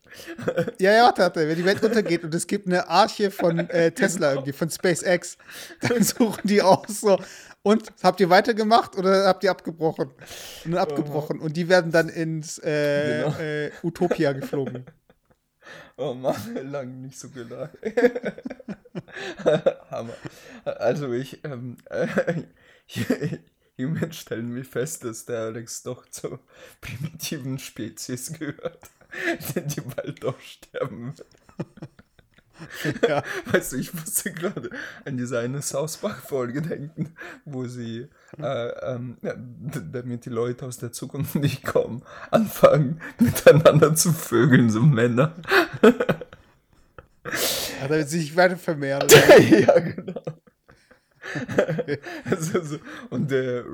Ja, 0.79 0.91
ja, 0.91 1.13
warte. 1.17 1.47
Wenn 1.47 1.55
die 1.55 1.65
Welt 1.65 1.83
untergeht 1.83 2.23
und 2.23 2.33
es 2.33 2.47
gibt 2.47 2.67
eine 2.67 2.87
Arche 2.87 3.31
von 3.31 3.59
äh, 3.69 3.91
Tesla 3.95 4.33
irgendwie, 4.33 4.53
von 4.53 4.69
SpaceX, 4.69 5.37
dann 5.81 6.03
suchen 6.03 6.41
die 6.43 6.61
auch 6.61 6.87
so, 6.87 7.19
Und 7.63 7.93
habt 8.03 8.19
ihr 8.19 8.29
weitergemacht 8.29 8.97
oder 8.97 9.25
habt 9.25 9.43
ihr 9.45 9.51
abgebrochen? 9.51 10.09
Und 10.65 10.71
dann 10.71 10.81
abgebrochen. 10.81 11.39
Und 11.39 11.55
die 11.55 11.69
werden 11.69 11.91
dann 11.91 12.09
ins 12.09 12.57
äh, 12.59 13.23
genau. 13.23 13.37
äh, 13.39 13.71
Utopia 13.81 14.33
geflogen. 14.33 14.85
Oh 15.95 16.15
Mann, 16.15 16.35
lange 16.71 16.91
nicht 16.91 17.19
so 17.19 17.29
gelacht. 17.29 17.77
Hammer. 19.91 20.15
Also 20.65 21.13
ich, 21.13 21.45
ähm, 21.45 21.77
äh, 21.85 22.07
hiermit 23.75 24.15
stellen 24.15 24.55
wir 24.55 24.65
fest, 24.65 25.03
dass 25.03 25.25
der 25.25 25.41
Alex 25.41 25.83
doch 25.83 26.07
zur 26.09 26.39
primitiven 26.81 27.59
Spezies 27.59 28.33
gehört, 28.33 28.89
die 29.55 29.81
bald 29.81 30.23
doch 30.23 30.39
sterben 30.39 31.13
wird. 31.17 31.25
Ja. 33.07 33.23
Weißt 33.47 33.73
du, 33.73 33.77
ich 33.77 33.93
musste 33.93 34.31
gerade 34.31 34.69
an 35.03 35.17
diese 35.17 35.39
eine 35.39 35.61
Sausbach-Folge 35.61 36.61
denken, 36.61 37.13
wo 37.45 37.65
sie, 37.65 38.07
äh, 38.39 38.67
ähm, 38.93 39.17
ja, 39.21 39.33
damit 39.35 40.25
die 40.25 40.29
Leute 40.29 40.65
aus 40.65 40.77
der 40.77 40.91
Zukunft 40.91 41.35
nicht 41.35 41.63
kommen, 41.63 42.03
anfangen 42.31 43.01
miteinander 43.19 43.95
zu 43.95 44.13
vögeln, 44.13 44.69
so 44.69 44.81
Männer. 44.81 45.35
Ja, 47.81 47.87
damit 47.87 48.09
sie 48.09 48.19
sich 48.19 48.35
weiter 48.35 48.57
vermehren. 48.57 49.07
ja, 49.49 49.79
genau. 49.79 50.21
so, 52.39 52.61
so. 52.61 52.77
Und 53.09 53.31
der 53.31 53.65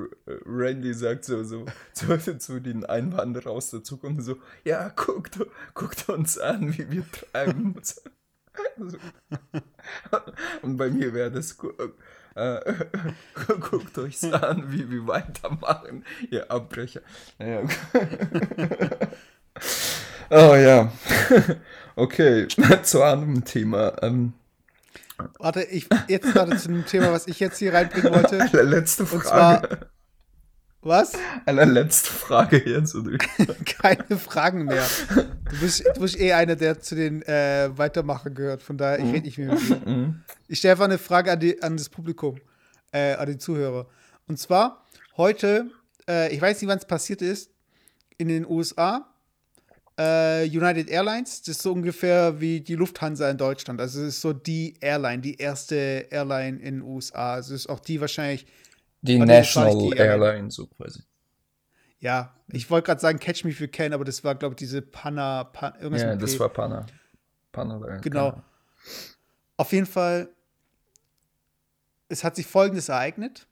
Randy 0.45 0.93
sagt 0.93 1.25
so, 1.25 1.43
so, 1.43 1.65
so 1.93 2.17
zu 2.17 2.59
den 2.59 2.85
Einwanderern 2.85 3.53
aus 3.53 3.71
der 3.71 3.83
Zukunft 3.83 4.23
so, 4.23 4.37
ja, 4.63 4.89
guckt, 4.89 5.39
guckt 5.73 6.09
uns 6.09 6.37
an, 6.37 6.77
wie 6.77 6.89
wir 6.91 7.03
treiben. 7.11 7.75
Und 10.61 10.77
bei 10.77 10.89
mir 10.89 11.13
wäre 11.13 11.31
das, 11.31 11.57
äh, 12.35 12.59
guckt 13.59 13.97
euch 13.97 14.23
an, 14.33 14.71
wie 14.71 14.89
wir 14.89 15.07
weitermachen, 15.07 16.05
ihr 16.29 16.49
Abbrecher. 16.51 17.01
Ja. 17.39 17.63
oh 20.29 20.55
ja. 20.55 20.91
Okay, 21.95 22.47
zu 22.83 23.03
einem 23.03 23.43
Thema. 23.43 23.93
Ähm, 24.01 24.33
Warte, 25.39 25.63
ich 25.63 25.87
jetzt 26.07 26.33
gerade 26.33 26.57
zu 26.57 26.69
einem 26.69 26.85
Thema, 26.85 27.11
was 27.11 27.27
ich 27.27 27.39
jetzt 27.39 27.57
hier 27.57 27.73
reinbringen 27.73 28.13
wollte. 28.13 28.37
Letzte 28.63 29.05
Frage. 29.05 29.17
Und 29.17 29.25
zwar, 29.25 29.89
was? 30.81 31.13
Allerletzte 31.45 32.09
Frage 32.09 32.57
jetzt. 32.57 32.95
Keine 33.81 34.17
Fragen 34.17 34.65
mehr. 34.65 34.85
Du 35.13 35.59
bist, 35.59 35.83
du 35.93 36.01
bist 36.01 36.17
eh 36.19 36.31
einer, 36.33 36.55
der 36.55 36.79
zu 36.79 36.95
den 36.95 37.21
äh, 37.23 37.69
Weitermachen 37.75 38.33
gehört. 38.33 38.61
Von 38.61 38.77
daher, 38.77 38.99
ich 38.99 39.05
mhm. 39.05 39.11
rede 39.11 39.25
nicht 39.25 39.37
mehr 39.37 39.53
mit 39.53 39.69
dir. 39.69 39.81
Mhm. 39.85 40.23
Ich 40.47 40.59
stelle 40.59 40.73
einfach 40.73 40.85
eine 40.85 40.97
Frage 40.97 41.33
an, 41.33 41.39
die, 41.39 41.61
an 41.61 41.75
das 41.75 41.89
Publikum, 41.89 42.39
äh, 42.91 43.13
an 43.15 43.27
die 43.27 43.37
Zuhörer. 43.37 43.87
Und 44.27 44.39
zwar, 44.39 44.85
heute, 45.17 45.69
äh, 46.07 46.33
ich 46.33 46.41
weiß 46.41 46.61
nicht, 46.61 46.69
wann 46.69 46.77
es 46.77 46.85
passiert 46.85 47.21
ist, 47.21 47.51
in 48.17 48.29
den 48.29 48.45
USA, 48.45 49.05
äh, 49.99 50.45
United 50.45 50.89
Airlines, 50.89 51.41
das 51.41 51.57
ist 51.57 51.61
so 51.61 51.73
ungefähr 51.73 52.39
wie 52.39 52.61
die 52.61 52.75
Lufthansa 52.75 53.29
in 53.29 53.37
Deutschland. 53.37 53.81
Also 53.81 53.99
es 53.99 54.15
ist 54.15 54.21
so 54.21 54.31
die 54.31 54.75
Airline, 54.79 55.21
die 55.21 55.35
erste 55.35 56.07
Airline 56.09 56.57
in 56.59 56.75
den 56.75 56.81
USA. 56.81 57.33
Also 57.33 57.53
es 57.53 57.61
ist 57.61 57.69
auch 57.69 57.81
die 57.81 57.99
wahrscheinlich 57.99 58.45
die 59.01 59.19
National 59.19 59.77
die 59.77 59.97
Airline, 59.97 60.51
so 60.51 60.67
quasi. 60.67 61.03
Ja, 61.99 62.33
ich 62.47 62.69
wollte 62.69 62.85
gerade 62.85 63.01
sagen, 63.01 63.19
Catch 63.19 63.43
Me 63.43 63.51
If 63.51 63.59
You 63.59 63.67
Can, 63.67 63.91
aber 63.91 64.05
das 64.05 64.23
war, 64.23 64.35
glaube 64.35 64.53
ich, 64.53 64.59
diese 64.59 64.81
Panna, 64.81 65.43
Pan, 65.43 65.73
irgendwas 65.75 66.01
Ja, 66.01 66.15
das 66.15 66.39
war 66.39 66.47
Panna. 66.47 66.85
Panna 67.51 67.97
genau. 67.97 68.31
Panna. 68.31 68.43
Auf 69.57 69.73
jeden 69.73 69.85
Fall, 69.85 70.29
es 72.07 72.23
hat 72.23 72.37
sich 72.37 72.47
Folgendes 72.47 72.87
ereignet. 72.87 73.47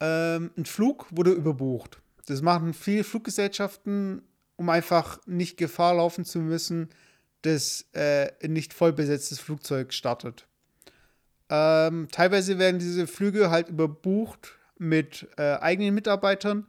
Ähm, 0.00 0.50
ein 0.58 0.66
Flug 0.66 1.06
wurde 1.10 1.32
überbucht. 1.32 2.02
Das 2.26 2.42
machen 2.42 2.74
viele 2.74 3.04
Fluggesellschaften, 3.04 4.22
um 4.60 4.68
einfach 4.68 5.18
nicht 5.24 5.56
Gefahr 5.56 5.94
laufen 5.94 6.26
zu 6.26 6.38
müssen, 6.38 6.90
dass 7.40 7.86
äh, 7.94 8.30
ein 8.44 8.52
nicht 8.52 8.74
voll 8.74 8.92
besetztes 8.92 9.40
Flugzeug 9.40 9.94
startet. 9.94 10.46
Ähm, 11.48 12.08
teilweise 12.12 12.58
werden 12.58 12.78
diese 12.78 13.06
Flüge 13.06 13.50
halt 13.50 13.70
überbucht 13.70 14.58
mit 14.76 15.26
äh, 15.38 15.54
eigenen 15.54 15.94
Mitarbeitern, 15.94 16.66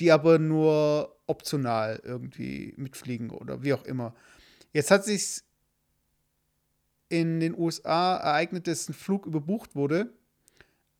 die 0.00 0.10
aber 0.10 0.38
nur 0.38 1.18
optional 1.26 2.00
irgendwie 2.02 2.72
mitfliegen 2.78 3.28
oder 3.28 3.62
wie 3.62 3.74
auch 3.74 3.84
immer. 3.84 4.14
Jetzt 4.72 4.90
hat 4.90 5.04
sich 5.04 5.42
in 7.10 7.40
den 7.40 7.54
USA 7.58 8.16
ereignet, 8.16 8.66
dass 8.68 8.88
ein 8.88 8.94
Flug 8.94 9.26
überbucht 9.26 9.76
wurde. 9.76 10.14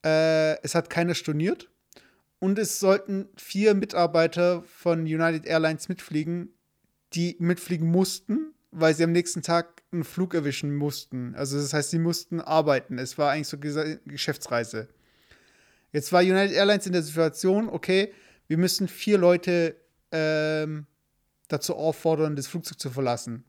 Äh, 0.05 0.61
es 0.61 0.75
hat 0.75 0.91
keiner 0.91 1.15
storniert 1.15 1.71
und 2.45 2.59
es 2.59 2.79
sollten 2.79 3.27
vier 3.37 3.73
Mitarbeiter 3.73 4.61
von 4.67 4.99
United 5.01 5.47
Airlines 5.47 5.89
mitfliegen, 5.89 6.53
die 7.13 7.35
mitfliegen 7.39 7.89
mussten, 7.89 8.53
weil 8.69 8.93
sie 8.93 9.03
am 9.03 9.13
nächsten 9.13 9.41
Tag 9.41 9.81
einen 9.91 10.03
Flug 10.03 10.35
erwischen 10.35 10.75
mussten. 10.75 11.33
Also 11.33 11.57
das 11.57 11.73
heißt, 11.73 11.89
sie 11.89 11.97
mussten 11.97 12.39
arbeiten. 12.39 12.99
Es 12.99 13.17
war 13.17 13.31
eigentlich 13.31 13.47
so 13.47 13.57
Geschäftsreise. 13.57 14.89
Jetzt 15.91 16.13
war 16.13 16.21
United 16.21 16.55
Airlines 16.55 16.85
in 16.85 16.93
der 16.93 17.01
Situation, 17.01 17.67
okay, 17.67 18.13
wir 18.45 18.59
müssen 18.59 18.87
vier 18.87 19.17
Leute 19.17 19.75
ähm, 20.11 20.85
dazu 21.47 21.75
auffordern, 21.75 22.35
das 22.35 22.45
Flugzeug 22.45 22.79
zu 22.79 22.91
verlassen. 22.91 23.43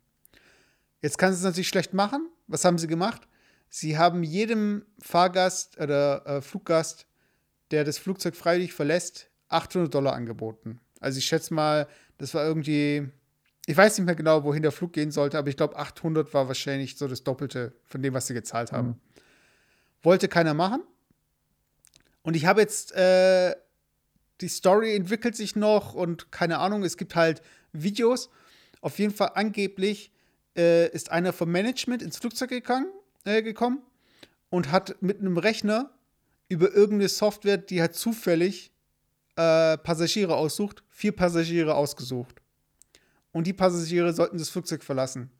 Jetzt 1.02 1.18
kann 1.18 1.34
sie 1.34 1.36
es 1.36 1.44
natürlich 1.44 1.68
schlecht 1.68 1.92
machen. 1.92 2.30
Was 2.46 2.64
haben 2.64 2.78
sie 2.78 2.86
gemacht? 2.86 3.28
Sie 3.68 3.98
haben 3.98 4.22
jedem 4.22 4.86
Fahrgast 5.02 5.78
oder 5.78 6.24
äh, 6.24 6.40
Fluggast, 6.40 7.05
der 7.70 7.84
das 7.84 7.98
Flugzeug 7.98 8.36
freiwillig 8.36 8.72
verlässt, 8.72 9.30
800 9.48 9.94
Dollar 9.94 10.14
angeboten. 10.14 10.80
Also 11.00 11.18
ich 11.18 11.26
schätze 11.26 11.54
mal, 11.54 11.88
das 12.18 12.34
war 12.34 12.44
irgendwie 12.44 13.10
ich 13.66 13.76
weiß 13.76 13.98
nicht 13.98 14.06
mehr 14.06 14.14
genau, 14.14 14.44
wohin 14.44 14.62
der 14.62 14.70
Flug 14.70 14.92
gehen 14.92 15.10
sollte, 15.10 15.36
aber 15.36 15.48
ich 15.48 15.56
glaube, 15.56 15.76
800 15.76 16.32
war 16.32 16.46
wahrscheinlich 16.46 16.96
so 16.96 17.08
das 17.08 17.24
Doppelte 17.24 17.72
von 17.84 18.00
dem, 18.00 18.14
was 18.14 18.28
sie 18.28 18.34
gezahlt 18.34 18.70
haben. 18.70 18.88
Mhm. 18.88 18.94
Wollte 20.02 20.28
keiner 20.28 20.54
machen. 20.54 20.82
Und 22.22 22.36
ich 22.36 22.46
habe 22.46 22.60
jetzt, 22.60 22.92
äh, 22.92 23.56
die 24.40 24.48
Story 24.48 24.94
entwickelt 24.94 25.34
sich 25.34 25.56
noch 25.56 25.94
und 25.94 26.30
keine 26.30 26.58
Ahnung, 26.58 26.84
es 26.84 26.96
gibt 26.96 27.16
halt 27.16 27.42
Videos. 27.72 28.30
Auf 28.80 29.00
jeden 29.00 29.12
Fall 29.12 29.32
angeblich 29.34 30.12
äh, 30.56 30.88
ist 30.90 31.10
einer 31.10 31.32
vom 31.32 31.50
Management 31.50 32.02
ins 32.02 32.18
Flugzeug 32.18 32.50
gegangen, 32.50 32.86
äh, 33.24 33.42
gekommen 33.42 33.82
und 34.48 34.70
hat 34.70 35.02
mit 35.02 35.18
einem 35.18 35.38
Rechner 35.38 35.90
über 36.48 36.72
irgendeine 36.72 37.08
Software, 37.08 37.58
die 37.58 37.80
halt 37.80 37.94
zufällig 37.94 38.72
äh, 39.36 39.76
Passagiere 39.78 40.36
aussucht, 40.36 40.82
vier 40.88 41.12
Passagiere 41.12 41.74
ausgesucht 41.74 42.40
und 43.32 43.46
die 43.46 43.52
Passagiere 43.52 44.12
sollten 44.12 44.38
das 44.38 44.48
Flugzeug 44.48 44.82
verlassen. 44.82 45.30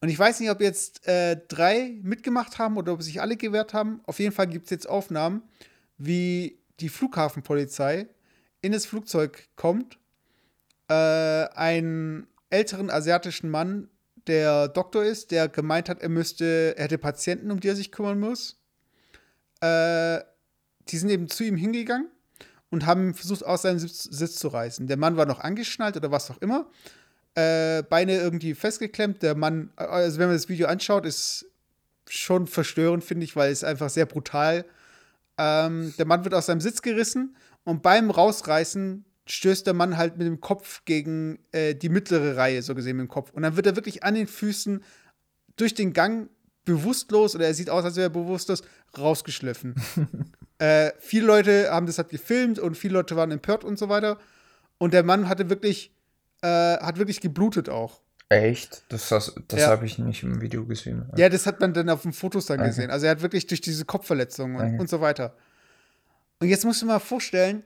Und 0.00 0.08
ich 0.08 0.18
weiß 0.18 0.40
nicht, 0.40 0.50
ob 0.50 0.62
jetzt 0.62 1.06
äh, 1.06 1.36
drei 1.48 1.98
mitgemacht 2.02 2.58
haben 2.58 2.78
oder 2.78 2.94
ob 2.94 3.02
sich 3.02 3.20
alle 3.20 3.36
gewehrt 3.36 3.74
haben. 3.74 4.00
Auf 4.06 4.18
jeden 4.18 4.32
Fall 4.32 4.46
gibt 4.46 4.64
es 4.64 4.70
jetzt 4.70 4.88
Aufnahmen, 4.88 5.42
wie 5.98 6.58
die 6.80 6.88
Flughafenpolizei 6.88 8.08
in 8.62 8.72
das 8.72 8.86
Flugzeug 8.86 9.48
kommt, 9.56 9.98
äh, 10.88 10.94
einen 10.94 12.26
älteren 12.48 12.90
asiatischen 12.90 13.50
Mann, 13.50 13.88
der 14.26 14.68
Doktor 14.68 15.04
ist, 15.04 15.30
der 15.30 15.48
gemeint 15.48 15.88
hat, 15.88 16.02
er 16.02 16.08
müsste, 16.08 16.74
er 16.76 16.84
hätte 16.84 16.98
Patienten, 16.98 17.50
um 17.50 17.60
die 17.60 17.68
er 17.68 17.76
sich 17.76 17.92
kümmern 17.92 18.20
muss. 18.20 18.59
Äh, 19.60 20.20
die 20.88 20.98
sind 20.98 21.10
eben 21.10 21.28
zu 21.28 21.44
ihm 21.44 21.56
hingegangen 21.56 22.08
und 22.70 22.86
haben 22.86 23.14
versucht, 23.14 23.44
aus 23.44 23.62
seinem 23.62 23.78
Sitz, 23.78 24.04
Sitz 24.04 24.36
zu 24.36 24.48
reißen. 24.48 24.86
Der 24.86 24.96
Mann 24.96 25.16
war 25.16 25.26
noch 25.26 25.40
angeschnallt 25.40 25.96
oder 25.96 26.10
was 26.10 26.30
auch 26.30 26.38
immer 26.38 26.68
äh, 27.34 27.82
Beine 27.82 28.16
irgendwie 28.18 28.54
festgeklemmt. 28.54 29.22
Der 29.22 29.34
Mann, 29.34 29.70
also 29.76 30.18
wenn 30.18 30.28
man 30.28 30.36
das 30.36 30.48
Video 30.48 30.66
anschaut, 30.66 31.06
ist 31.06 31.46
schon 32.08 32.46
verstörend, 32.46 33.04
finde 33.04 33.24
ich, 33.24 33.36
weil 33.36 33.52
es 33.52 33.64
einfach 33.64 33.90
sehr 33.90 34.06
brutal. 34.06 34.64
Ähm, 35.38 35.94
der 35.98 36.06
Mann 36.06 36.24
wird 36.24 36.34
aus 36.34 36.46
seinem 36.46 36.60
Sitz 36.60 36.82
gerissen 36.82 37.36
und 37.64 37.82
beim 37.82 38.10
Rausreißen 38.10 39.04
stößt 39.26 39.66
der 39.66 39.74
Mann 39.74 39.96
halt 39.96 40.18
mit 40.18 40.26
dem 40.26 40.40
Kopf 40.40 40.84
gegen 40.84 41.38
äh, 41.52 41.74
die 41.74 41.88
mittlere 41.88 42.36
Reihe, 42.36 42.62
so 42.62 42.74
gesehen 42.74 42.96
mit 42.96 43.06
dem 43.06 43.10
Kopf. 43.10 43.30
Und 43.30 43.42
dann 43.42 43.54
wird 43.56 43.66
er 43.66 43.76
wirklich 43.76 44.02
an 44.02 44.14
den 44.14 44.26
Füßen 44.26 44.82
durch 45.56 45.74
den 45.74 45.92
Gang 45.92 46.28
bewusstlos, 46.64 47.34
oder 47.34 47.46
er 47.46 47.54
sieht 47.54 47.70
aus, 47.70 47.84
als 47.84 47.96
wäre 47.96 48.08
er 48.08 48.10
bewusstlos, 48.10 48.62
rausgeschliffen. 48.98 49.74
äh, 50.58 50.90
viele 50.98 51.26
Leute 51.26 51.70
haben 51.70 51.86
das 51.86 51.98
halt 51.98 52.10
gefilmt 52.10 52.58
und 52.58 52.76
viele 52.76 52.94
Leute 52.94 53.16
waren 53.16 53.30
empört 53.30 53.64
und 53.64 53.78
so 53.78 53.88
weiter. 53.88 54.18
Und 54.78 54.94
der 54.94 55.02
Mann 55.02 55.28
hatte 55.28 55.50
wirklich 55.50 55.92
äh, 56.42 56.78
hat 56.78 56.98
wirklich 56.98 57.20
geblutet 57.20 57.68
auch. 57.68 58.00
Echt? 58.28 58.84
Das, 58.88 59.08
das, 59.08 59.34
das 59.48 59.60
ja. 59.60 59.68
habe 59.68 59.84
ich 59.86 59.98
nicht 59.98 60.22
im 60.22 60.40
Video 60.40 60.64
gesehen. 60.64 61.10
Ja, 61.16 61.28
das 61.28 61.46
hat 61.46 61.60
man 61.60 61.74
dann 61.74 61.90
auf 61.90 62.02
den 62.02 62.12
Fotos 62.12 62.46
dann 62.46 62.60
okay. 62.60 62.68
gesehen. 62.68 62.90
Also 62.90 63.06
er 63.06 63.12
hat 63.12 63.22
wirklich 63.22 63.46
durch 63.46 63.60
diese 63.60 63.84
Kopfverletzungen 63.84 64.56
und, 64.56 64.66
okay. 64.66 64.78
und 64.78 64.88
so 64.88 65.00
weiter. 65.00 65.34
Und 66.38 66.48
jetzt 66.48 66.64
musst 66.64 66.80
du 66.80 66.86
mal 66.86 67.00
vorstellen. 67.00 67.64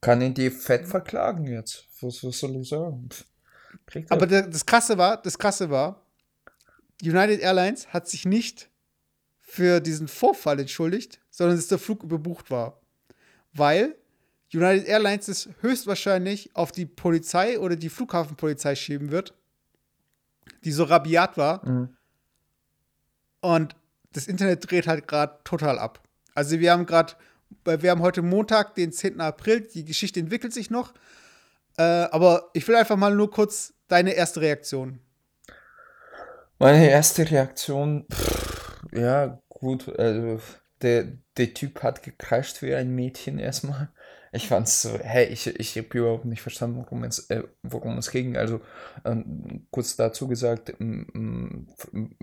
Kann 0.00 0.22
ihn 0.22 0.34
die 0.34 0.50
fett 0.50 0.86
verklagen 0.86 1.46
jetzt? 1.46 1.86
Was, 2.00 2.22
was 2.22 2.38
soll 2.38 2.56
ich 2.56 2.68
sagen? 2.68 3.08
Aber 4.08 4.26
das 4.26 4.64
Krasse 4.64 4.96
war, 4.96 5.20
das 5.20 5.36
Krasse 5.36 5.68
war, 5.68 6.06
United 7.02 7.40
Airlines 7.40 7.88
hat 7.88 8.08
sich 8.08 8.24
nicht 8.24 8.67
für 9.48 9.80
diesen 9.80 10.08
Vorfall 10.08 10.60
entschuldigt, 10.60 11.20
sondern 11.30 11.56
dass 11.56 11.68
der 11.68 11.78
Flug 11.78 12.02
überbucht 12.02 12.50
war. 12.50 12.80
Weil 13.54 13.96
United 14.52 14.86
Airlines 14.86 15.26
es 15.28 15.48
höchstwahrscheinlich 15.62 16.54
auf 16.54 16.70
die 16.70 16.84
Polizei 16.84 17.58
oder 17.58 17.74
die 17.74 17.88
Flughafenpolizei 17.88 18.74
schieben 18.76 19.10
wird, 19.10 19.34
die 20.64 20.70
so 20.70 20.84
rabiat 20.84 21.38
war. 21.38 21.66
Mhm. 21.66 21.96
Und 23.40 23.74
das 24.12 24.26
Internet 24.26 24.70
dreht 24.70 24.86
halt 24.86 25.08
gerade 25.08 25.38
total 25.44 25.78
ab. 25.78 26.02
Also 26.34 26.60
wir 26.60 26.70
haben 26.70 26.84
gerade, 26.84 27.14
wir 27.64 27.90
haben 27.90 28.02
heute 28.02 28.20
Montag, 28.20 28.74
den 28.74 28.92
10. 28.92 29.20
April, 29.22 29.62
die 29.62 29.86
Geschichte 29.86 30.20
entwickelt 30.20 30.52
sich 30.52 30.70
noch. 30.70 30.92
Äh, 31.78 31.82
aber 31.82 32.50
ich 32.52 32.68
will 32.68 32.76
einfach 32.76 32.96
mal 32.96 33.14
nur 33.14 33.30
kurz 33.30 33.72
deine 33.88 34.12
erste 34.12 34.42
Reaktion. 34.42 35.00
Meine 36.58 36.90
erste 36.90 37.30
Reaktion, 37.30 38.04
pff, 38.12 38.57
ja, 38.98 39.40
gut, 39.48 39.88
also 39.98 40.40
der, 40.82 41.18
der 41.36 41.54
Typ 41.54 41.82
hat 41.82 42.02
gekreischt 42.02 42.62
wie 42.62 42.74
ein 42.74 42.94
Mädchen 42.94 43.38
erstmal. 43.38 43.90
Ich 44.30 44.46
fand's 44.46 44.82
so, 44.82 44.90
hey, 44.98 45.24
ich, 45.26 45.46
ich 45.46 45.76
habe 45.78 45.98
überhaupt 45.98 46.26
nicht 46.26 46.42
verstanden, 46.42 46.76
worum 46.76 47.02
es, 47.04 47.30
äh, 47.30 47.44
worum 47.62 47.96
es 47.96 48.10
ging. 48.10 48.36
Also 48.36 48.60
ähm, 49.04 49.66
kurz 49.70 49.96
dazu 49.96 50.28
gesagt, 50.28 50.74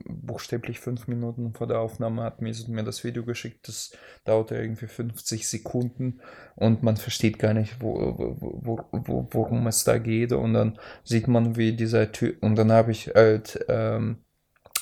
buchstäblich 0.06 0.80
fünf 0.80 1.08
Minuten 1.08 1.54
vor 1.56 1.66
der 1.68 1.80
Aufnahme 1.80 2.24
hat 2.24 2.42
mir, 2.42 2.54
mir 2.68 2.84
das 2.84 3.04
Video 3.04 3.26
geschickt. 3.26 3.68
Das 3.68 3.92
dauerte 4.24 4.56
irgendwie 4.56 4.88
50 4.88 5.48
Sekunden 5.50 6.22
und 6.56 6.84
man 6.84 6.98
versteht 6.98 7.40
gar 7.40 7.56
nicht, 7.56 7.82
wo, 7.82 7.96
wo, 7.96 8.86
wo, 8.92 9.28
worum 9.32 9.66
es 9.68 9.84
da 9.84 9.98
geht. 9.98 10.32
Und 10.32 10.54
dann 10.54 10.78
sieht 11.04 11.28
man, 11.28 11.56
wie 11.56 11.74
dieser 11.76 12.12
Typ, 12.12 12.42
und 12.44 12.56
dann 12.56 12.72
habe 12.72 12.92
ich 12.92 13.08
halt 13.16 13.66
ähm, 13.68 14.25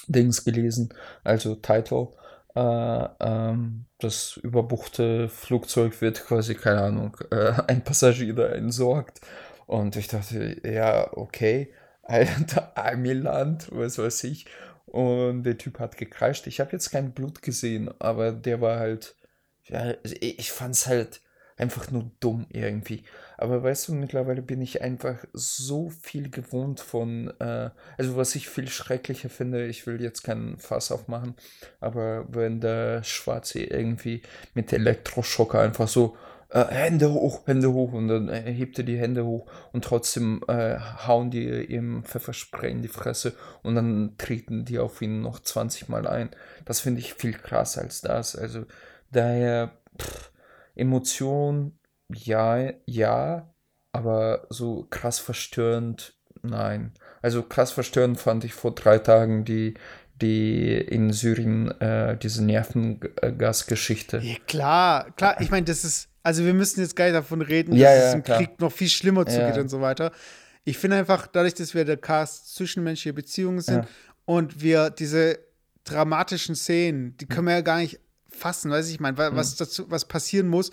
Dings 0.08 0.44
gelesen, 0.44 0.94
also 1.24 1.56
Title 1.56 2.10
äh, 2.56 3.08
ähm, 3.20 3.86
das 4.00 4.38
überbuchte 4.38 5.30
Flugzeug 5.30 6.00
wird 6.02 6.24
quasi, 6.26 6.56
keine 6.56 6.82
Ahnung, 6.82 7.18
äh, 7.32 7.54
ein 7.68 7.84
Passagier 7.84 8.34
da 8.34 8.48
entsorgt. 8.50 9.22
Und 9.66 9.96
ich 9.96 10.08
dachte, 10.08 10.62
ja, 10.68 11.12
okay, 11.14 11.74
Amiland, 12.76 13.70
was 13.72 13.98
weiß 13.98 14.26
ich. 14.26 14.46
Und 14.86 15.44
der 15.44 15.58
Typ 15.58 15.80
hat 15.80 15.98
gekreischt. 15.98 16.46
Ich 16.48 16.60
habe 16.60 16.72
jetzt 16.74 16.92
kein 16.92 17.14
Blut 17.14 17.42
gesehen, 17.42 17.90
aber 18.00 18.32
der 18.32 18.62
war 18.62 18.78
halt, 18.80 19.16
ja, 19.64 19.94
ich 20.04 20.52
fand 20.52 20.76
es 20.76 20.88
halt 20.88 21.22
einfach 21.64 21.92
nur 21.92 22.12
dumm 22.20 22.46
irgendwie. 22.50 23.04
Aber 23.38 23.64
weißt 23.64 23.88
du, 23.88 23.94
mittlerweile 23.94 24.42
bin 24.42 24.62
ich 24.62 24.82
einfach 24.82 25.16
so 25.32 25.90
viel 25.90 26.30
gewohnt 26.30 26.82
von, 26.82 27.34
äh, 27.40 27.70
also 27.98 28.18
was 28.18 28.36
ich 28.36 28.50
viel 28.50 28.68
schrecklicher 28.68 29.30
finde, 29.30 29.66
ich 29.66 29.88
will 29.88 30.02
jetzt 30.02 30.24
keinen 30.24 30.58
Fass 30.58 30.92
aufmachen, 30.92 31.36
aber 31.80 32.26
wenn 32.30 32.60
der 32.60 33.04
Schwarze 33.04 33.64
irgendwie 33.64 34.22
mit 34.54 34.74
Elektroschocker 34.74 35.60
einfach 35.60 35.88
so 35.88 36.18
äh, 36.50 36.66
Hände 36.66 37.12
hoch, 37.12 37.48
Hände 37.48 37.72
hoch 37.72 37.94
und 37.94 38.10
dann 38.10 38.28
äh, 38.28 38.52
hebt 38.52 38.78
er 38.78 38.84
die 38.84 39.00
Hände 39.00 39.26
hoch 39.26 39.50
und 39.72 39.86
trotzdem 39.86 40.42
äh, 40.50 40.78
hauen 41.08 41.32
die 41.32 41.48
ihm 41.48 42.04
Pfefferspray 42.04 42.72
in 42.72 42.82
die 42.82 42.90
Fresse 42.90 43.36
und 43.64 43.76
dann 43.76 44.16
treten 44.18 44.66
die 44.66 44.80
auf 44.80 45.02
ihn 45.02 45.22
noch 45.22 45.40
20 45.40 45.88
Mal 45.88 46.08
ein. 46.08 46.30
Das 46.66 46.82
finde 46.82 47.00
ich 47.00 47.14
viel 47.14 47.34
krasser 47.34 47.82
als 47.82 48.02
das. 48.02 48.36
Also 48.36 48.66
daher, 49.12 49.72
pff, 49.98 50.33
Emotion, 50.76 51.78
ja, 52.14 52.72
ja, 52.86 53.54
aber 53.92 54.48
so 54.50 54.88
krass 54.90 55.20
verstörend, 55.20 56.16
nein. 56.42 56.94
Also 57.22 57.44
krass 57.44 57.72
verstörend 57.72 58.20
fand 58.20 58.44
ich 58.44 58.54
vor 58.54 58.74
drei 58.74 58.98
Tagen 59.00 59.46
die, 59.46 59.76
die 60.22 60.74
in 60.74 61.12
Syrien 61.12 61.70
äh, 61.80 62.18
diese 62.18 62.44
Nervengasgeschichte. 62.44 64.18
Ja, 64.18 64.36
klar, 64.48 65.12
klar. 65.12 65.40
Ich 65.42 65.52
meine, 65.52 65.66
das 65.66 65.84
ist, 65.84 66.10
also 66.24 66.46
wir 66.46 66.54
müssen 66.54 66.82
jetzt 66.82 66.96
gar 66.96 67.06
nicht 67.06 67.16
davon 67.16 67.42
reden, 67.42 67.76
ja, 67.76 67.90
dass 67.90 68.00
ja, 68.00 68.08
es 68.10 68.14
im 68.16 68.24
klar. 68.24 68.38
Krieg 68.40 68.60
noch 68.60 68.72
viel 68.72 68.90
schlimmer 68.90 69.26
zugeht 69.26 69.58
und 69.58 69.70
so 69.70 69.82
weiter. 69.82 70.12
Ich 70.66 70.78
finde 70.78 70.98
einfach, 70.98 71.28
dadurch, 71.28 71.54
dass 71.54 71.74
wir 71.74 71.86
der 71.86 71.98
Cast 71.98 72.56
zwischenmenschliche 72.56 73.14
Beziehungen 73.14 73.62
sind 73.62 73.86
und 74.26 74.62
wir 74.62 74.90
diese 74.90 75.40
dramatischen 75.84 76.56
Szenen, 76.56 77.18
die 77.18 77.26
können 77.26 77.48
wir 77.48 77.56
ja 77.56 77.62
gar 77.62 77.80
nicht 77.80 78.00
fassen, 78.44 78.70
weiß 78.72 78.88
ich, 78.88 78.96
ich 78.96 79.00
meine, 79.00 79.16
Mhm. 79.32 79.36
was 79.36 79.56
dazu, 79.56 79.90
was 79.90 80.04
passieren 80.06 80.48
muss, 80.50 80.72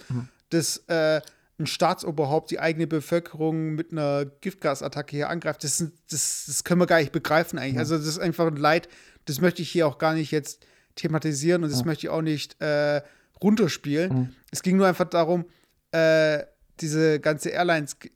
dass 0.51 0.79
äh, 0.89 1.21
ein 1.59 1.67
Staatsoberhaupt 1.67 2.51
die 2.51 2.59
eigene 2.59 2.87
Bevölkerung 2.87 3.75
mit 3.75 3.93
einer 3.93 4.25
Giftgasattacke 4.41 5.15
hier 5.17 5.29
angreift, 5.29 5.63
das, 5.63 5.79
sind- 5.79 5.93
das, 6.11 6.45
das 6.47 6.65
können 6.65 6.81
wir 6.81 6.87
gar 6.87 7.01
nicht 7.01 7.13
begreifen 7.13 7.59
eigentlich. 7.59 7.79
Also 7.79 7.97
das 7.99 8.07
ist 8.07 8.19
einfach 8.19 8.47
ein 8.47 8.57
Leid, 8.57 8.89
das 9.27 9.41
möchte 9.41 9.61
ich 9.63 9.71
hier 9.71 9.87
auch 9.87 9.99
gar 9.99 10.15
nicht 10.15 10.31
jetzt 10.33 10.65
thematisieren 10.97 11.63
und 11.65 11.71
das 11.73 11.85
möchte 11.85 12.07
ich 12.07 12.11
auch 12.11 12.23
nicht 12.23 12.61
äh, 12.63 13.03
runterspielen. 13.43 14.35
Es 14.51 14.63
ging 14.63 14.77
nur 14.79 14.87
einfach 14.87 15.09
darum, 15.09 15.45
äh, 15.93 16.45
diese 16.81 17.21
ganze 17.21 17.51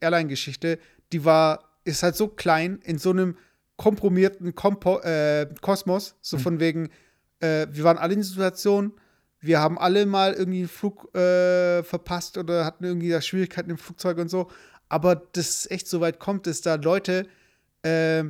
Airline-Geschichte, 0.00 0.78
die 1.12 1.24
war, 1.24 1.64
ist 1.84 2.02
halt 2.02 2.16
so 2.16 2.28
klein 2.28 2.78
in 2.84 2.98
so 2.98 3.11
einem 3.11 3.36
komprimierten 3.76 4.55
Kompo 4.55 5.00
äh, 5.00 5.46
Kosmos, 5.61 6.14
so 6.22 6.38
von 6.38 6.61
wegen, 6.61 6.88
äh, 7.40 7.66
wir 7.70 7.84
waren 7.84 7.98
alle 7.98 8.14
in 8.14 8.20
der 8.20 8.26
Situation, 8.28 8.92
wir 9.45 9.61
haben 9.61 9.78
alle 9.78 10.07
mal 10.07 10.32
irgendwie 10.32 10.61
einen 10.61 10.68
Flug 10.68 11.14
äh, 11.14 11.82
verpasst 11.82 12.38
oder 12.38 12.64
hatten 12.64 12.84
irgendwie 12.84 13.11
da 13.11 13.20
Schwierigkeiten 13.20 13.70
im 13.70 13.78
Flugzeug 13.78 14.18
und 14.18 14.28
so. 14.28 14.51
Aber 14.88 15.16
das 15.16 15.49
ist 15.49 15.70
echt 15.70 15.88
so 15.88 16.01
weit 16.01 16.18
kommt, 16.18 16.47
dass 16.47 16.61
da 16.61 16.76
Leute 16.76 17.26
äh, 17.82 18.24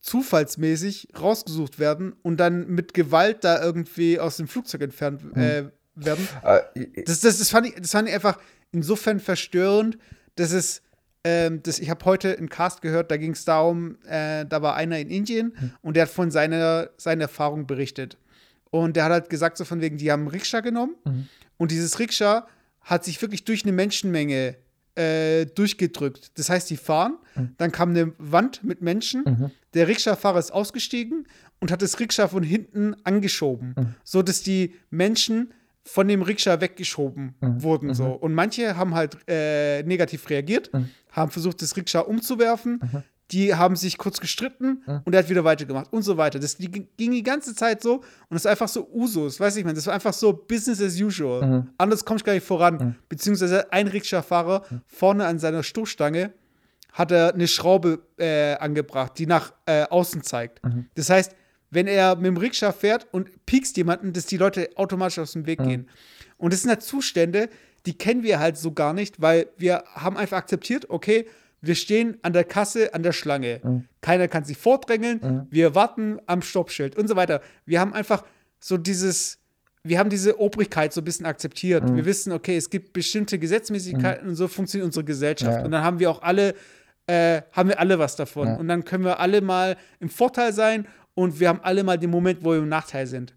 zufallsmäßig 0.00 1.08
rausgesucht 1.20 1.78
werden 1.78 2.14
und 2.22 2.38
dann 2.38 2.68
mit 2.68 2.94
Gewalt 2.94 3.44
da 3.44 3.62
irgendwie 3.62 4.20
aus 4.20 4.36
dem 4.36 4.48
Flugzeug 4.48 4.82
entfernt 4.82 5.22
äh, 5.36 5.64
werden. 5.94 6.28
Äh, 6.74 7.02
Das, 7.04 7.20
das, 7.20 7.38
das, 7.38 7.50
fand 7.50 7.66
ich, 7.66 7.74
das 7.74 7.90
fand 7.90 8.08
ich 8.08 8.14
einfach 8.14 8.38
insofern 8.72 9.20
verstörend, 9.20 9.98
dass 10.36 10.52
es, 10.52 10.82
ähm, 11.24 11.62
das, 11.62 11.78
ich 11.78 11.90
habe 11.90 12.04
heute 12.04 12.36
einen 12.36 12.48
Cast 12.48 12.82
gehört, 12.82 13.10
da 13.10 13.16
ging 13.16 13.32
es 13.32 13.44
darum, 13.44 13.98
äh, 14.04 14.46
da 14.46 14.62
war 14.62 14.76
einer 14.76 14.98
in 14.98 15.10
Indien 15.10 15.56
und 15.82 15.96
der 15.96 16.04
hat 16.04 16.10
von 16.10 16.30
seiner, 16.30 16.90
seiner 16.96 17.22
Erfahrung 17.22 17.66
berichtet. 17.66 18.16
Und 18.70 18.96
der 18.96 19.04
hat 19.04 19.12
halt 19.12 19.30
gesagt, 19.30 19.56
so 19.56 19.64
von 19.64 19.80
wegen, 19.80 19.96
die 19.96 20.10
haben 20.12 20.22
einen 20.22 20.28
Rikscha 20.30 20.60
genommen. 20.60 20.96
Und 21.56 21.70
dieses 21.70 21.98
Rikscha 21.98 22.46
hat 22.80 23.04
sich 23.04 23.20
wirklich 23.22 23.44
durch 23.44 23.64
eine 23.64 23.72
Menschenmenge 23.72 24.56
äh, 24.94 25.46
durchgedrückt. 25.46 26.38
Das 26.38 26.48
heißt, 26.48 26.70
die 26.70 26.76
fahren, 26.76 27.18
dann 27.58 27.70
kam 27.72 27.90
eine 27.90 28.12
Wand 28.18 28.64
mit 28.64 28.80
Menschen, 28.82 29.24
der 29.74 29.88
Rikscha-Fahrer 29.88 30.38
ist 30.38 30.52
ausgestiegen 30.52 31.26
und 31.60 31.70
hat 31.70 31.82
das 31.82 31.98
Rikscha 32.00 32.28
von 32.28 32.42
hinten 32.42 32.94
angeschoben, 33.04 33.74
so 34.04 34.22
dass 34.22 34.42
die 34.42 34.74
Menschen 34.90 35.52
von 35.84 36.08
dem 36.08 36.22
Rikscha 36.22 36.60
weggeschoben 36.60 37.34
wurden. 37.40 37.94
So. 37.94 38.06
Und 38.06 38.34
manche 38.34 38.76
haben 38.76 38.94
halt 38.94 39.18
äh, 39.28 39.82
negativ 39.84 40.28
reagiert, 40.30 40.70
haben 41.12 41.30
versucht, 41.30 41.62
das 41.62 41.76
Rikscha 41.76 42.00
umzuwerfen. 42.00 42.80
Die 43.32 43.54
haben 43.54 43.74
sich 43.74 43.98
kurz 43.98 44.20
gestritten 44.20 44.82
und 45.04 45.12
er 45.12 45.18
hat 45.20 45.28
wieder 45.28 45.42
weitergemacht 45.42 45.92
und 45.92 46.02
so 46.02 46.16
weiter. 46.16 46.38
Das 46.38 46.56
die, 46.56 46.70
ging 46.70 46.88
die 46.96 47.22
ganze 47.22 47.54
Zeit 47.54 47.82
so 47.82 47.96
und 47.96 48.04
das 48.30 48.42
ist 48.42 48.46
einfach 48.46 48.68
so 48.68 48.88
Usus, 48.92 49.40
weiß 49.40 49.56
ich 49.56 49.64
man, 49.64 49.74
das 49.74 49.86
war 49.86 49.94
einfach 49.94 50.12
so 50.12 50.32
Business 50.32 50.80
as 50.80 51.00
usual. 51.00 51.66
Anders 51.76 52.04
komme 52.04 52.18
ich 52.18 52.24
gar 52.24 52.34
nicht 52.34 52.46
voran. 52.46 52.96
Beziehungsweise 53.08 53.72
ein 53.72 53.88
Rikscha-Fahrer 53.88 54.62
vorne 54.86 55.26
an 55.26 55.38
seiner 55.38 55.62
Stoßstange 55.62 56.32
hat 56.92 57.10
er 57.10 57.34
eine 57.34 57.46
Schraube 57.46 58.00
äh, 58.16 58.54
angebracht, 58.54 59.18
die 59.18 59.26
nach 59.26 59.52
äh, 59.66 59.82
außen 59.84 60.22
zeigt. 60.22 60.60
Das 60.94 61.10
heißt, 61.10 61.34
wenn 61.70 61.86
er 61.88 62.16
mit 62.16 62.26
dem 62.26 62.36
Rikscha 62.36 62.72
fährt 62.72 63.06
und 63.12 63.44
piekst 63.44 63.76
jemanden, 63.76 64.12
dass 64.12 64.26
die 64.26 64.36
Leute 64.36 64.70
automatisch 64.76 65.18
aus 65.18 65.32
dem 65.32 65.46
Weg 65.46 65.58
gehen. 65.62 65.88
Und 66.38 66.52
das 66.52 66.62
sind 66.62 66.70
halt 66.70 66.82
Zustände, 66.82 67.48
die 67.86 67.98
kennen 67.98 68.22
wir 68.22 68.40
halt 68.40 68.56
so 68.56 68.72
gar 68.72 68.92
nicht, 68.92 69.20
weil 69.20 69.48
wir 69.58 69.84
haben 69.94 70.16
einfach 70.16 70.38
akzeptiert, 70.38 70.88
okay, 70.90 71.26
wir 71.60 71.74
stehen 71.74 72.18
an 72.22 72.32
der 72.32 72.44
Kasse, 72.44 72.94
an 72.94 73.02
der 73.02 73.12
Schlange. 73.12 73.84
Keiner 74.00 74.28
kann 74.28 74.44
sich 74.44 74.56
vordrängeln. 74.56 75.46
Wir 75.50 75.74
warten 75.74 76.18
am 76.26 76.42
Stoppschild 76.42 76.96
und 76.96 77.08
so 77.08 77.16
weiter. 77.16 77.40
Wir 77.64 77.80
haben 77.80 77.92
einfach 77.92 78.24
so 78.60 78.76
dieses, 78.76 79.38
wir 79.82 79.98
haben 79.98 80.10
diese 80.10 80.40
Obrigkeit 80.40 80.92
so 80.92 81.00
ein 81.00 81.04
bisschen 81.04 81.26
akzeptiert. 81.26 81.84
Wir 81.94 82.04
wissen, 82.04 82.32
okay, 82.32 82.56
es 82.56 82.70
gibt 82.70 82.92
bestimmte 82.92 83.38
Gesetzmäßigkeiten 83.38 84.28
und 84.28 84.34
so 84.36 84.48
funktioniert 84.48 84.86
unsere 84.86 85.04
Gesellschaft. 85.04 85.58
Ja. 85.58 85.64
Und 85.64 85.70
dann 85.70 85.82
haben 85.82 85.98
wir 85.98 86.10
auch 86.10 86.22
alle, 86.22 86.54
äh, 87.06 87.42
haben 87.52 87.68
wir 87.68 87.80
alle 87.80 87.98
was 87.98 88.16
davon. 88.16 88.48
Ja. 88.48 88.56
Und 88.56 88.68
dann 88.68 88.84
können 88.84 89.04
wir 89.04 89.20
alle 89.20 89.40
mal 89.40 89.76
im 90.00 90.08
Vorteil 90.08 90.52
sein 90.52 90.86
und 91.14 91.40
wir 91.40 91.48
haben 91.48 91.60
alle 91.62 91.84
mal 91.84 91.98
den 91.98 92.10
Moment, 92.10 92.44
wo 92.44 92.50
wir 92.50 92.58
im 92.58 92.68
Nachteil 92.68 93.06
sind. 93.06 93.34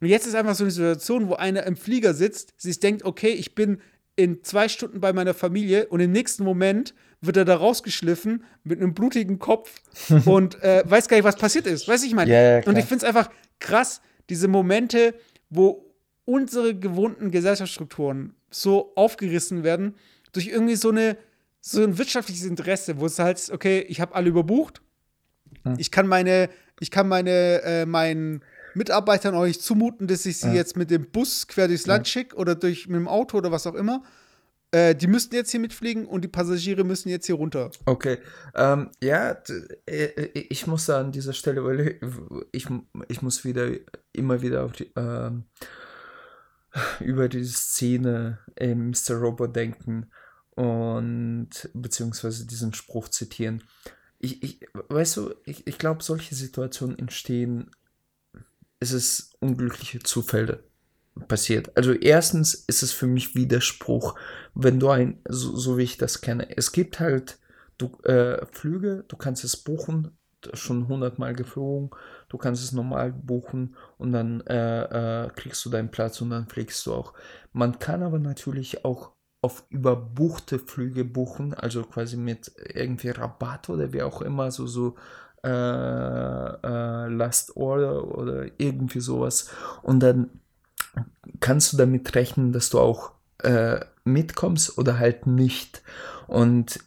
Und 0.00 0.08
jetzt 0.08 0.26
ist 0.26 0.34
einfach 0.34 0.54
so 0.54 0.64
eine 0.64 0.70
Situation, 0.70 1.28
wo 1.28 1.34
einer 1.34 1.64
im 1.64 1.76
Flieger 1.76 2.14
sitzt, 2.14 2.54
sich 2.60 2.80
denkt, 2.80 3.04
okay, 3.04 3.30
ich 3.30 3.54
bin 3.54 3.80
in 4.16 4.42
zwei 4.42 4.68
Stunden 4.68 5.00
bei 5.00 5.12
meiner 5.12 5.34
Familie 5.34 5.86
und 5.86 6.00
im 6.00 6.12
nächsten 6.12 6.44
Moment 6.44 6.94
wird 7.20 7.36
er 7.36 7.44
da 7.44 7.56
rausgeschliffen 7.56 8.44
mit 8.64 8.80
einem 8.80 8.94
blutigen 8.94 9.38
Kopf 9.38 9.70
und 10.24 10.62
äh, 10.62 10.82
weiß 10.86 11.08
gar 11.08 11.16
nicht, 11.16 11.24
was 11.24 11.36
passiert 11.36 11.66
ist. 11.66 11.86
Weiß 11.88 12.02
ich 12.02 12.14
meine. 12.14 12.30
Ja, 12.30 12.58
ja, 12.58 12.66
und 12.66 12.78
ich 12.78 12.84
finde 12.84 13.04
es 13.04 13.08
einfach 13.08 13.30
krass, 13.58 14.00
diese 14.28 14.48
Momente, 14.48 15.14
wo 15.50 15.94
unsere 16.24 16.74
gewohnten 16.74 17.30
Gesellschaftsstrukturen 17.30 18.34
so 18.50 18.92
aufgerissen 18.94 19.64
werden 19.64 19.96
durch 20.32 20.48
irgendwie 20.48 20.76
so 20.76 20.90
eine 20.90 21.16
so 21.62 21.82
ein 21.82 21.98
wirtschaftliches 21.98 22.44
Interesse, 22.44 23.00
wo 23.00 23.06
es 23.06 23.18
halt, 23.18 23.50
okay, 23.52 23.84
ich 23.86 24.00
habe 24.00 24.14
alle 24.14 24.30
überbucht, 24.30 24.80
ich 25.76 25.90
kann 25.90 26.06
meine, 26.06 26.48
ich 26.78 26.90
kann 26.90 27.06
meine, 27.06 27.60
äh, 27.62 27.84
mein, 27.84 28.40
Mitarbeitern 28.74 29.34
euch 29.34 29.60
zumuten, 29.60 30.06
dass 30.06 30.26
ich 30.26 30.38
sie 30.38 30.48
Ja. 30.48 30.54
jetzt 30.54 30.76
mit 30.76 30.90
dem 30.90 31.10
Bus 31.10 31.46
quer 31.46 31.68
durchs 31.68 31.86
Land 31.86 32.08
schicke 32.08 32.36
oder 32.36 32.54
durch 32.54 32.88
mit 32.88 32.96
dem 32.96 33.08
Auto 33.08 33.38
oder 33.38 33.50
was 33.50 33.66
auch 33.66 33.74
immer. 33.74 34.02
Äh, 34.72 34.94
die 34.94 35.08
müssten 35.08 35.34
jetzt 35.34 35.50
hier 35.50 35.60
mitfliegen 35.60 36.06
und 36.06 36.22
die 36.22 36.28
Passagiere 36.28 36.84
müssen 36.84 37.08
jetzt 37.08 37.26
hier 37.26 37.34
runter. 37.34 37.70
Okay, 37.86 38.18
ähm, 38.54 38.90
ja, 39.02 39.36
äh, 39.86 40.04
äh, 40.04 40.46
ich 40.48 40.66
muss 40.66 40.88
an 40.88 41.10
dieser 41.10 41.32
Stelle, 41.32 41.64
weil 41.64 41.98
ich, 42.52 42.66
ich 43.08 43.22
muss 43.22 43.44
wieder 43.44 43.68
immer 44.12 44.42
wieder 44.42 44.64
auf 44.64 44.72
die, 44.72 44.90
ähm, 44.94 45.44
über 47.00 47.28
die 47.28 47.44
Szene 47.44 48.38
in 48.54 48.90
Mr. 48.90 49.16
Robot 49.16 49.56
denken 49.56 50.12
und 50.50 51.50
beziehungsweise 51.74 52.46
diesen 52.46 52.72
Spruch 52.72 53.08
zitieren. 53.08 53.64
Ich, 54.20 54.42
ich, 54.42 54.60
weißt 54.88 55.16
du, 55.16 55.34
ich, 55.46 55.66
ich 55.66 55.78
glaube, 55.78 56.04
solche 56.04 56.36
Situationen 56.36 56.96
entstehen, 56.96 57.70
es 58.78 58.92
ist 58.92 59.34
unglückliche 59.40 59.98
Zufälle 60.00 60.69
passiert. 61.28 61.76
Also 61.76 61.92
erstens 61.92 62.54
ist 62.54 62.82
es 62.82 62.92
für 62.92 63.06
mich 63.06 63.34
Widerspruch, 63.34 64.14
wenn 64.54 64.80
du 64.80 64.88
ein, 64.88 65.20
so, 65.28 65.56
so 65.56 65.78
wie 65.78 65.82
ich 65.82 65.98
das 65.98 66.20
kenne, 66.20 66.56
es 66.56 66.72
gibt 66.72 67.00
halt 67.00 67.38
du, 67.78 67.90
äh, 68.02 68.44
Flüge, 68.46 69.04
du 69.08 69.16
kannst 69.16 69.44
es 69.44 69.56
buchen, 69.56 70.16
schon 70.54 70.88
hundertmal 70.88 71.34
geflogen, 71.34 71.90
du 72.28 72.38
kannst 72.38 72.64
es 72.64 72.72
normal 72.72 73.12
buchen 73.12 73.76
und 73.98 74.12
dann 74.12 74.40
äh, 74.42 75.24
äh, 75.24 75.30
kriegst 75.30 75.64
du 75.64 75.70
deinen 75.70 75.90
Platz 75.90 76.20
und 76.20 76.30
dann 76.30 76.46
fliegst 76.48 76.84
du 76.86 76.94
auch. 76.94 77.14
Man 77.52 77.78
kann 77.78 78.02
aber 78.02 78.18
natürlich 78.18 78.84
auch 78.84 79.12
auf 79.42 79.64
überbuchte 79.70 80.58
Flüge 80.58 81.04
buchen, 81.04 81.54
also 81.54 81.82
quasi 81.82 82.16
mit 82.16 82.52
irgendwie 82.74 83.10
Rabatt 83.10 83.70
oder 83.70 83.92
wie 83.92 84.02
auch 84.02 84.20
immer, 84.20 84.50
so, 84.50 84.66
so 84.66 84.96
äh, 85.42 85.48
äh, 85.48 87.08
Last 87.08 87.56
Order 87.56 88.16
oder 88.16 88.46
irgendwie 88.58 89.00
sowas. 89.00 89.50
Und 89.82 90.00
dann 90.00 90.30
kannst 91.40 91.72
du 91.72 91.76
damit 91.76 92.14
rechnen, 92.14 92.52
dass 92.52 92.70
du 92.70 92.78
auch 92.78 93.12
äh, 93.42 93.80
mitkommst 94.04 94.78
oder 94.78 94.98
halt 94.98 95.26
nicht. 95.26 95.82
Und 96.26 96.80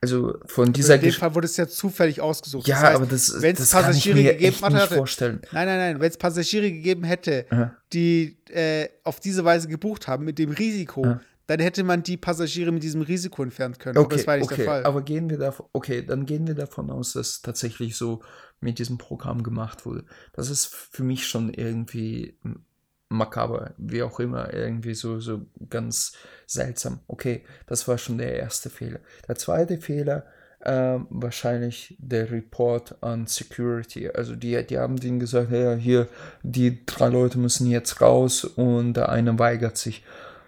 also 0.00 0.34
von 0.46 0.72
dieser 0.72 0.96
in 0.96 1.00
dem 1.02 1.12
Fall 1.12 1.34
wurde 1.34 1.46
es 1.46 1.56
ja 1.56 1.68
zufällig 1.68 2.20
ausgesucht. 2.20 2.66
Ja, 2.66 2.74
Das 2.76 2.84
heißt, 2.84 2.96
aber 2.96 3.06
das, 3.06 3.40
wenn's 3.40 3.58
das 3.60 3.70
kann 3.70 3.80
ich 3.82 3.86
Passagiere 3.88 4.16
mir 4.16 4.32
gegeben 4.32 4.52
echt 4.54 4.62
hatte- 4.62 4.94
vorstellen. 4.96 5.40
Nein, 5.52 5.66
nein, 5.66 5.78
nein. 5.78 6.00
Wenn 6.00 6.10
es 6.10 6.16
Passagiere 6.16 6.70
gegeben 6.72 7.04
hätte, 7.04 7.46
Aha. 7.50 7.76
die 7.92 8.36
äh, 8.50 8.88
auf 9.04 9.20
diese 9.20 9.44
Weise 9.44 9.68
gebucht 9.68 10.08
haben, 10.08 10.24
mit 10.24 10.38
dem 10.40 10.50
Risiko, 10.50 11.04
Ja. 11.04 11.20
dann 11.46 11.60
hätte 11.60 11.84
man 11.84 12.02
die 12.02 12.16
Passagiere 12.16 12.72
mit 12.72 12.82
diesem 12.82 13.02
Risiko 13.02 13.44
entfernen 13.44 13.78
können. 13.78 13.96
aber 13.96 14.06
Okay, 14.06 14.16
das 14.16 14.26
war 14.26 14.36
nicht 14.36 14.46
okay, 14.46 14.56
der 14.56 14.64
Fall. 14.64 14.84
aber 14.84 15.02
gehen 15.02 15.30
wir 15.30 15.38
davon, 15.38 15.66
okay, 15.72 16.04
dann 16.04 16.26
gehen 16.26 16.46
wir 16.48 16.54
davon 16.54 16.90
aus, 16.90 17.12
dass 17.12 17.40
tatsächlich 17.42 17.96
so 17.96 18.22
mit 18.60 18.80
diesem 18.80 18.98
Programm 18.98 19.44
gemacht 19.44 19.86
wurde. 19.86 20.04
Das 20.32 20.50
ist 20.50 20.66
für 20.66 21.04
mich 21.04 21.26
schon 21.28 21.52
irgendwie 21.54 22.36
m- 22.44 22.64
makaber, 23.12 23.72
wie 23.76 24.02
auch 24.02 24.18
immer, 24.20 24.52
irgendwie 24.52 24.94
so, 24.94 25.20
so 25.20 25.42
ganz 25.70 26.12
seltsam. 26.46 27.00
Okay, 27.06 27.44
das 27.66 27.86
war 27.88 27.98
schon 27.98 28.18
der 28.18 28.36
erste 28.36 28.70
Fehler. 28.70 29.00
Der 29.28 29.36
zweite 29.36 29.78
Fehler, 29.78 30.26
ähm, 30.64 31.06
wahrscheinlich 31.10 31.96
der 31.98 32.30
Report 32.30 32.96
an 33.02 33.26
Security. 33.26 34.08
Also 34.10 34.36
die, 34.36 34.64
die 34.64 34.78
haben 34.78 34.96
denen 34.96 35.18
gesagt, 35.18 35.50
ja, 35.50 35.74
hier, 35.74 36.08
die 36.42 36.86
drei 36.86 37.08
Leute 37.08 37.38
müssen 37.38 37.68
jetzt 37.68 38.00
raus 38.00 38.44
und 38.44 38.94
der 38.94 39.08
eine 39.08 39.38
weigert 39.38 39.76
sich. 39.76 40.04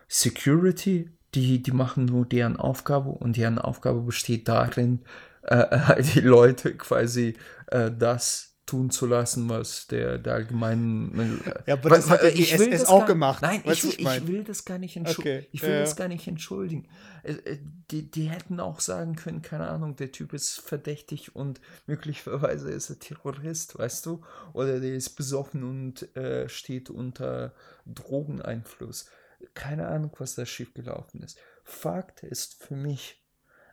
Security, 0.06 1.10
die, 1.34 1.62
die 1.62 1.72
machen 1.72 2.04
nur 2.04 2.26
deren 2.26 2.56
Aufgabe 2.56 3.10
und 3.10 3.36
deren 3.36 3.58
Aufgabe 3.58 4.02
besteht 4.02 4.46
darin, 4.46 5.00
äh, 5.42 6.02
die 6.14 6.20
Leute 6.20 6.76
quasi 6.76 7.34
äh, 7.68 7.90
das 7.90 8.53
tun 8.74 8.90
zu 8.90 9.06
lassen, 9.06 9.48
was 9.48 9.86
der, 9.86 10.18
der 10.18 10.34
allgemeinen. 10.34 11.40
Äh, 11.44 11.52
Ja, 11.66 11.74
aber 11.74 11.90
wa- 11.90 11.96
das 11.96 12.10
hat 12.10 12.22
ja 12.22 12.30
die 12.30 12.42
ich 12.42 12.58
will 12.58 12.70
das 12.70 12.86
auch 12.86 12.98
gar- 13.00 13.06
gemacht. 13.08 13.42
Nein, 13.42 13.60
ich, 13.60 13.66
was 13.66 13.84
ich 13.84 13.98
ich 14.00 14.26
will 14.26 14.44
das 14.44 14.64
gar 14.64 14.78
nicht 14.78 14.96
entschuldigen. 14.96 15.38
Okay, 15.38 15.48
Ich 15.52 15.62
will 15.62 15.70
ja, 15.70 15.80
das 15.80 15.96
gar 15.96 16.08
nicht 16.08 16.26
entschuldigen. 16.26 16.88
Äh, 17.22 17.32
äh, 17.32 17.58
Die, 17.90 18.10
die 18.10 18.24
hätten 18.30 18.60
auch 18.60 18.80
sagen 18.80 19.14
können, 19.14 19.42
keine 19.42 19.68
Ahnung, 19.68 19.94
der 19.96 20.10
Typ 20.10 20.32
ist 20.32 20.58
verdächtig 20.60 21.36
und 21.36 21.60
möglicherweise 21.86 22.70
ist 22.70 22.90
er 22.90 22.98
Terrorist, 22.98 23.78
weißt 23.78 24.06
du? 24.06 24.22
Oder 24.54 24.80
der 24.80 24.94
ist 24.94 25.10
besoffen 25.10 25.62
und 25.64 26.16
äh, 26.16 26.48
steht 26.48 26.88
unter 26.90 27.52
Drogeneinfluss. 27.86 29.06
Keine 29.54 29.86
Ahnung, 29.88 30.10
was 30.18 30.34
da 30.34 30.46
schiefgelaufen 30.46 31.22
ist. 31.22 31.38
Fakt 31.62 32.22
ist 32.22 32.62
für 32.62 32.76
mich, 32.76 33.22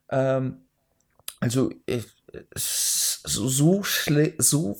ähm, 0.09 0.65
also 1.39 1.71
ich, 1.85 2.05
so, 2.55 3.47
so, 3.47 3.83
schle 3.83 4.33
so 4.37 4.77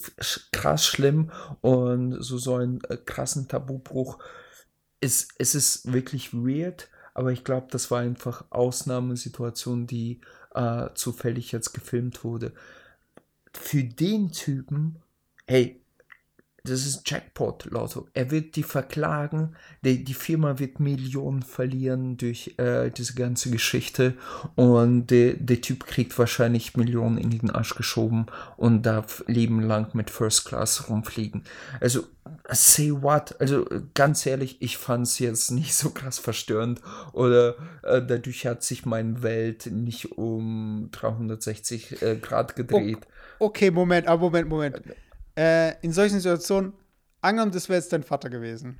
krass 0.51 0.85
schlimm 0.85 1.31
und 1.61 2.21
so, 2.21 2.37
so 2.37 2.55
ein 2.55 2.81
äh, 2.89 2.97
krassen 2.97 3.47
Tabubruch. 3.47 4.19
Es, 4.99 5.27
es 5.37 5.55
ist 5.55 5.91
wirklich 5.91 6.33
weird, 6.33 6.89
aber 7.13 7.31
ich 7.31 7.43
glaube, 7.43 7.67
das 7.71 7.91
war 7.91 7.99
einfach 7.99 8.45
Ausnahmesituation, 8.49 9.87
die 9.87 10.21
äh, 10.53 10.89
zufällig 10.93 11.51
jetzt 11.51 11.73
gefilmt 11.73 12.23
wurde. 12.23 12.53
Für 13.53 13.83
den 13.83 14.31
Typen, 14.31 15.01
hey, 15.45 15.80
das 16.63 16.85
ist 16.85 17.09
Jackpot, 17.09 17.65
Lotto. 17.71 18.07
Er 18.13 18.29
wird 18.29 18.55
die 18.55 18.63
verklagen, 18.63 19.55
die, 19.83 20.03
die 20.03 20.13
Firma 20.13 20.59
wird 20.59 20.79
Millionen 20.79 21.41
verlieren 21.41 22.17
durch 22.17 22.53
äh, 22.57 22.91
diese 22.91 23.15
ganze 23.15 23.49
Geschichte 23.49 24.13
und 24.55 25.07
der, 25.07 25.33
der 25.33 25.61
Typ 25.61 25.87
kriegt 25.87 26.17
wahrscheinlich 26.19 26.77
Millionen 26.77 27.17
in 27.17 27.31
den 27.31 27.49
Arsch 27.49 27.73
geschoben 27.73 28.27
und 28.57 28.83
darf 28.83 29.23
Leben 29.25 29.61
lang 29.61 29.89
mit 29.93 30.11
First 30.11 30.45
Class 30.45 30.87
rumfliegen. 30.87 31.43
Also, 31.79 32.03
say 32.49 32.91
what? 32.91 33.41
Also, 33.41 33.65
ganz 33.95 34.23
ehrlich, 34.27 34.61
ich 34.61 34.77
fand 34.77 35.07
es 35.07 35.17
jetzt 35.17 35.49
nicht 35.49 35.73
so 35.73 35.89
krass 35.89 36.19
verstörend 36.19 36.79
oder 37.13 37.55
äh, 37.81 38.03
dadurch 38.05 38.45
hat 38.45 38.61
sich 38.61 38.85
meine 38.85 39.23
Welt 39.23 39.65
nicht 39.65 40.15
um 40.15 40.89
360 40.91 42.03
äh, 42.03 42.15
Grad 42.17 42.55
gedreht. 42.55 42.99
Okay, 43.39 43.71
Moment, 43.71 44.07
aber 44.07 44.21
Moment, 44.29 44.47
Moment. 44.47 44.81
Äh, 45.41 45.73
in 45.81 45.91
solchen 45.91 46.19
Situationen, 46.19 46.73
angenommen, 47.19 47.51
das 47.51 47.67
wäre 47.67 47.79
jetzt 47.79 47.91
dein 47.91 48.03
Vater 48.03 48.29
gewesen. 48.29 48.77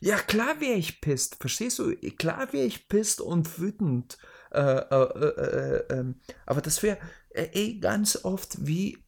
Ja, 0.00 0.16
klar 0.16 0.60
wäre 0.60 0.74
ich 0.74 1.00
pisst, 1.00 1.36
verstehst 1.40 1.78
du? 1.78 1.96
Klar 2.18 2.52
wäre 2.52 2.66
ich 2.66 2.88
pisst 2.88 3.22
und 3.22 3.58
wütend. 3.58 4.18
Äh, 4.50 4.60
äh, 4.60 5.02
äh, 5.18 5.76
äh, 5.88 5.94
ähm, 5.94 6.16
aber 6.44 6.60
das 6.60 6.82
wäre, 6.82 6.98
ey, 7.34 7.78
ganz 7.80 8.24
oft, 8.24 8.66
wie, 8.66 8.98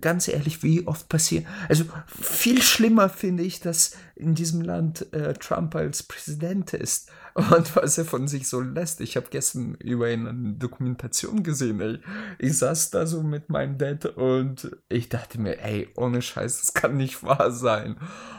ganz 0.00 0.28
ehrlich, 0.28 0.62
wie 0.62 0.86
oft 0.86 1.08
passiert. 1.08 1.46
Also 1.68 1.84
viel 2.20 2.62
schlimmer 2.62 3.08
finde 3.08 3.42
ich, 3.42 3.60
dass 3.60 3.96
in 4.14 4.34
diesem 4.34 4.60
Land 4.62 5.12
äh, 5.12 5.34
Trump 5.34 5.74
als 5.74 6.02
Präsident 6.04 6.72
ist 6.72 7.10
und 7.34 7.76
was 7.76 7.98
er 7.98 8.04
von 8.04 8.28
sich 8.28 8.48
so 8.48 8.60
lässt. 8.60 9.00
Ich 9.00 9.16
habe 9.16 9.26
gestern 9.30 9.74
über 9.74 10.10
ihn 10.10 10.26
eine 10.26 10.52
Dokumentation 10.54 11.42
gesehen, 11.42 11.80
ey. 11.80 11.98
Ich 12.38 12.58
saß 12.58 12.90
da 12.90 13.06
so 13.06 13.22
mit 13.22 13.48
meinem 13.50 13.76
Dad 13.76 14.06
und 14.06 14.76
ich 14.88 15.08
dachte 15.08 15.40
mir, 15.40 15.60
ey, 15.60 15.88
ohne 15.96 16.22
Scheiß, 16.22 16.60
das 16.60 16.74
kann 16.74 16.96
nicht 16.96 17.22
wahr 17.22 17.50
sein. 17.50 17.96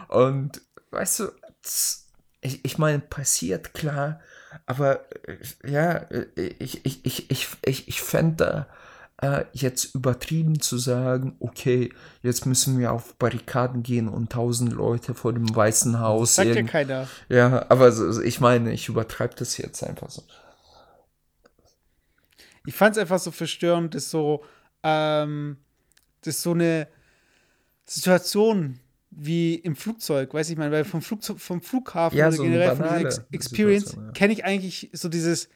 Und 0.07 0.61
weißt 0.91 1.19
du, 1.19 1.31
ich, 2.41 2.63
ich 2.63 2.77
meine, 2.77 2.99
passiert 2.99 3.73
klar, 3.73 4.21
aber 4.65 5.05
äh, 5.27 5.37
ja, 5.65 5.93
äh, 5.93 6.27
ich, 6.59 6.85
ich, 6.85 7.05
ich, 7.05 7.29
ich, 7.29 7.47
ich, 7.65 7.87
ich 7.87 8.01
fände 8.01 8.67
äh, 9.21 9.45
jetzt 9.53 9.95
übertrieben 9.95 10.59
zu 10.59 10.77
sagen, 10.77 11.35
okay, 11.39 11.91
jetzt 12.21 12.45
müssen 12.45 12.77
wir 12.79 12.91
auf 12.91 13.15
Barrikaden 13.15 13.83
gehen 13.83 14.07
und 14.07 14.31
tausend 14.31 14.73
Leute 14.73 15.13
vor 15.13 15.33
dem 15.33 15.55
Weißen 15.55 15.99
Haus. 15.99 16.35
Sagt 16.35 16.55
ja 16.55 16.63
keiner. 16.63 17.07
ja, 17.29 17.65
aber 17.69 17.91
so, 17.91 18.21
ich 18.21 18.41
meine, 18.41 18.73
ich 18.73 18.89
übertreibe 18.89 19.35
das 19.35 19.57
jetzt 19.57 19.83
einfach 19.83 20.09
so. 20.09 20.23
Ich 22.65 22.75
fand 22.75 22.95
es 22.95 23.01
einfach 23.01 23.19
so 23.19 23.31
verstörend, 23.31 23.95
dass 23.95 24.09
so, 24.09 24.43
ähm, 24.83 25.57
dass 26.21 26.41
so 26.41 26.51
eine 26.51 26.87
Situation 27.85 28.79
wie 29.11 29.55
im 29.55 29.75
Flugzeug, 29.75 30.33
weiß 30.33 30.49
ich 30.49 30.57
mal, 30.57 30.71
weil 30.71 30.83
vom, 30.83 31.01
Flugzeug, 31.01 31.39
vom 31.39 31.61
Flughafen 31.61 32.17
Ja, 32.17 32.27
oder 32.27 32.35
so 32.35 32.43
generell 32.43 32.75
von 32.75 32.85
dieser 32.85 32.99
Ex 32.99 33.21
Experience 33.31 33.93
ja. 33.95 34.11
kenne 34.11 34.33
ich 34.33 34.43
eigentlich 34.43 34.89
so 34.93 35.07
dieses 35.07 35.47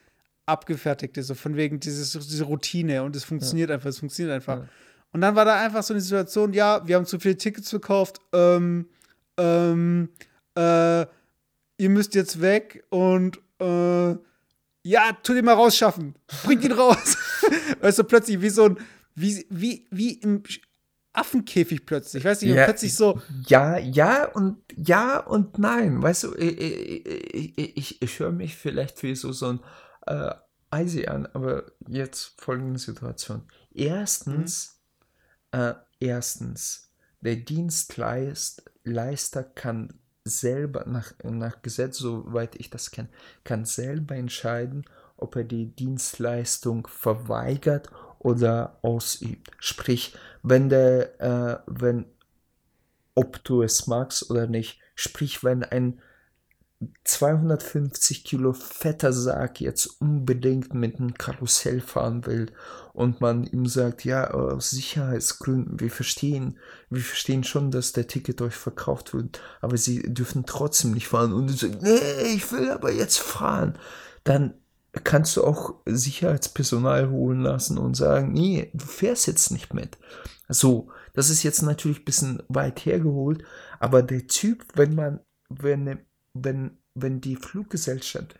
Abgefertigte, 0.50 1.22
so 1.22 1.34
von 1.34 1.56
wegen 1.56 1.80
dieses, 1.80 2.12
diese 2.12 2.44
Routine 2.44 3.02
und 3.02 3.16
es 3.16 3.24
funktioniert 3.24 3.70
einfach, 3.70 3.88
es 3.88 3.98
funktioniert 3.98 4.34
einfach. 4.34 4.58
Ja. 4.58 4.68
Und 5.12 5.22
dann 5.22 5.34
war 5.34 5.44
da 5.44 5.60
einfach 5.60 5.82
so 5.82 5.94
eine 5.94 6.00
Situation, 6.00 6.52
ja, 6.52 6.86
wir 6.86 6.96
haben 6.96 7.06
zu 7.06 7.18
viele 7.18 7.36
Tickets 7.36 7.70
verkauft, 7.70 8.20
ähm, 8.32 8.88
ähm, 9.38 10.10
äh, 10.54 11.00
ihr 11.00 11.88
müsst 11.88 12.14
jetzt 12.14 12.40
weg 12.40 12.84
und 12.90 13.38
äh, 13.60 14.14
ja, 14.82 15.12
tut 15.22 15.36
ihn 15.36 15.44
mal 15.44 15.54
rausschaffen. 15.54 16.14
Bringt 16.44 16.64
ihn 16.64 16.72
raus. 16.72 17.16
weißt 17.80 17.98
du, 17.98 18.04
plötzlich 18.04 18.40
wie 18.40 18.50
so 18.50 18.66
ein, 18.66 18.78
wie, 19.14 19.46
wie, 19.50 19.86
wie 19.90 20.12
im 20.12 20.42
Affenkäfig 21.12 21.86
plötzlich. 21.86 22.24
Weißt 22.24 22.42
du, 22.42 22.46
Ja, 22.46 22.64
plötzlich 22.64 22.94
so, 22.94 23.20
Ja, 23.46 23.78
ja 23.78 24.26
und 24.26 24.58
ja 24.76 25.18
und 25.18 25.58
nein. 25.58 26.02
Weißt 26.02 26.24
du, 26.24 26.34
ich, 26.36 26.58
ich, 26.58 27.56
ich, 27.56 27.76
ich, 27.76 28.02
ich 28.02 28.18
höre 28.18 28.32
mich 28.32 28.56
vielleicht 28.56 29.02
wie 29.02 29.14
so, 29.14 29.32
so 29.32 29.46
ein 29.46 29.60
äh, 30.06 30.34
Eisi 30.70 31.06
an, 31.06 31.26
aber 31.26 31.72
jetzt 31.88 32.40
folgende 32.40 32.78
Situation. 32.78 33.42
Erstens, 33.72 34.80
äh, 35.52 35.74
erstens, 35.98 36.90
der 37.20 37.36
Dienstleister 37.36 39.42
kann 39.42 40.00
selber, 40.24 40.84
nach, 40.86 41.12
nach 41.24 41.62
Gesetz, 41.62 41.98
soweit 41.98 42.56
ich 42.56 42.70
das 42.70 42.90
kenne, 42.90 43.08
kann 43.44 43.64
selber 43.64 44.14
entscheiden, 44.14 44.84
ob 45.16 45.36
er 45.36 45.44
die 45.44 45.74
Dienstleistung 45.74 46.86
verweigert 46.86 47.90
oder 48.18 48.78
ausübt. 48.82 49.50
Sprich, 49.58 50.14
wenn 50.42 50.68
der, 50.68 51.20
äh, 51.20 51.58
wenn, 51.66 52.06
ob 53.14 53.42
du 53.44 53.62
es 53.62 53.86
magst 53.86 54.30
oder 54.30 54.46
nicht, 54.46 54.80
sprich, 54.94 55.42
wenn 55.42 55.64
ein 55.64 56.00
250 57.04 58.24
Kilo 58.24 58.54
fetter 58.54 59.12
Sarg 59.12 59.60
jetzt 59.60 60.00
unbedingt 60.00 60.72
mit 60.72 60.98
einem 60.98 61.12
Karussell 61.12 61.80
fahren 61.80 62.24
will 62.24 62.46
und 62.94 63.20
man 63.20 63.44
ihm 63.44 63.66
sagt, 63.66 64.04
ja, 64.04 64.30
aus 64.30 64.70
Sicherheitsgründen, 64.70 65.78
wir 65.78 65.90
verstehen, 65.90 66.58
wir 66.88 67.02
verstehen 67.02 67.44
schon, 67.44 67.70
dass 67.70 67.92
der 67.92 68.06
Ticket 68.06 68.40
euch 68.40 68.54
verkauft 68.54 69.12
wird, 69.12 69.42
aber 69.60 69.76
sie 69.76 70.02
dürfen 70.02 70.46
trotzdem 70.46 70.92
nicht 70.92 71.08
fahren 71.08 71.34
und 71.34 71.48
du 71.48 71.52
sagst, 71.52 71.82
nee, 71.82 72.34
ich 72.34 72.50
will 72.50 72.70
aber 72.70 72.90
jetzt 72.90 73.18
fahren, 73.18 73.78
dann 74.24 74.54
kannst 75.04 75.36
du 75.36 75.44
auch 75.44 75.74
Sicherheitspersonal 75.84 77.10
holen 77.10 77.42
lassen 77.42 77.76
und 77.76 77.94
sagen, 77.94 78.32
nee, 78.32 78.70
du 78.72 78.86
fährst 78.86 79.26
jetzt 79.26 79.50
nicht 79.50 79.74
mit. 79.74 79.98
So, 80.48 80.90
das 81.12 81.28
ist 81.28 81.42
jetzt 81.42 81.62
natürlich 81.62 82.00
ein 82.00 82.04
bisschen 82.06 82.42
weit 82.48 82.84
hergeholt, 82.86 83.44
aber 83.78 84.02
der 84.02 84.26
Typ, 84.26 84.64
wenn 84.74 84.94
man, 84.94 85.20
wenn 85.48 86.00
wenn, 86.34 86.78
wenn 86.94 87.20
die 87.20 87.36
Fluggesellschaft 87.36 88.38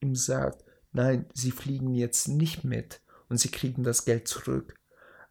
ihm 0.00 0.14
sagt, 0.14 0.64
nein, 0.92 1.26
sie 1.34 1.50
fliegen 1.50 1.94
jetzt 1.94 2.28
nicht 2.28 2.64
mit 2.64 3.00
und 3.28 3.38
sie 3.38 3.50
kriegen 3.50 3.84
das 3.84 4.04
Geld 4.04 4.28
zurück 4.28 4.74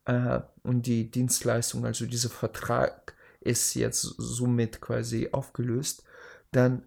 äh, 0.05 0.39
und 0.63 0.85
die 0.85 1.11
Dienstleistung, 1.11 1.85
also 1.85 2.05
dieser 2.05 2.29
Vertrag 2.29 3.15
ist 3.39 3.73
jetzt 3.73 4.01
somit 4.01 4.81
quasi 4.81 5.29
aufgelöst, 5.31 6.03
dann 6.51 6.83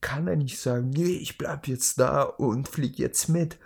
kann 0.00 0.28
er 0.28 0.36
nicht 0.36 0.58
sagen, 0.58 0.90
nee, 0.90 1.16
ich 1.16 1.38
bleib 1.38 1.66
jetzt 1.66 1.98
da 1.98 2.22
und 2.22 2.68
fliege 2.68 3.02
jetzt 3.02 3.28
mit. 3.28 3.58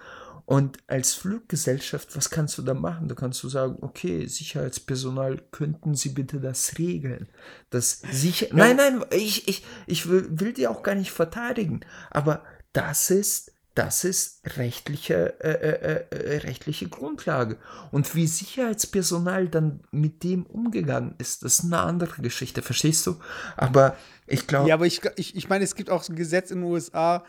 Und 0.51 0.79
als 0.89 1.15
Fluggesellschaft, 1.15 2.17
was 2.17 2.29
kannst 2.29 2.59
du 2.59 2.63
da 2.63 2.75
machen? 2.75 3.07
Da 3.07 3.15
kannst 3.15 3.41
du 3.45 3.49
sagen, 3.49 3.77
okay, 3.83 4.27
Sicherheitspersonal, 4.27 5.41
könnten 5.53 5.95
Sie 5.95 6.09
bitte 6.09 6.41
das 6.41 6.77
regeln? 6.77 7.29
Das 7.71 8.03
sicher. 8.11 8.49
Ja. 8.49 8.57
Nein, 8.57 8.75
nein, 8.75 9.05
ich, 9.13 9.47
ich, 9.47 9.65
ich 9.87 10.09
will, 10.09 10.27
will 10.29 10.53
die 10.53 10.67
auch 10.67 10.83
gar 10.83 10.97
nicht 10.97 11.13
verteidigen. 11.13 11.83
Aber 12.11 12.43
das 12.73 13.11
ist, 13.11 13.53
das 13.77 14.03
ist 14.03 14.41
rechtliche, 14.57 15.41
äh, 15.41 15.53
äh, 15.53 16.05
äh, 16.11 16.39
rechtliche 16.39 16.89
Grundlage. 16.89 17.57
Und 17.93 18.13
wie 18.17 18.27
Sicherheitspersonal 18.27 19.47
dann 19.47 19.79
mit 19.93 20.25
dem 20.25 20.47
umgegangen 20.47 21.15
ist, 21.19 21.45
das 21.45 21.61
ist 21.61 21.65
eine 21.67 21.79
andere 21.79 22.21
Geschichte, 22.23 22.63
verstehst 22.63 23.07
du? 23.07 23.21
Aber 23.57 23.97
ich 24.27 24.49
glaube. 24.49 24.69
Ja, 24.69 24.75
aber 24.75 24.87
ich, 24.87 25.01
ich, 25.15 25.37
ich 25.37 25.49
meine, 25.49 25.63
es 25.63 25.77
gibt 25.77 25.91
auch 25.91 26.09
ein 26.09 26.17
Gesetz 26.17 26.51
in 26.51 26.63
den 26.63 26.69
USA, 26.69 27.25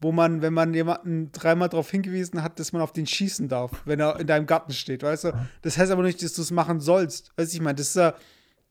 wo 0.00 0.12
man, 0.12 0.42
wenn 0.42 0.52
man 0.52 0.74
jemanden 0.74 1.32
dreimal 1.32 1.68
darauf 1.68 1.90
hingewiesen 1.90 2.42
hat, 2.42 2.58
dass 2.60 2.72
man 2.72 2.82
auf 2.82 2.92
den 2.92 3.06
schießen 3.06 3.48
darf, 3.48 3.82
wenn 3.86 4.00
er 4.00 4.20
in 4.20 4.26
deinem 4.26 4.46
Garten 4.46 4.72
steht, 4.72 5.02
weißt 5.02 5.24
du? 5.24 5.32
Das 5.62 5.78
heißt 5.78 5.90
aber 5.90 6.02
nicht, 6.02 6.22
dass 6.22 6.34
du 6.34 6.42
es 6.42 6.50
machen 6.50 6.80
sollst. 6.80 7.32
Weißt 7.36 7.52
du, 7.52 7.56
ich 7.56 7.62
meine, 7.62 7.76
das 7.76 7.88
ist 7.88 7.96
ja, 7.96 8.14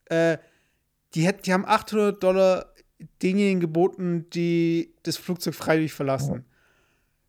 äh, 0.06 0.38
die, 1.16 1.26
hätt, 1.26 1.46
die 1.46 1.54
haben 1.54 1.66
800 1.66 2.22
Dollar 2.22 2.74
denjenigen 3.22 3.60
geboten, 3.60 4.30
die 4.32 4.94
das 5.04 5.18
Flugzeug 5.18 5.56
freiwillig 5.56 5.94
verlassen. 5.94 6.46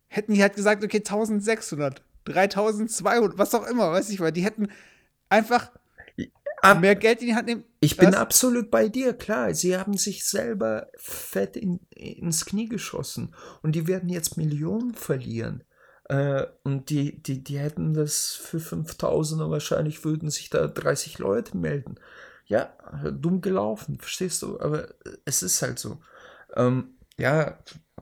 Hätten 0.07 0.33
die 0.33 0.41
halt 0.41 0.55
gesagt, 0.55 0.83
okay, 0.83 0.97
1600, 0.97 2.01
3200, 2.25 3.37
was 3.37 3.55
auch 3.55 3.65
immer, 3.65 3.91
weiß 3.91 4.09
ich 4.09 4.19
mal, 4.19 4.31
die 4.31 4.43
hätten 4.43 4.69
einfach 5.29 5.71
Ab, 6.71 6.81
mehr 6.81 6.95
Geld 6.95 7.21
in 7.21 7.27
die 7.27 7.35
Hand 7.35 7.47
nehmen. 7.47 7.63
Ich 7.79 7.97
bin 7.97 8.13
absolut 8.13 8.71
bei 8.71 8.89
dir, 8.89 9.13
klar. 9.13 9.53
Sie 9.53 9.77
haben 9.77 9.97
sich 9.97 10.25
selber 10.25 10.87
fett 10.97 11.55
in, 11.55 11.79
ins 11.89 12.45
Knie 12.45 12.67
geschossen 12.67 13.35
und 13.61 13.73
die 13.73 13.87
werden 13.87 14.09
jetzt 14.09 14.37
Millionen 14.37 14.93
verlieren. 14.93 15.63
Äh, 16.09 16.45
und 16.63 16.89
die, 16.89 17.21
die, 17.21 17.43
die 17.43 17.59
hätten 17.59 17.93
das 17.93 18.35
für 18.35 18.59
5000er 18.59 19.49
wahrscheinlich, 19.49 20.05
würden 20.05 20.29
sich 20.29 20.49
da 20.49 20.67
30 20.67 21.19
Leute 21.19 21.57
melden. 21.57 21.95
Ja, 22.45 22.73
dumm 23.11 23.41
gelaufen, 23.41 23.99
verstehst 23.99 24.41
du? 24.41 24.59
Aber 24.59 24.87
es 25.25 25.43
ist 25.43 25.61
halt 25.61 25.79
so. 25.79 25.99
Ähm, 26.55 26.97
ja, 27.17 27.57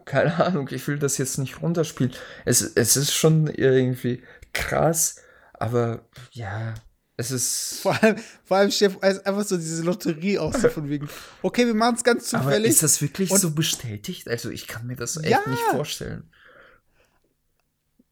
keine 0.06 0.36
Ahnung, 0.46 0.70
ich 0.72 0.88
will 0.88 1.00
das 1.00 1.18
jetzt 1.18 1.38
nicht 1.40 1.62
runterspielen. 1.62 2.14
Es, 2.46 2.62
es 2.62 2.96
ist 2.96 3.14
schon 3.14 3.48
irgendwie 3.48 4.24
krass, 4.54 5.22
aber 5.54 6.08
ja, 6.32 6.76
es 7.18 7.32
ist. 7.32 7.80
Vor 7.82 8.02
allem, 8.02 8.18
vor 8.44 8.58
allem 8.58 8.72
Chef, 8.72 8.98
also 9.02 9.24
einfach 9.24 9.44
so 9.44 9.58
diese 9.58 9.84
Lotterie 9.84 10.38
auch 10.40 10.54
so 10.54 10.70
von 10.70 10.90
wegen. 10.90 11.10
Okay, 11.42 11.66
wir 11.66 11.74
machen 11.74 11.96
es 11.96 12.04
ganz 12.04 12.26
zufällig. 12.26 12.58
Aber 12.58 12.66
ist 12.66 12.84
das 12.84 13.02
wirklich 13.02 13.30
so 13.30 13.52
bestätigt? 13.52 14.28
Also, 14.28 14.50
ich 14.50 14.68
kann 14.68 14.86
mir 14.86 14.96
das 14.96 15.18
echt 15.18 15.30
ja. 15.30 15.42
nicht 15.48 15.64
vorstellen. 15.72 16.30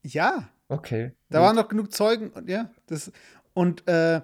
Ja. 0.04 0.50
Okay. 0.70 1.12
Da 1.30 1.40
gut. 1.40 1.48
waren 1.48 1.56
noch 1.56 1.68
genug 1.68 1.92
Zeugen 1.92 2.30
und 2.30 2.50
ja, 2.50 2.72
das. 2.88 3.12
Und 3.54 3.88
äh, 3.88 4.22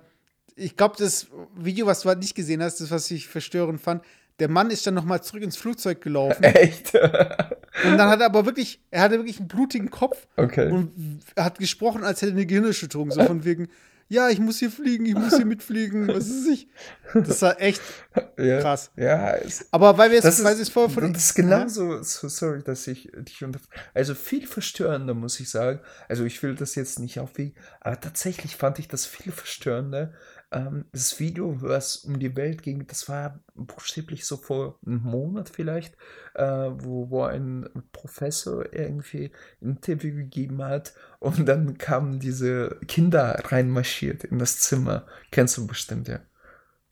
ich 0.56 0.76
glaube, 0.76 0.96
das 0.98 1.28
Video, 1.56 1.86
was 1.86 2.02
du 2.02 2.10
halt 2.10 2.20
nicht 2.20 2.36
gesehen 2.36 2.64
hast, 2.64 2.82
das, 2.82 2.92
was 2.92 3.10
ich 3.12 3.28
verstörend 3.28 3.80
fand, 3.80 4.04
der 4.40 4.50
Mann 4.50 4.72
ist 4.72 4.88
dann 4.88 4.94
noch 4.94 5.04
mal 5.04 5.22
zurück 5.22 5.44
ins 5.44 5.58
Flugzeug 5.58 6.02
gelaufen. 6.02 6.44
Echt? 6.44 6.94
und 6.96 7.98
dann 7.98 8.10
hat 8.10 8.22
er 8.22 8.26
aber 8.26 8.46
wirklich, 8.46 8.82
er 8.90 9.02
hatte 9.02 9.16
wirklich 9.16 9.40
einen 9.40 9.48
blutigen 9.48 9.90
Kopf 9.90 10.28
okay. 10.38 10.72
und 10.72 11.22
hat 11.38 11.60
gesprochen, 11.60 12.04
als 12.04 12.22
hätte 12.22 12.32
er 12.32 12.38
eine 12.38 12.46
Gehirnerschütterung, 12.46 13.12
so 13.12 13.24
von 13.24 13.44
wegen, 13.44 13.68
ja, 14.10 14.30
ich 14.30 14.40
muss 14.40 14.58
hier 14.58 14.72
fliegen, 14.72 15.06
ich 15.06 15.14
muss 15.14 15.36
hier 15.36 15.46
mitfliegen, 15.46 16.08
was 16.08 16.28
ist 16.28 16.48
ich? 16.48 16.68
Das 17.14 17.42
war 17.44 17.62
echt 17.62 17.82
ja, 18.38 18.60
krass. 18.60 18.92
Ja, 18.96 19.36
es, 19.36 19.68
aber 19.72 19.98
weil 20.00 20.12
wir 20.12 20.24
es, 20.24 20.44
weil 20.44 20.60
es 20.60 20.70
vorher 20.70 20.90
von. 20.90 21.14
Das 21.14 21.26
ist 21.26 21.36
genauso, 21.36 22.02
so, 22.02 22.28
sorry, 22.28 22.64
dass 22.64 22.88
ich 22.88 23.12
dich 23.14 23.44
unter. 23.44 23.60
Also 23.94 24.16
viel 24.16 24.48
verstörender, 24.48 25.14
muss 25.14 25.40
ich 25.40 25.50
sagen. 25.50 25.80
Also 26.08 26.26
ich 26.26 26.42
will 26.42 26.56
das 26.56 26.74
jetzt 26.74 27.00
nicht 27.00 27.20
aufwiegen, 27.20 27.56
aber 27.82 28.00
tatsächlich 28.00 28.56
fand 28.56 28.80
ich 28.80 28.88
das 28.88 29.06
viel 29.06 29.32
verstörender, 29.32 30.12
ähm, 30.52 30.86
das 30.92 31.20
Video, 31.20 31.62
was 31.62 31.98
um 31.98 32.20
die 32.20 32.36
Welt 32.36 32.64
ging, 32.64 32.88
das 32.88 33.08
war 33.08 33.40
buchstäblich 33.56 34.26
so 34.26 34.38
vor 34.38 34.80
einem 34.86 35.02
Monat 35.02 35.50
vielleicht, 35.50 35.96
äh, 36.34 36.44
wo, 36.44 37.10
wo 37.10 37.24
ein 37.24 37.70
Professor 37.92 38.74
irgendwie 38.74 39.32
ein 39.62 39.72
Interview 39.72 40.16
gegeben 40.16 40.64
hat 40.64 40.94
und 41.20 41.46
dann 41.48 41.78
kamen 41.78 42.20
diese 42.20 42.80
Kinder 42.88 43.40
reinmarschiert 43.46 44.24
in 44.24 44.40
das 44.40 44.60
Zimmer. 44.60 45.06
Kennst 45.32 45.58
du 45.58 45.68
bestimmt, 45.68 46.08
ja? 46.08 46.20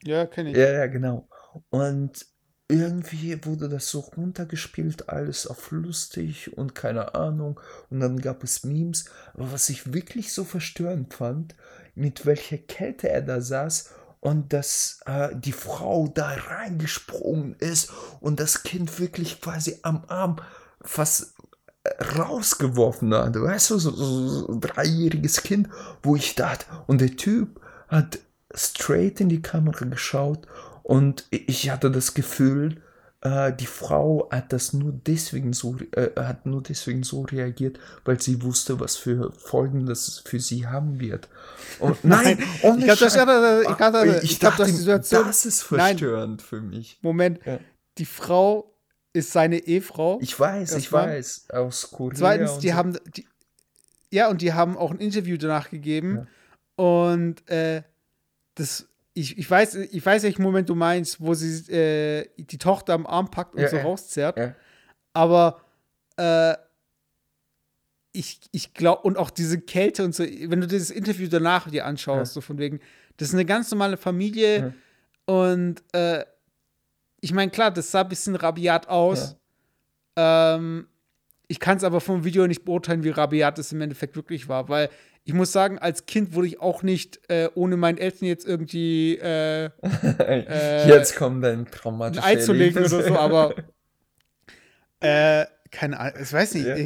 Ja, 0.03 0.26
kenne 0.26 0.51
ich. 0.51 0.58
Ja, 0.58 0.72
ja, 0.72 0.88
genau. 0.88 1.28
Und 1.70 2.26
irgendwie 2.70 3.45
wurde 3.45 3.70
das 3.70 3.89
so 3.89 3.99
runtergespielt, 3.99 5.08
alles 5.08 5.47
auf 5.47 5.72
lustig 5.72 6.58
und 6.58 6.76
keine 6.76 7.16
Ahnung. 7.16 7.60
Und 7.89 8.01
dann 8.01 8.20
gab 8.20 8.43
es 8.43 8.64
Memes. 8.66 9.10
Aber 9.34 9.51
was 9.53 9.70
ich 9.70 9.93
wirklich 9.93 10.34
so 10.34 10.43
verstörend 10.43 11.14
fand, 11.14 11.55
mit 11.98 12.26
welcher 12.26 12.58
Kälte 12.58 13.10
er 13.10 13.22
da 13.22 13.41
saß 13.41 13.89
und 14.20 14.54
dass 14.54 15.00
äh, 15.06 15.30
die 15.36 15.52
Frau 15.52 16.08
da 16.08 16.30
reingesprungen 16.30 17.56
ist 17.60 17.91
und 18.20 18.39
das 18.39 18.64
Kind 18.64 19.00
wirklich 19.00 19.41
quasi 19.41 19.80
am 19.82 20.04
Arm 20.08 20.38
fast 20.82 21.36
äh, 21.84 22.04
rausgeworfen 22.04 23.14
hat. 23.14 23.36
Weißt 23.36 23.72
du, 23.72 23.80
so, 23.80 23.91
so, 23.91 24.28
so 24.28 24.54
ein 24.54 24.62
dreijähriges 24.62 25.43
Kind, 25.43 25.70
wo 26.04 26.16
ich 26.16 26.36
dachte, 26.36 26.66
und 26.88 27.02
der 27.02 27.16
Typ 27.16 27.62
hat 27.88 28.20
straight 28.54 29.20
in 29.20 29.30
die 29.30 29.41
Kamera 29.41 29.86
geschaut 29.86 30.48
und 30.84 31.26
ich 31.32 31.70
hatte 31.70 31.91
das 31.91 32.14
Gefühl, 32.14 32.82
äh, 33.28 33.55
die 33.55 33.65
Frau 33.65 34.28
hat 34.32 34.53
das 34.53 34.73
nur 34.73 34.93
deswegen 34.93 35.51
so, 35.53 35.78
äh, 35.91 36.09
hat 36.15 36.45
nur 36.45 36.63
deswegen 36.63 37.03
so 37.03 37.23
reagiert, 37.23 37.80
weil 38.05 38.21
sie 38.21 38.41
wusste, 38.41 38.80
was 38.80 38.95
für 38.95 39.32
Folgen 39.34 39.86
das 39.86 40.19
für 40.19 40.39
sie 40.39 40.67
haben 40.67 40.99
wird. 40.99 41.28
Und 41.80 41.97
nein, 42.03 42.39
nein 42.63 42.80
ich 42.80 42.86
glaube, 42.86 42.99
das, 42.99 43.15
ich 43.15 43.78
glaub, 43.78 43.93
das, 43.93 44.23
ich 44.23 44.39
glaub, 44.39 44.57
das, 44.57 44.69
Situation, 44.69 45.25
das 45.25 45.45
ist 45.45 45.63
verstörend 45.63 46.38
nein, 46.38 46.47
für 46.47 46.61
mich. 46.61 46.99
Moment, 47.01 47.39
ja. 47.45 47.59
die 47.97 48.05
Frau 48.05 48.73
ist 49.13 49.32
seine 49.32 49.59
Ehefrau. 49.59 50.19
Ich 50.21 50.39
weiß, 50.39 50.75
ich 50.75 50.91
war. 50.91 51.07
weiß, 51.07 51.49
aus 51.49 51.91
Korea. 51.91 52.17
Zweitens, 52.17 52.59
die 52.59 52.69
so. 52.69 52.75
haben, 52.75 52.97
die, 53.15 53.28
ja, 54.11 54.30
und 54.30 54.41
die 54.41 54.53
haben 54.53 54.78
auch 54.78 54.91
ein 54.91 54.99
Interview 54.99 55.38
danach 55.38 55.69
gegeben. 55.69 56.28
Ja. 56.78 56.86
Und 56.86 57.49
äh, 57.49 57.82
das 58.55 58.88
ich, 59.18 59.38
ich, 59.38 59.49
weiß, 59.49 59.76
ich 59.76 60.05
weiß, 60.05 60.24
welchen 60.24 60.43
Moment 60.43 60.70
du 60.70 60.76
meinst, 60.76 61.20
wo 61.20 61.34
sie 61.34 61.72
äh, 61.74 62.30
die 62.38 62.59
Tochter 62.59 62.93
am 62.93 63.07
Arm 63.07 63.32
packt 63.32 63.55
und 63.55 63.61
ja, 63.61 63.68
so 63.68 63.78
ja. 63.78 63.84
rauszerrt. 63.84 64.38
Ja. 64.38 64.55
Aber 65.13 65.61
äh, 66.18 66.55
ich, 68.11 68.39
ich 68.51 68.76
glaube, 68.76 69.01
und 69.01 69.18
auch 69.18 69.32
diese 69.32 69.59
Kälte 69.59 70.03
und 70.03 70.13
so, 70.13 70.24
wenn 70.24 70.61
du 70.61 70.68
dieses 70.68 70.91
Interview 70.91 71.28
danach 71.28 71.70
dir 71.70 71.86
anschaust, 71.86 72.34
so 72.34 72.41
von 72.41 72.59
wegen, 72.59 72.80
das 73.18 73.30
ist 73.30 73.34
eine 73.34 73.45
ganz 73.45 73.72
normale 73.72 73.97
Familie 73.97 74.76
und 75.26 75.84
äh, 75.93 76.24
ich 77.20 77.34
meine, 77.34 77.49
klar, 77.49 77.72
das 77.72 77.89
sah 77.89 78.01
ein 78.01 78.09
bisschen 78.09 78.36
rabiat 78.36 78.88
aus. 78.88 79.36
Ähm, 80.15 80.88
ich 81.47 81.59
kann 81.59 81.78
es 81.78 81.84
aber 81.84 82.01
vom 82.01 82.24
Video 82.24 82.45
nicht 82.45 82.63
beurteilen, 82.63 83.03
wie 83.03 83.09
rabiat 83.09 83.57
es 83.57 83.72
im 83.72 83.82
Endeffekt 83.82 84.15
wirklich 84.15 84.47
war, 84.47 84.70
weil 84.70 84.89
ich 85.28 85.34
muss 85.34 85.51
sagen, 85.51 85.78
als 85.78 86.05
Kind 86.05 86.34
wurde 86.36 86.47
ich 86.47 86.61
auch 86.61 86.84
nicht 86.84 87.19
äh, 87.30 87.49
ohne 87.53 87.75
meinen 87.75 87.97
Eltern 87.97 88.30
jetzt 88.30 88.47
irgendwie 88.47 89.17
äh, 89.17 89.65
äh, 90.19 90.88
jetzt 90.88 91.17
kommt 91.17 91.43
ein 91.43 91.65
traumatisches 91.69 92.23
ein 92.23 92.38
Ei 92.38 92.41
zu 92.41 92.53
legen 92.53 92.78
oder 92.78 92.88
so, 92.88 93.13
aber 93.13 93.53
äh, 95.01 95.45
keine 95.69 95.99
Ahnung, 95.99 96.21
ich 96.21 96.32
weiß 96.32 96.53
nicht. 96.53 96.65
Ja. 96.65 96.78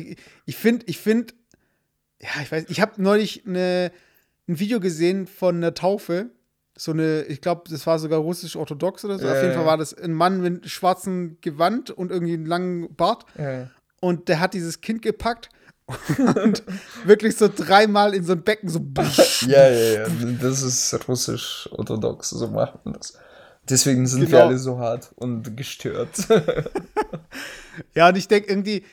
Ich, 0.47 0.55
finde, 0.55 0.87
ich 0.87 0.97
finde, 0.97 1.35
ja, 2.19 2.29
ich 2.41 2.51
weiß, 2.51 2.65
ich 2.69 2.81
habe 2.81 2.99
neulich 2.99 3.45
eine, 3.45 3.91
ein 4.47 4.57
Video 4.57 4.79
gesehen 4.79 5.27
von 5.27 5.57
einer 5.57 5.75
Taufe. 5.75 6.31
So 6.75 6.93
eine, 6.93 7.21
ich 7.25 7.41
glaube, 7.41 7.69
das 7.69 7.85
war 7.85 7.99
sogar 7.99 8.21
russisch-orthodox 8.21 9.05
oder 9.05 9.19
so. 9.19 9.29
Auf 9.29 9.39
jeden 9.39 9.53
Fall 9.53 9.67
war 9.67 9.77
das 9.77 9.93
ein 9.93 10.13
Mann 10.13 10.41
mit 10.41 10.67
schwarzem 10.67 11.37
Gewand 11.41 11.91
und 11.91 12.09
irgendwie 12.09 12.33
einem 12.33 12.47
langen 12.47 12.95
Bart. 12.95 13.25
Und 13.99 14.29
der 14.29 14.39
hat 14.39 14.55
dieses 14.55 14.81
Kind 14.81 15.03
gepackt 15.03 15.49
und 16.17 16.63
wirklich 17.05 17.35
so 17.35 17.49
dreimal 17.53 18.13
in 18.13 18.23
so 18.23 18.33
ein 18.33 18.43
Becken 18.43 18.69
so. 18.69 18.79
ja, 19.47 19.69
ja, 19.69 19.93
ja. 19.93 20.07
Das 20.41 20.61
ist 20.61 21.07
russisch-orthodox, 21.07 22.29
so 22.29 22.47
machen 22.47 22.93
das. 22.93 23.17
Deswegen 23.69 24.07
sind 24.07 24.21
genau. 24.21 24.31
wir 24.31 24.43
alle 24.45 24.57
so 24.57 24.79
hart 24.79 25.11
und 25.15 25.55
gestört. 25.55 26.27
ja, 27.95 28.09
und 28.09 28.17
ich 28.17 28.27
denke 28.27 28.49
irgendwie, 28.49 28.83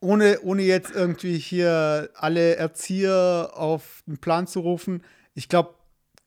ohne, 0.00 0.40
ohne 0.40 0.62
jetzt 0.62 0.90
irgendwie 0.94 1.38
hier 1.38 2.10
alle 2.14 2.56
Erzieher 2.56 3.50
auf 3.54 4.02
den 4.06 4.18
Plan 4.18 4.46
zu 4.46 4.60
rufen, 4.60 5.02
ich 5.34 5.48
glaube, 5.48 5.74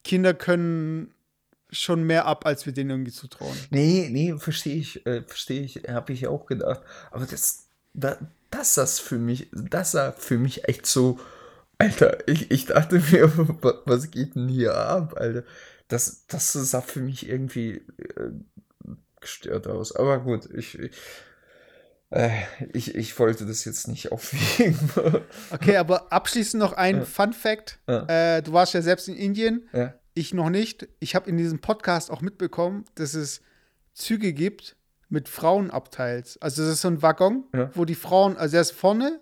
Kinder 0.03 0.33
können 0.33 1.13
schon 1.71 2.03
mehr 2.03 2.25
ab, 2.25 2.45
als 2.45 2.65
wir 2.65 2.73
denen 2.73 2.89
irgendwie 2.89 3.11
zutrauen. 3.11 3.55
Nee, 3.69 4.09
nee, 4.11 4.35
verstehe 4.37 4.75
ich, 4.75 5.05
äh, 5.05 5.23
verstehe 5.23 5.61
ich, 5.61 5.83
habe 5.87 6.13
ich 6.13 6.27
auch 6.27 6.45
gedacht. 6.45 6.81
Aber 7.11 7.25
das, 7.25 7.67
da, 7.93 8.17
das 8.59 8.75
das 8.75 8.99
für 8.99 9.17
mich, 9.17 9.47
das 9.53 9.91
sah 9.91 10.11
für 10.11 10.37
mich 10.37 10.67
echt 10.67 10.85
so, 10.85 11.17
Alter, 11.77 12.27
ich, 12.27 12.51
ich 12.51 12.65
dachte 12.65 12.99
mir, 13.11 13.31
was 13.85 14.11
geht 14.11 14.35
denn 14.35 14.49
hier 14.49 14.75
ab, 14.75 15.15
Alter? 15.17 15.43
Das, 15.87 16.25
das 16.27 16.51
sah 16.51 16.81
für 16.81 16.99
mich 16.99 17.27
irgendwie 17.27 17.81
äh, 17.97 18.31
gestört 19.21 19.67
aus. 19.67 19.95
Aber 19.95 20.19
gut, 20.19 20.49
ich, 20.53 20.77
äh, 22.09 22.29
ich, 22.73 22.95
ich 22.95 23.17
wollte 23.17 23.45
das 23.45 23.63
jetzt 23.63 23.87
nicht 23.87 24.11
aufwiegen. 24.11 24.77
okay, 25.51 25.77
aber 25.77 26.11
abschließend 26.11 26.59
noch 26.59 26.73
ein 26.73 26.97
ja. 26.97 27.05
Fun 27.05 27.31
Fact. 27.31 27.79
Ja. 27.87 28.37
Äh, 28.37 28.43
du 28.43 28.51
warst 28.51 28.73
ja 28.73 28.81
selbst 28.81 29.07
in 29.07 29.15
Indien, 29.15 29.69
ja. 29.71 29.93
ich 30.13 30.33
noch 30.33 30.49
nicht. 30.49 30.89
Ich 30.99 31.15
habe 31.15 31.29
in 31.29 31.37
diesem 31.37 31.59
Podcast 31.59 32.11
auch 32.11 32.21
mitbekommen, 32.21 32.83
dass 32.95 33.13
es 33.13 33.41
Züge 33.93 34.33
gibt, 34.33 34.75
mit 35.09 35.27
Frauenabteils. 35.27 36.41
Also 36.41 36.63
das 36.63 36.73
ist 36.73 36.81
so 36.81 36.87
ein 36.87 37.01
Waggon, 37.01 37.45
ja. 37.53 37.71
wo 37.73 37.85
die 37.85 37.95
Frauen, 37.95 38.37
also 38.37 38.55
er 38.55 38.61
ist 38.61 38.71
vorne 38.71 39.19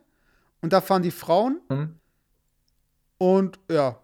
und 0.61 0.73
da 0.73 0.81
fahren 0.81 1.01
die 1.01 1.11
Frauen. 1.11 1.61
Mhm. 1.69 1.95
Und 3.17 3.59
ja, 3.71 3.97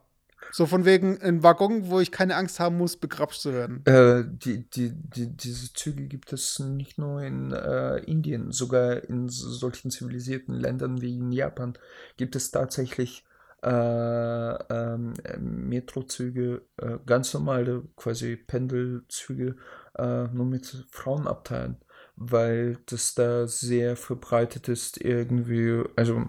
so 0.52 0.66
von 0.66 0.86
wegen 0.86 1.22
ein 1.22 1.44
Waggon, 1.44 1.90
wo 1.90 2.00
ich 2.00 2.12
keine 2.12 2.36
Angst 2.36 2.60
haben 2.60 2.78
muss, 2.78 2.98
begrapscht 2.98 3.42
zu 3.42 3.54
werden. 3.54 3.86
Äh, 3.86 4.24
die, 4.28 4.70
die, 4.70 4.92
die, 4.94 5.28
diese 5.36 5.74
Züge 5.74 6.08
gibt 6.08 6.34
es 6.34 6.60
nicht 6.60 6.98
nur 6.98 7.22
in 7.22 7.52
äh, 7.52 7.98
Indien, 8.00 8.52
sogar 8.52 9.04
in 9.04 9.30
solchen 9.30 9.92
zivilisierten 9.92 10.54
Ländern 10.54 11.02
wie 11.02 11.18
in 11.18 11.32
Japan 11.32 11.74
gibt 12.18 12.36
es 12.36 12.52
tatsächlich 12.52 13.26
äh, 13.64 13.70
ähm, 13.70 15.14
Metrozüge, 15.40 16.64
äh, 16.78 16.98
ganz 17.06 17.34
normale 17.34 17.84
quasi 17.96 18.36
Pendelzüge, 18.36 19.56
äh, 19.98 20.28
nur 20.28 20.46
mit 20.46 20.86
Frauenabteilen, 20.92 21.78
weil 22.16 22.78
das 22.86 23.16
da 23.16 23.48
sehr 23.48 23.96
verbreitet 23.96 24.68
ist 24.68 25.00
irgendwie, 25.02 25.84
also 25.96 26.24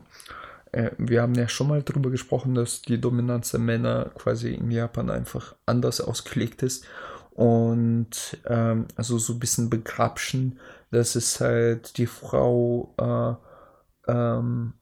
äh, 0.72 0.90
wir 0.98 1.22
haben 1.22 1.34
ja 1.34 1.48
schon 1.48 1.68
mal 1.68 1.82
darüber 1.82 2.10
gesprochen, 2.10 2.54
dass 2.54 2.82
die 2.82 3.00
Dominanz 3.00 3.50
der 3.50 3.60
Männer 3.60 4.10
quasi 4.16 4.54
in 4.54 4.70
Japan 4.70 5.10
einfach 5.10 5.54
anders 5.66 6.00
ausgelegt 6.00 6.62
ist 6.62 6.84
und 7.30 8.38
ähm, 8.46 8.86
also 8.96 9.18
so 9.18 9.34
ein 9.34 9.40
bisschen 9.40 9.70
begrapschen, 9.70 10.58
dass 10.90 11.16
es 11.16 11.40
halt 11.40 11.98
die 11.98 12.06
Frau 12.06 12.94
äh, 14.06 14.10
ähm, 14.12 14.74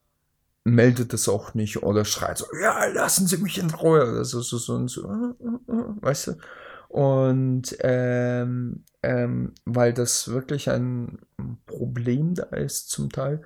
meldet 0.64 1.12
es 1.12 1.28
auch 1.28 1.55
nicht 1.55 1.83
oder 1.83 2.05
schreit 2.05 2.39
so, 2.39 2.47
ja, 2.61 2.87
lassen 2.87 3.26
Sie 3.26 3.39
mich 3.39 3.59
in 3.59 3.70
Ruhe. 3.70 4.03
Also 4.03 4.41
so, 4.41 4.59
so, 4.59 4.87
so, 4.87 5.03
weißt 5.07 6.28
du? 6.28 6.33
Und 6.93 7.74
ähm, 7.80 8.84
ähm, 9.03 9.55
weil 9.64 9.95
das 9.95 10.28
wirklich 10.28 10.68
ein 10.68 11.20
Problem 11.64 12.34
da 12.34 12.43
ist 12.43 12.90
zum 12.90 13.11
Teil, 13.11 13.40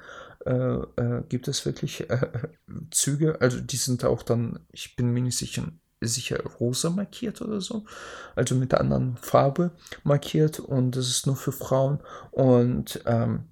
äh, 0.44 0.52
äh, 0.52 1.22
gibt 1.28 1.46
es 1.46 1.64
wirklich 1.64 2.10
äh, 2.10 2.28
Züge, 2.90 3.40
also 3.40 3.60
die 3.60 3.76
sind 3.76 4.04
auch 4.04 4.24
dann, 4.24 4.58
ich 4.72 4.96
bin 4.96 5.12
mir 5.12 5.22
nicht 5.22 5.38
sicher, 5.38 5.62
sicher 6.00 6.42
rosa 6.58 6.90
markiert 6.90 7.40
oder 7.40 7.60
so, 7.60 7.84
also 8.34 8.56
mit 8.56 8.74
einer 8.74 8.80
anderen 8.80 9.16
Farbe 9.16 9.70
markiert. 10.02 10.58
Und 10.58 10.96
das 10.96 11.06
ist 11.06 11.28
nur 11.28 11.36
für 11.36 11.52
Frauen. 11.52 12.00
Und 12.32 13.00
ähm, 13.06 13.44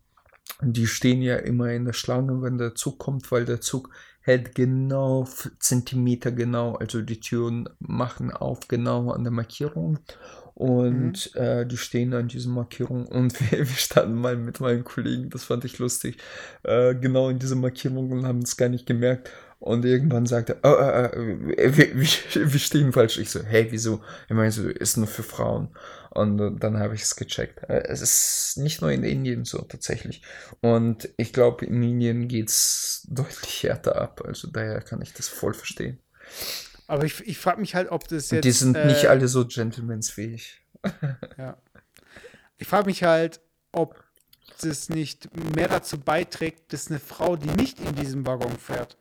die 0.61 0.89
stehen 0.89 1.23
ja 1.23 1.37
immer 1.37 1.71
in 1.71 1.85
der 1.85 1.93
Schlange, 1.93 2.43
wenn 2.43 2.59
der 2.59 2.75
Zug 2.75 2.99
kommt, 2.99 3.31
weil 3.31 3.45
der 3.45 3.61
Zug 3.61 3.91
hält 4.25 4.55
genau 4.55 5.29
Zentimeter 5.59 6.33
genau, 6.33 6.75
also 6.77 7.03
die 7.03 7.21
Türen 7.21 7.69
machen 7.79 8.31
auf 8.31 8.69
genau 8.69 9.11
an 9.11 9.23
der 9.23 9.33
Markierung 9.33 9.99
und 10.55 11.35
mhm. 11.35 11.41
äh, 11.41 11.67
die 11.67 11.77
stehen 11.77 12.15
an 12.15 12.29
dieser 12.29 12.49
Markierung 12.49 13.07
und 13.07 13.39
wir, 13.51 13.59
wir, 13.59 13.67
standen 13.67 14.15
mal 14.15 14.37
mit 14.37 14.61
meinen 14.61 14.83
Kollegen, 14.83 15.29
das 15.29 15.45
fand 15.45 15.65
ich 15.65 15.79
lustig, 15.79 16.17
äh, 16.63 16.95
genau 16.95 17.29
in 17.29 17.39
dieser 17.39 17.57
Markierung 17.57 18.11
und 18.13 18.27
haben 18.27 18.41
es 18.41 18.57
gar 18.57 18.71
nicht 18.71 18.87
gemerkt 18.87 19.31
und 19.65 19.87
irgendwann 19.87 20.27
sagte 20.27 20.59
er, 20.63 20.71
oh, 20.71 20.77
äh, 20.77 21.57
äh 21.57 21.77
wir, 21.79 21.95
wir, 21.99 22.53
wir, 22.53 22.61
stehen 22.61 22.93
falsch. 22.93 23.17
Ich 23.17 23.31
so, 23.31 23.43
hey, 23.43 23.69
wieso? 23.71 24.03
Ich 24.29 24.35
meine, 24.35 24.53
so, 24.53 24.69
ist 24.69 24.99
nur 24.99 25.07
für 25.07 25.23
Frauen. 25.23 25.75
Und 26.11 26.59
dann 26.61 26.79
habe 26.79 26.95
ich 26.95 27.01
es 27.01 27.17
gecheckt. 27.17 27.63
Äh, 27.63 27.85
es 27.85 28.03
ist 28.03 28.59
nicht 28.59 28.83
nur 28.83 28.93
in 28.93 29.05
Indien 29.05 29.47
so 29.47 29.63
tatsächlich. 29.63 30.21
Und 30.61 31.09
ich 31.17 31.33
glaube, 31.33 31.65
in 31.65 31.83
Indien 31.83 32.29
geht 32.29 32.51
es 32.51 33.07
deutlich 33.09 33.63
härter 33.63 33.97
ab. 33.97 34.21
Also 34.27 34.51
daher 34.51 34.83
kann 34.83 35.01
ich 35.01 35.15
das 35.15 35.29
voll 35.29 35.55
verstehen. 35.55 35.99
Aber 36.87 37.07
ich, 37.07 37.27
ich 37.27 37.39
frage 37.39 37.63
mich 37.63 37.75
halt, 37.75 37.91
ob 37.91 38.07
das 38.07 38.31
jetzt. 38.33 38.45
Die 38.45 38.53
sind 38.53 38.77
äh, 38.77 38.87
nicht 38.87 39.07
alle 39.07 39.29
so 39.29 39.47
gentlemansfähig. 39.47 40.61
ja. 41.39 41.57
Ich 42.59 42.69
frage 42.69 42.85
mich 42.85 43.03
halt, 43.03 43.41
ob 43.73 44.05
das 44.61 44.91
nicht 44.91 45.31
mehr 45.57 45.69
dazu 45.69 45.99
beiträgt, 45.99 46.75
dass 46.75 46.91
eine 46.91 47.01
Frau, 47.01 47.37
die 47.37 47.49
nicht 47.49 47.81
in 47.81 47.95
diesem 47.95 48.27
Waggon 48.27 48.59
fährt, 48.59 48.99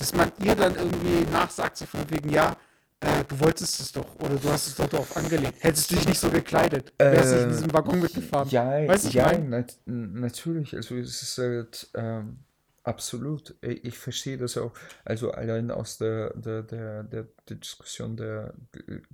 dass 0.00 0.14
man 0.14 0.32
ihr 0.42 0.56
dann 0.56 0.74
irgendwie 0.74 1.30
nachsagt, 1.30 1.76
so 1.76 1.84
von 1.84 2.10
wegen, 2.10 2.30
ja, 2.30 2.56
äh, 3.00 3.22
du 3.28 3.38
wolltest 3.38 3.80
es 3.80 3.92
doch 3.92 4.14
oder 4.18 4.34
du 4.34 4.48
hast 4.48 4.66
es 4.66 4.74
doch 4.74 4.88
darauf 4.88 5.14
angelegt. 5.14 5.58
Hättest 5.60 5.90
du 5.90 5.96
dich 5.96 6.08
nicht 6.08 6.18
so 6.18 6.30
gekleidet, 6.30 6.92
wärst 6.98 7.32
du 7.32 7.36
äh, 7.36 7.42
in 7.42 7.48
diesem 7.50 7.72
Waggon 7.72 8.00
mitgefahren. 8.00 8.48
Ja, 8.48 8.88
weißt 8.88 9.06
du, 9.06 9.08
ja 9.10 9.36
nat 9.38 9.76
natürlich. 9.84 10.74
Also 10.74 10.96
es 10.96 11.22
ist 11.22 11.36
halt 11.36 11.90
ähm, 11.94 12.38
absolut. 12.82 13.56
Ich, 13.60 13.98
verstehe 13.98 14.38
das 14.38 14.56
auch. 14.56 14.72
Also 15.04 15.32
allein 15.32 15.70
aus 15.70 15.98
der, 15.98 16.32
der, 16.34 16.62
der, 16.62 17.02
der, 17.02 17.26
der 17.46 17.56
Diskussion 17.56 18.16
der 18.16 18.54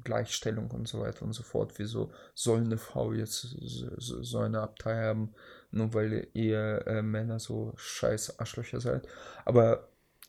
Gleichstellung 0.05 0.71
und 0.71 0.87
so 0.87 1.01
weiter 1.01 1.23
und 1.23 1.33
so 1.33 1.43
fort. 1.43 1.73
Wieso 1.79 2.13
soll 2.33 2.61
eine 2.61 2.79
Frau 2.79 3.13
jetzt 3.13 3.41
so, 3.41 4.23
so 4.23 4.39
eine 4.39 4.61
Abtei 4.61 5.03
haben, 5.03 5.35
nur 5.73 5.95
weil 5.95 6.29
ihr 6.33 6.87
äh, 6.87 7.03
Männer 7.03 7.41
so 7.41 7.73
scheiß 7.77 8.39
Arschlöcher 8.39 8.81
seid? 8.81 9.09
Aber 9.45 9.89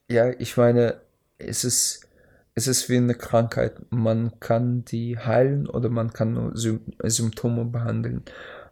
ja, 0.10 0.30
ich 0.40 0.58
meine, 0.58 1.02
es 1.38 1.64
ist, 1.64 2.08
es 2.56 2.68
ist 2.68 2.90
wie 2.90 2.98
eine 2.98 3.16
Krankheit. 3.16 3.76
Man 3.92 4.40
kann 4.40 4.86
die 4.86 5.20
heilen 5.20 5.68
oder 5.68 5.90
man 5.90 6.14
kann 6.14 6.34
nur 6.34 6.58
Sym 6.58 6.82
Symptome 7.04 7.66
behandeln. 7.66 8.24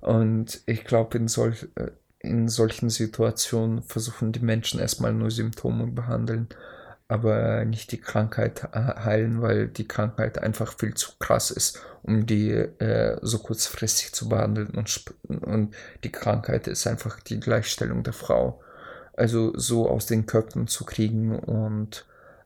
Und 0.01 0.61
ich 0.65 0.85
glaube, 0.85 1.17
in, 1.17 1.27
solch, 1.27 1.67
in 2.19 2.47
solchen 2.47 2.89
Situationen 2.89 3.83
versuchen 3.83 4.31
die 4.31 4.39
Menschen 4.39 4.79
erstmal 4.79 5.13
nur 5.13 5.31
Symptome 5.31 5.87
behandeln, 5.87 6.47
aber 7.07 7.65
nicht 7.65 7.91
die 7.91 8.01
Krankheit 8.01 8.63
heilen, 8.73 9.41
weil 9.41 9.67
die 9.67 9.87
Krankheit 9.87 10.39
einfach 10.39 10.77
viel 10.77 10.93
zu 10.95 11.11
krass 11.19 11.51
ist, 11.51 11.81
um 12.03 12.25
die 12.25 12.51
äh, 12.51 13.19
so 13.21 13.39
kurzfristig 13.39 14.13
zu 14.13 14.29
behandeln. 14.29 14.69
Und, 14.69 15.03
und 15.27 15.75
die 16.03 16.11
Krankheit 16.11 16.67
ist 16.67 16.87
einfach 16.87 17.19
die 17.19 17.39
Gleichstellung 17.39 18.03
der 18.03 18.13
Frau 18.13 18.61
also 19.15 19.57
so 19.57 19.89
aus 19.89 20.05
den 20.05 20.25
Köpfen 20.25 20.67
zu 20.67 20.85
kriegen 20.85 21.37
und 21.37 22.05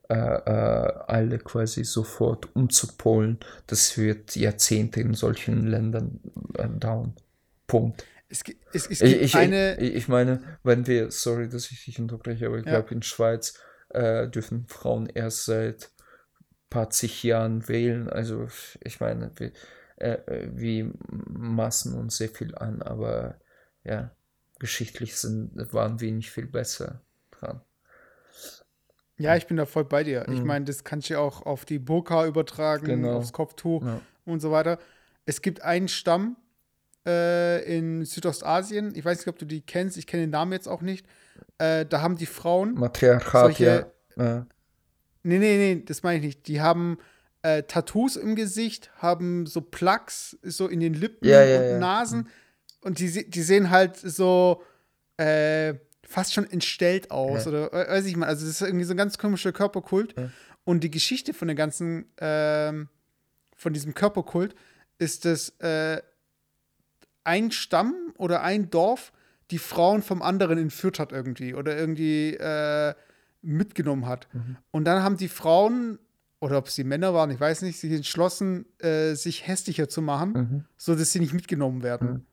äh, 0.09 0.15
äh, 0.15 0.93
alle 1.07 1.39
quasi 1.39 1.84
sofort 1.84 2.55
umzupolen, 2.55 3.39
das 3.67 3.97
wird 3.97 4.36
Jahrzehnte 4.36 5.01
in 5.01 5.13
solchen 5.13 5.67
Ländern 5.67 6.20
äh, 6.57 6.67
dauern. 6.67 7.13
Punkt. 7.67 8.05
Es, 8.28 8.43
es, 8.74 8.88
es 8.88 8.99
gibt 8.99 9.22
ich, 9.22 9.36
eine. 9.36 9.80
Ich, 9.80 9.95
ich, 9.95 10.07
meine, 10.07 10.41
wenn 10.63 10.86
wir, 10.88 11.11
sorry, 11.11 11.49
dass 11.49 11.72
ich 11.72 11.86
dich 11.86 11.99
unterbreche, 11.99 12.47
aber 12.47 12.57
ich 12.57 12.65
ja. 12.65 12.74
glaube, 12.74 12.93
in 12.93 13.01
Schweiz 13.01 13.59
äh, 13.89 14.28
dürfen 14.28 14.65
Frauen 14.67 15.07
erst 15.07 15.45
seit 15.45 15.91
paar 16.70 16.89
zig 16.89 17.24
Jahren 17.24 17.67
wählen. 17.67 18.09
Also 18.09 18.47
ich 18.84 18.99
meine, 18.99 19.32
wir, 19.36 19.51
äh, 19.97 20.13
äh, 20.13 20.49
wir 20.53 20.91
maßen 21.05 21.93
uns 21.93 22.17
sehr 22.17 22.30
viel 22.30 22.55
an, 22.55 22.82
aber 22.82 23.39
ja, 23.84 24.11
geschichtlich 24.60 25.16
sind, 25.16 25.51
waren 25.74 25.99
wir 25.99 26.12
nicht 26.12 26.32
viel 26.32 26.45
besser 26.45 27.01
dran. 27.32 27.62
Ja, 29.18 29.36
ich 29.36 29.47
bin 29.47 29.57
da 29.57 29.66
voll 29.66 29.86
bei 29.86 30.03
dir. 30.03 30.26
Mhm. 30.28 30.34
Ich 30.34 30.43
meine, 30.43 30.66
das 30.66 30.84
kannst 30.84 31.10
du 31.10 31.20
auch 31.20 31.45
auf 31.45 31.66
die 31.66 31.80
Burka 31.80 32.26
übertragen, 32.26 32.86
genau. 32.86 33.18
aufs 33.18 33.34
Kopftuch 33.34 33.84
ja. 33.86 34.01
und 34.26 34.39
so 34.39 34.51
weiter. 34.51 34.80
Es 35.26 35.41
gibt 35.41 35.62
einen 35.62 35.89
Stamm 35.89 36.38
äh, 37.05 37.78
in 37.78 38.05
Südostasien, 38.05 38.95
ich 38.95 39.03
weiß 39.03 39.20
nicht, 39.20 39.28
ob 39.28 39.38
du 39.38 39.45
die 39.45 39.62
kennst, 39.62 39.97
ich 39.97 40.07
kenne 40.07 40.24
den 40.24 40.30
Namen 40.30 40.53
jetzt 40.53 40.68
auch 40.68 40.82
nicht. 40.82 41.05
Äh, 41.57 41.86
da 41.86 42.01
haben 42.01 42.16
die 42.16 42.26
Frauen. 42.26 42.76
Matriarchat, 42.76 43.45
solche, 43.45 43.91
ja. 44.16 44.45
Nee, 45.24 45.38
nee, 45.38 45.57
nee, 45.57 45.84
das 45.86 46.01
meine 46.01 46.20
ich 46.20 46.26
nicht. 46.26 46.47
Die 46.47 46.62
haben 46.62 46.97
äh, 47.41 47.64
Tattoos 47.64 48.16
im 48.16 48.36
Gesicht, 48.36 48.91
haben 48.97 49.45
so 49.45 49.62
Plugs 49.62 50.38
so 50.43 50.68
in 50.68 50.80
den 50.80 50.93
Lippen 50.93 51.28
ja, 51.28 51.43
ja, 51.43 51.60
und 51.60 51.66
ja. 51.66 51.80
Nasen. 51.80 52.30
Und 52.82 53.00
die, 53.00 53.30
die 53.30 53.42
sehen 53.42 53.70
halt 53.70 53.98
so 53.98 54.64
äh, 55.18 55.76
fast 56.04 56.34
schon 56.34 56.50
entstellt 56.50 57.12
aus. 57.12 57.46
Oder 57.48 57.72
weiß 57.72 58.06
ich 58.06 58.16
mal. 58.16 58.28
Also, 58.28 58.46
das 58.46 58.62
ist 58.62 58.68
irgendwie 58.68 58.86
so 58.86 58.94
ein 58.94 58.98
ganz 58.98 59.18
komischer 59.18 59.52
Körperkult. 59.52 60.16
Und 60.64 60.84
die 60.84 60.92
Geschichte 60.92 61.34
von 61.34 61.48
der 61.48 61.56
ganzen, 61.56 62.06
ähm, 62.20 62.90
von 63.56 63.74
diesem 63.74 63.94
Körperkult 63.94 64.56
ist, 64.98 65.26
dass 65.26 65.50
äh, 65.60 66.02
ein 67.24 67.52
Stamm 67.52 67.96
oder 68.18 68.44
ein 68.44 68.70
Dorf 68.70 69.12
die 69.52 69.58
Frauen 69.58 70.02
vom 70.02 70.22
anderen 70.22 70.58
entführt 70.58 71.00
hat 71.00 71.12
irgendwie 71.12 71.54
oder 71.54 71.78
irgendwie 71.78 72.36
äh, 72.36 72.94
mitgenommen 73.42 74.06
hat. 74.06 74.28
Mhm. 74.34 74.58
Und 74.72 74.86
dann 74.86 75.04
haben 75.04 75.18
die 75.18 75.28
Frauen, 75.28 76.00
oder 76.40 76.58
ob 76.58 76.70
sie 76.70 76.84
Männer 76.84 77.14
waren, 77.14 77.32
ich 77.32 77.40
weiß 77.40 77.62
nicht, 77.64 77.80
sich 77.80 77.92
entschlossen, 77.92 78.66
äh, 78.80 79.16
sich 79.16 79.48
hässlicher 79.48 79.90
zu 79.90 80.02
machen, 80.02 80.32
mhm. 80.34 80.66
sodass 80.78 81.12
sie 81.12 81.20
nicht 81.20 81.34
mitgenommen 81.34 81.84
werden. 81.84 82.10
Mhm. 82.10 82.26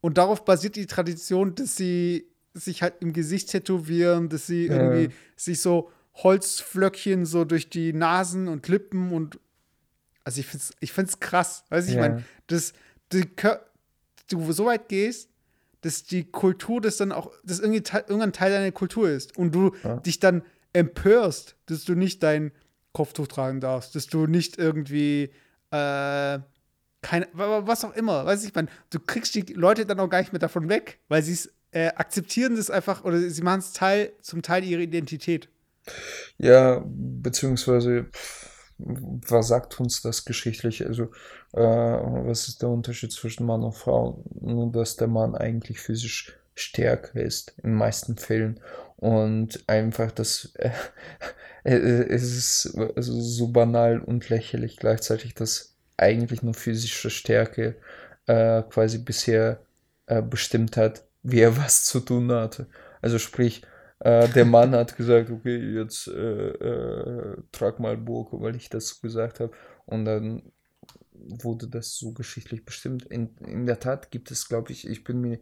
Und 0.00 0.18
darauf 0.18 0.44
basiert 0.44 0.76
die 0.76 0.86
Tradition, 0.86 1.54
dass 1.54 1.76
sie 1.76 2.26
sich 2.54 2.82
halt 2.82 2.94
im 3.00 3.12
Gesicht 3.12 3.50
tätowieren, 3.50 4.28
dass 4.28 4.46
sie 4.46 4.66
ja. 4.66 4.74
irgendwie 4.74 5.14
sich 5.36 5.60
so 5.60 5.90
Holzflöckchen 6.14 7.26
so 7.26 7.44
durch 7.44 7.70
die 7.70 7.92
Nasen 7.92 8.48
und 8.48 8.68
Lippen 8.68 9.12
und 9.12 9.38
also 10.24 10.40
ich 10.40 10.46
find's, 10.46 10.72
ich 10.80 10.92
find's 10.92 11.20
krass. 11.20 11.64
Weißt 11.70 11.88
du, 11.88 11.94
ja. 11.94 11.98
ich 11.98 12.08
meine, 12.08 12.24
dass 12.48 12.72
du 14.28 14.52
so 14.52 14.66
weit 14.66 14.88
gehst, 14.88 15.30
dass 15.80 16.04
die 16.04 16.24
Kultur 16.24 16.80
das 16.80 16.96
dann 16.96 17.12
auch, 17.12 17.32
dass 17.44 17.60
irgendwie 17.60 17.82
irgendein 17.92 18.32
Teil 18.32 18.50
deiner 18.50 18.72
Kultur 18.72 19.08
ist 19.08 19.38
und 19.38 19.54
du 19.54 19.74
ja. 19.84 19.96
dich 20.00 20.18
dann 20.18 20.42
empörst, 20.72 21.56
dass 21.66 21.84
du 21.84 21.94
nicht 21.94 22.22
dein 22.22 22.52
Kopftuch 22.92 23.28
tragen 23.28 23.60
darfst, 23.60 23.94
dass 23.94 24.06
du 24.06 24.26
nicht 24.26 24.58
irgendwie 24.58 25.30
äh, 25.70 26.38
keine, 27.00 27.28
was 27.32 27.84
auch 27.84 27.94
immer, 27.94 28.26
weiß 28.26 28.44
ich, 28.44 28.54
man, 28.54 28.68
du 28.90 28.98
kriegst 28.98 29.34
die 29.34 29.42
Leute 29.52 29.86
dann 29.86 30.00
auch 30.00 30.08
gar 30.08 30.18
nicht 30.20 30.32
mehr 30.32 30.40
davon 30.40 30.68
weg, 30.68 30.98
weil 31.08 31.22
sie 31.22 31.32
es 31.32 31.52
äh, 31.70 31.88
akzeptieren 31.88 32.56
das 32.56 32.70
einfach 32.70 33.04
oder 33.04 33.18
sie 33.18 33.42
machen 33.42 33.60
es 33.60 33.72
Teil, 33.72 34.12
zum 34.22 34.42
Teil 34.42 34.64
ihrer 34.64 34.80
Identität. 34.80 35.48
Ja, 36.38 36.82
beziehungsweise 36.84 38.06
was 38.78 39.48
sagt 39.48 39.80
uns 39.80 40.02
das 40.02 40.24
geschichtlich? 40.24 40.86
Also, 40.86 41.04
äh, 41.52 41.60
was 41.60 42.48
ist 42.48 42.62
der 42.62 42.68
Unterschied 42.68 43.12
zwischen 43.12 43.44
Mann 43.44 43.64
und 43.64 43.74
Frau? 43.74 44.22
Nur, 44.40 44.70
dass 44.70 44.96
der 44.96 45.08
Mann 45.08 45.34
eigentlich 45.34 45.80
physisch 45.80 46.38
stärker 46.54 47.20
ist, 47.20 47.54
in 47.58 47.70
den 47.70 47.74
meisten 47.74 48.16
Fällen. 48.16 48.60
Und 48.96 49.68
einfach, 49.68 50.12
dass 50.12 50.52
äh, 50.54 50.70
es 51.64 52.22
ist 52.22 52.78
also 52.96 53.20
so 53.20 53.48
banal 53.48 54.00
und 54.00 54.28
lächerlich 54.28 54.76
gleichzeitig, 54.76 55.34
dass 55.34 55.74
eigentlich 55.98 56.42
nur 56.42 56.54
physische 56.54 57.10
Stärke 57.10 57.76
äh, 58.26 58.62
quasi 58.62 58.98
bisher 58.98 59.60
äh, 60.06 60.22
bestimmt 60.22 60.76
hat, 60.76 61.04
wie 61.22 61.40
er 61.40 61.56
was 61.58 61.84
zu 61.84 62.00
tun 62.00 62.30
hatte. 62.32 62.66
Also 63.02 63.18
sprich, 63.18 63.62
äh, 64.00 64.28
der 64.28 64.44
Mann 64.44 64.72
hat 64.72 64.96
gesagt, 64.96 65.30
okay, 65.30 65.56
jetzt 65.56 66.08
äh, 66.08 66.48
äh, 66.50 67.36
trag 67.52 67.80
mal 67.80 67.96
Burg, 67.96 68.28
weil 68.32 68.56
ich 68.56 68.68
das 68.68 69.00
gesagt 69.00 69.40
habe. 69.40 69.52
Und 69.86 70.04
dann 70.04 70.42
wurde 71.12 71.68
das 71.68 71.96
so 71.96 72.12
geschichtlich 72.12 72.64
bestimmt. 72.64 73.04
In, 73.06 73.36
in 73.38 73.66
der 73.66 73.80
Tat 73.80 74.10
gibt 74.10 74.30
es, 74.30 74.48
glaube 74.48 74.72
ich, 74.72 74.88
ich 74.88 75.04
bin 75.04 75.20
mir 75.20 75.40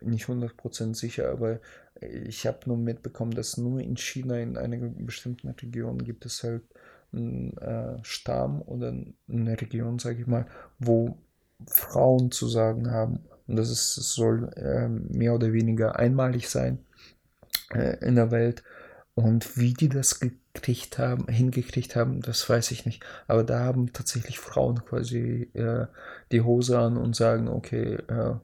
nicht 0.00 0.26
100% 0.26 0.94
sicher, 0.94 1.30
aber 1.30 1.60
ich 2.00 2.46
habe 2.46 2.60
nur 2.66 2.76
mitbekommen, 2.76 3.32
dass 3.32 3.56
nur 3.56 3.80
in 3.80 3.96
China 3.96 4.36
in 4.38 4.56
einigen 4.58 5.06
bestimmten 5.06 5.48
Regionen 5.48 6.04
gibt 6.04 6.26
es 6.26 6.42
halt 6.42 6.62
einen 7.16 7.56
äh, 7.58 7.98
Stamm 8.02 8.62
oder 8.62 8.94
eine 9.28 9.60
Region, 9.60 9.98
sage 9.98 10.20
ich 10.20 10.26
mal, 10.26 10.46
wo 10.78 11.16
Frauen 11.66 12.30
zu 12.30 12.48
sagen 12.48 12.90
haben. 12.90 13.20
Und 13.46 13.56
das 13.56 13.70
ist, 13.70 13.94
soll 13.94 14.50
äh, 14.56 14.88
mehr 14.88 15.34
oder 15.34 15.52
weniger 15.52 15.96
einmalig 15.96 16.48
sein 16.48 16.78
äh, 17.72 17.96
in 18.04 18.16
der 18.16 18.30
Welt. 18.30 18.62
Und 19.14 19.56
wie 19.56 19.72
die 19.72 19.88
das 19.88 20.20
gekriegt 20.20 20.98
haben, 20.98 21.26
hingekriegt 21.28 21.96
haben, 21.96 22.20
das 22.20 22.48
weiß 22.48 22.70
ich 22.70 22.84
nicht. 22.84 23.02
Aber 23.26 23.44
da 23.44 23.60
haben 23.60 23.92
tatsächlich 23.92 24.38
Frauen 24.38 24.84
quasi 24.84 25.50
äh, 25.54 25.86
die 26.32 26.42
Hose 26.42 26.78
an 26.78 26.96
und 26.96 27.16
sagen, 27.16 27.48
okay, 27.48 27.94
äh, 28.08 28.34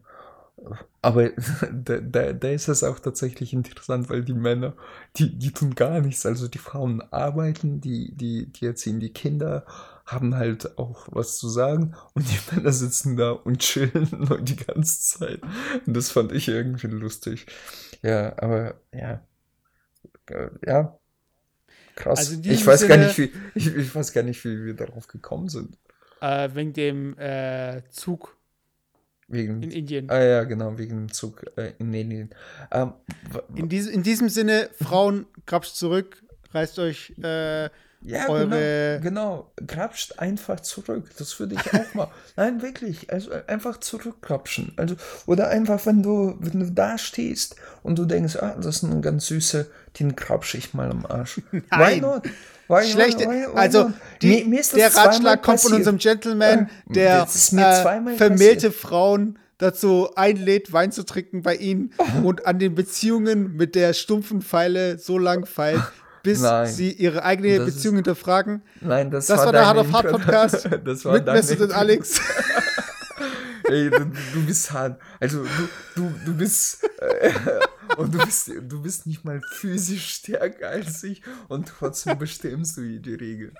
aber 1.00 1.30
da, 1.72 1.98
da, 1.98 2.32
da, 2.32 2.48
ist 2.48 2.68
es 2.68 2.84
auch 2.84 2.98
tatsächlich 2.98 3.52
interessant, 3.52 4.08
weil 4.08 4.22
die 4.22 4.34
Männer, 4.34 4.74
die, 5.16 5.36
die 5.36 5.52
tun 5.52 5.74
gar 5.74 6.00
nichts. 6.00 6.26
Also 6.26 6.48
die 6.48 6.58
Frauen 6.58 7.02
arbeiten, 7.12 7.80
die, 7.80 8.14
die, 8.14 8.52
die 8.52 8.66
erziehen 8.66 9.00
die 9.00 9.12
Kinder, 9.12 9.64
haben 10.06 10.34
halt 10.34 10.78
auch 10.78 11.08
was 11.10 11.38
zu 11.38 11.48
sagen 11.48 11.94
und 12.14 12.26
die 12.28 12.38
Männer 12.54 12.72
sitzen 12.72 13.16
da 13.16 13.32
und 13.32 13.58
chillen 13.58 14.08
die 14.42 14.56
ganze 14.56 15.18
Zeit. 15.18 15.40
Und 15.86 15.96
das 15.96 16.10
fand 16.10 16.32
ich 16.32 16.48
irgendwie 16.48 16.88
lustig. 16.88 17.46
Ja, 18.02 18.38
aber 18.38 18.74
ja. 18.92 19.22
Ja. 20.66 20.98
Krass. 21.94 22.18
Also 22.18 22.40
ich 22.42 22.66
weiß 22.66 22.80
Sinne, 22.80 22.96
gar 22.96 23.04
nicht, 23.04 23.18
wie, 23.18 23.32
ich, 23.54 23.74
ich, 23.74 23.94
weiß 23.94 24.12
gar 24.12 24.22
nicht, 24.22 24.42
wie 24.44 24.64
wir 24.64 24.74
darauf 24.74 25.08
gekommen 25.08 25.48
sind. 25.48 25.76
Äh, 26.20 26.48
wegen 26.54 26.72
dem 26.72 27.18
äh, 27.18 27.82
Zug. 27.90 28.36
Wegen, 29.28 29.62
in 29.62 29.70
Indien. 29.70 30.10
Ah 30.10 30.22
ja, 30.22 30.44
genau, 30.44 30.78
wegen 30.78 31.06
dem 31.06 31.12
Zug 31.12 31.44
äh, 31.56 31.72
in 31.78 31.92
Indien. 31.94 32.30
Ähm, 32.70 32.92
in, 33.54 33.68
dies, 33.68 33.86
in 33.86 34.02
diesem 34.02 34.28
Sinne, 34.28 34.70
Frauen, 34.74 35.26
grapscht 35.46 35.76
zurück, 35.76 36.22
reißt 36.52 36.78
euch 36.78 37.14
äh, 37.22 37.70
ja, 38.04 38.28
eure. 38.28 39.00
Genau, 39.02 39.50
genau. 39.56 39.66
Krapscht 39.66 40.18
einfach 40.18 40.60
zurück. 40.60 41.10
Das 41.18 41.38
würde 41.38 41.54
ich 41.54 41.74
auch 41.74 41.94
mal. 41.94 42.08
Nein, 42.36 42.62
wirklich. 42.62 43.12
Also 43.12 43.30
einfach 43.46 43.78
zurückkrapschen. 43.78 44.72
Also, 44.76 44.96
oder 45.26 45.48
einfach, 45.48 45.84
wenn 45.86 46.02
du, 46.02 46.36
wenn 46.40 46.60
du 46.60 46.70
da 46.70 46.98
stehst 46.98 47.56
und 47.82 47.98
du 47.98 48.04
denkst, 48.04 48.36
ah, 48.36 48.56
das 48.56 48.76
ist 48.76 48.82
ein 48.82 49.02
ganz 49.02 49.26
süßer, 49.26 49.66
den 49.98 50.16
krapsche 50.16 50.58
ich 50.58 50.74
mal 50.74 50.90
am 50.90 51.06
Arsch. 51.06 51.40
Nein. 51.52 51.62
Why 51.70 52.00
not? 52.00 52.22
Why, 52.68 52.84
Schlecht. 52.84 53.20
Why, 53.20 53.26
why, 53.26 53.56
also, 53.56 53.92
die, 54.20 54.44
mir, 54.44 54.46
mir 54.46 54.62
der 54.74 54.94
Ratschlag 54.94 55.42
kommt 55.42 55.60
von 55.60 55.74
unserem 55.74 55.98
Gentleman, 55.98 56.70
äh, 56.88 56.92
der 56.92 57.22
äh, 57.22 58.16
vermählte 58.16 58.68
passiert. 58.68 58.74
Frauen 58.74 59.38
dazu 59.62 60.10
einlädt, 60.16 60.72
Wein 60.72 60.90
zu 60.90 61.04
trinken 61.04 61.42
bei 61.42 61.54
ihnen 61.54 61.92
und 62.24 62.46
an 62.46 62.58
den 62.58 62.74
Beziehungen 62.74 63.56
mit 63.56 63.74
der 63.74 63.94
stumpfen 63.94 64.42
Pfeile 64.42 64.98
so 64.98 65.18
lang 65.18 65.46
feilt, 65.46 65.82
bis 66.22 66.40
Nein. 66.40 66.66
sie 66.66 66.92
ihre 66.92 67.24
eigene 67.24 67.58
das 67.58 67.66
Beziehung 67.66 67.94
ist, 67.94 67.98
hinterfragen. 67.98 68.62
Nein, 68.80 69.10
das, 69.10 69.26
das 69.26 69.38
war, 69.38 69.46
war 69.46 69.52
der 69.52 69.66
Hard 69.66 69.78
of 69.78 69.92
Hard 69.92 70.08
Podcast 70.10 70.68
das 70.84 71.04
war 71.04 71.14
mit 71.14 71.26
Mesut 71.26 71.60
und 71.60 71.72
Alex. 71.72 72.20
Ey, 73.64 73.90
du, 73.90 74.04
du, 74.34 74.46
bist 74.46 74.72
hart. 74.72 75.00
Also 75.20 75.44
du, 75.44 75.68
du, 75.94 76.12
du 76.26 76.34
bist 76.34 76.84
äh, 76.98 77.32
und 77.96 78.12
du 78.12 78.18
bist, 78.18 78.50
du 78.60 78.82
bist 78.82 79.06
nicht 79.06 79.24
mal 79.24 79.40
physisch 79.52 80.14
stärker 80.14 80.68
als 80.68 81.02
ich 81.04 81.22
und 81.48 81.68
trotzdem 81.68 82.18
bestimmst 82.18 82.76
du 82.76 83.00
die 83.00 83.14
Regel. 83.14 83.54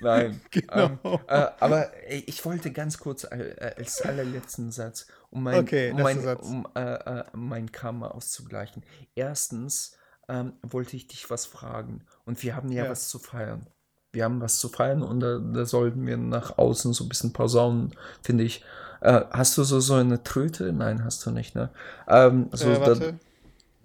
Nein. 0.00 0.40
Genau. 0.50 0.98
Ähm, 1.02 1.18
äh, 1.28 1.46
aber 1.60 1.92
ey, 2.06 2.24
ich 2.26 2.44
wollte 2.44 2.72
ganz 2.72 2.98
kurz 2.98 3.24
äh, 3.24 3.74
als 3.76 4.02
allerletzten 4.02 4.70
Satz, 4.70 5.06
um 5.30 5.44
mein, 5.44 5.60
okay, 5.60 5.92
um 5.92 6.02
mein, 6.02 6.36
um, 6.36 6.68
äh, 6.74 6.80
äh, 6.80 7.24
mein 7.32 7.70
Karma 7.70 8.08
auszugleichen. 8.08 8.82
Erstens, 9.14 9.96
ähm, 10.28 10.54
wollte 10.62 10.96
ich 10.96 11.06
dich 11.06 11.30
was 11.30 11.46
fragen. 11.46 12.04
Und 12.24 12.42
wir 12.42 12.56
haben 12.56 12.70
ja, 12.70 12.84
ja, 12.84 12.90
was 12.90 13.08
zu 13.08 13.18
feiern. 13.18 13.66
Wir 14.12 14.24
haben 14.24 14.40
was 14.40 14.58
zu 14.58 14.68
feiern 14.68 15.02
und 15.02 15.20
da, 15.20 15.38
da 15.38 15.66
sollten 15.66 16.06
wir 16.06 16.16
nach 16.16 16.56
außen 16.56 16.92
so 16.92 17.04
ein 17.04 17.08
bisschen 17.08 17.32
posaunen, 17.32 17.94
finde 18.22 18.44
ich. 18.44 18.64
Äh, 19.00 19.22
hast 19.30 19.58
du 19.58 19.64
so, 19.64 19.80
so 19.80 19.94
eine 19.94 20.22
Tröte? 20.22 20.72
Nein, 20.72 21.04
hast 21.04 21.26
du 21.26 21.30
nicht, 21.30 21.54
ne? 21.54 21.70
Ähm, 22.06 22.48
so 22.52 22.70
äh, 22.70 22.80
warte. 22.80 23.00
Da, 23.00 23.18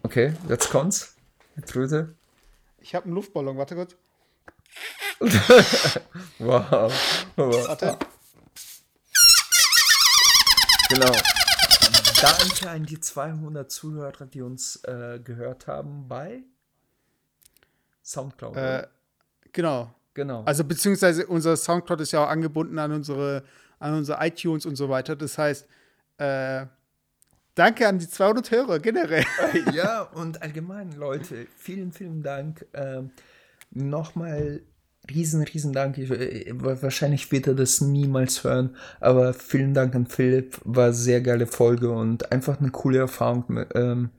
okay, 0.03 0.33
jetzt 0.47 0.69
kommt's. 0.69 1.15
Eine 1.55 1.65
Tröte. 1.65 2.15
Ich 2.79 2.95
habe 2.95 3.05
einen 3.05 3.15
Luftballon, 3.15 3.57
warte 3.57 3.75
kurz. 3.75 3.95
wow. 6.39 6.93
Warte. 7.35 7.97
Genau. 10.89 11.11
Danke 12.21 12.69
an 12.69 12.85
die 12.85 12.99
200 12.99 13.71
Zuhörer, 13.71 14.25
die 14.25 14.41
uns 14.41 14.83
äh, 14.83 15.19
gehört 15.23 15.67
haben 15.67 16.07
bei 16.07 16.43
Soundcloud. 18.03 18.57
Äh, 18.57 18.87
genau. 19.53 19.93
Genau. 20.13 20.43
Also 20.43 20.65
beziehungsweise 20.65 21.27
unser 21.27 21.55
Soundcloud 21.55 22.01
ist 22.01 22.11
ja 22.11 22.25
auch 22.25 22.29
angebunden 22.29 22.77
an 22.77 22.91
unsere, 22.91 23.45
an 23.79 23.93
unsere 23.93 24.25
iTunes 24.25 24.65
und 24.65 24.75
so 24.75 24.89
weiter. 24.89 25.15
Das 25.15 25.37
heißt, 25.37 25.65
äh, 26.17 26.65
danke 27.55 27.87
an 27.87 27.99
die 27.99 28.09
200 28.09 28.51
Hörer 28.51 28.79
generell. 28.79 29.23
ja, 29.73 30.01
und 30.01 30.41
allgemein, 30.41 30.91
Leute, 30.91 31.47
vielen, 31.55 31.93
vielen 31.93 32.21
Dank. 32.21 32.65
Ähm, 32.73 33.11
nochmal 33.71 34.61
riesen, 35.09 35.43
riesen 35.43 35.73
Dank. 35.73 35.97
Ich, 35.97 36.09
äh, 36.11 36.51
wahrscheinlich 36.53 37.31
wird 37.31 37.47
er 37.47 37.55
das 37.55 37.81
niemals 37.81 38.43
hören, 38.43 38.75
aber 38.99 39.33
vielen 39.33 39.73
Dank 39.73 39.95
an 39.95 40.07
Philipp. 40.07 40.59
War 40.63 40.93
sehr 40.93 41.21
geile 41.21 41.47
Folge 41.47 41.91
und 41.91 42.31
einfach 42.31 42.59
eine 42.59 42.71
coole 42.71 42.99
Erfahrung 42.99 43.45
mit, 43.47 43.69
ähm, 43.75 44.09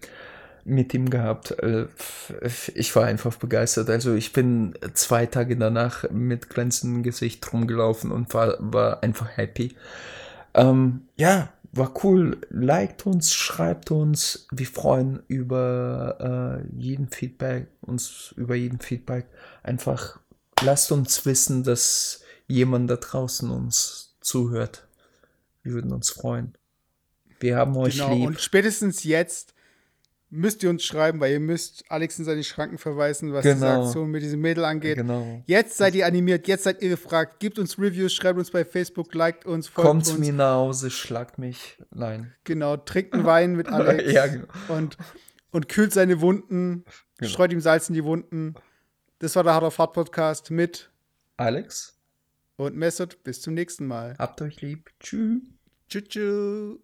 mit 0.64 0.94
ihm 0.94 1.10
gehabt. 1.10 1.52
Äh, 1.60 1.86
ich 2.74 2.94
war 2.94 3.04
einfach 3.04 3.36
begeistert. 3.36 3.90
Also 3.90 4.14
ich 4.14 4.32
bin 4.32 4.74
zwei 4.94 5.26
Tage 5.26 5.56
danach 5.56 6.08
mit 6.10 6.50
glänzendem 6.50 7.02
Gesicht 7.02 7.52
rumgelaufen 7.52 8.12
und 8.12 8.32
war, 8.34 8.56
war 8.60 9.02
einfach 9.02 9.36
happy. 9.36 9.74
Ähm, 10.54 11.02
ja, 11.16 11.48
war 11.72 11.92
cool. 12.04 12.38
Liked 12.50 13.06
uns, 13.06 13.32
schreibt 13.32 13.90
uns. 13.90 14.46
Wir 14.50 14.66
freuen 14.66 15.22
über 15.28 16.60
äh, 16.60 16.80
jeden 16.80 17.08
Feedback, 17.08 17.68
uns 17.80 18.34
über 18.36 18.54
jeden 18.54 18.80
Feedback. 18.80 19.26
Einfach 19.62 20.19
lasst 20.62 20.92
uns 20.92 21.24
wissen, 21.26 21.62
dass 21.62 22.22
jemand 22.46 22.90
da 22.90 22.96
draußen 22.96 23.50
uns 23.50 24.16
zuhört. 24.20 24.86
Wir 25.62 25.72
würden 25.72 25.92
uns 25.92 26.10
freuen. 26.10 26.56
Wir 27.38 27.56
haben 27.56 27.76
euch 27.76 27.94
genau, 27.94 28.14
lieb. 28.14 28.26
Und 28.26 28.40
spätestens 28.40 29.04
jetzt 29.04 29.54
müsst 30.30 30.62
ihr 30.62 30.70
uns 30.70 30.84
schreiben, 30.84 31.20
weil 31.20 31.32
ihr 31.32 31.40
müsst 31.40 31.84
Alex 31.88 32.18
in 32.18 32.24
seine 32.24 32.44
Schranken 32.44 32.78
verweisen, 32.78 33.32
was 33.32 33.42
genau. 33.42 33.54
diese 33.54 33.66
Aktion 33.66 34.10
mit 34.10 34.22
diesem 34.22 34.40
Mädel 34.40 34.64
angeht. 34.64 34.96
Genau. 34.96 35.42
Jetzt 35.46 35.76
seid 35.76 35.94
ihr 35.94 36.06
animiert, 36.06 36.46
jetzt 36.46 36.64
seid 36.64 36.82
ihr 36.82 36.90
gefragt. 36.90 37.40
Gebt 37.40 37.58
uns 37.58 37.78
Reviews, 37.78 38.12
schreibt 38.12 38.38
uns 38.38 38.50
bei 38.50 38.64
Facebook, 38.64 39.12
liked 39.14 39.44
uns, 39.44 39.66
folgt 39.66 39.88
Kommt 39.88 40.00
uns. 40.02 40.10
Kommt 40.10 40.20
mir 40.20 40.32
nach 40.32 40.54
Hause, 40.54 40.90
schlagt 40.90 41.38
mich. 41.38 41.78
Nein. 41.90 42.32
Genau, 42.44 42.76
trinkt 42.76 43.12
einen 43.14 43.24
Wein 43.24 43.56
mit 43.56 43.68
Alex. 43.72 44.12
ja, 44.12 44.26
genau. 44.28 44.46
und, 44.68 44.96
und 45.50 45.68
kühlt 45.68 45.92
seine 45.92 46.20
Wunden, 46.20 46.84
genau. 47.18 47.30
streut 47.30 47.52
ihm 47.52 47.60
Salz 47.60 47.88
in 47.88 47.94
die 47.94 48.04
Wunden. 48.04 48.54
Das 49.20 49.36
war 49.36 49.44
der 49.44 49.52
Hard 49.52 49.64
of 49.64 49.78
Hard 49.78 49.92
Podcast 49.92 50.50
mit 50.50 50.90
Alex 51.36 51.94
und 52.56 52.74
Mesut. 52.74 53.22
Bis 53.22 53.42
zum 53.42 53.52
nächsten 53.52 53.86
Mal. 53.86 54.16
Habt 54.18 54.40
euch 54.40 54.62
lieb. 54.62 54.90
Tschüss. 54.98 55.42
tschüss. 55.88 56.78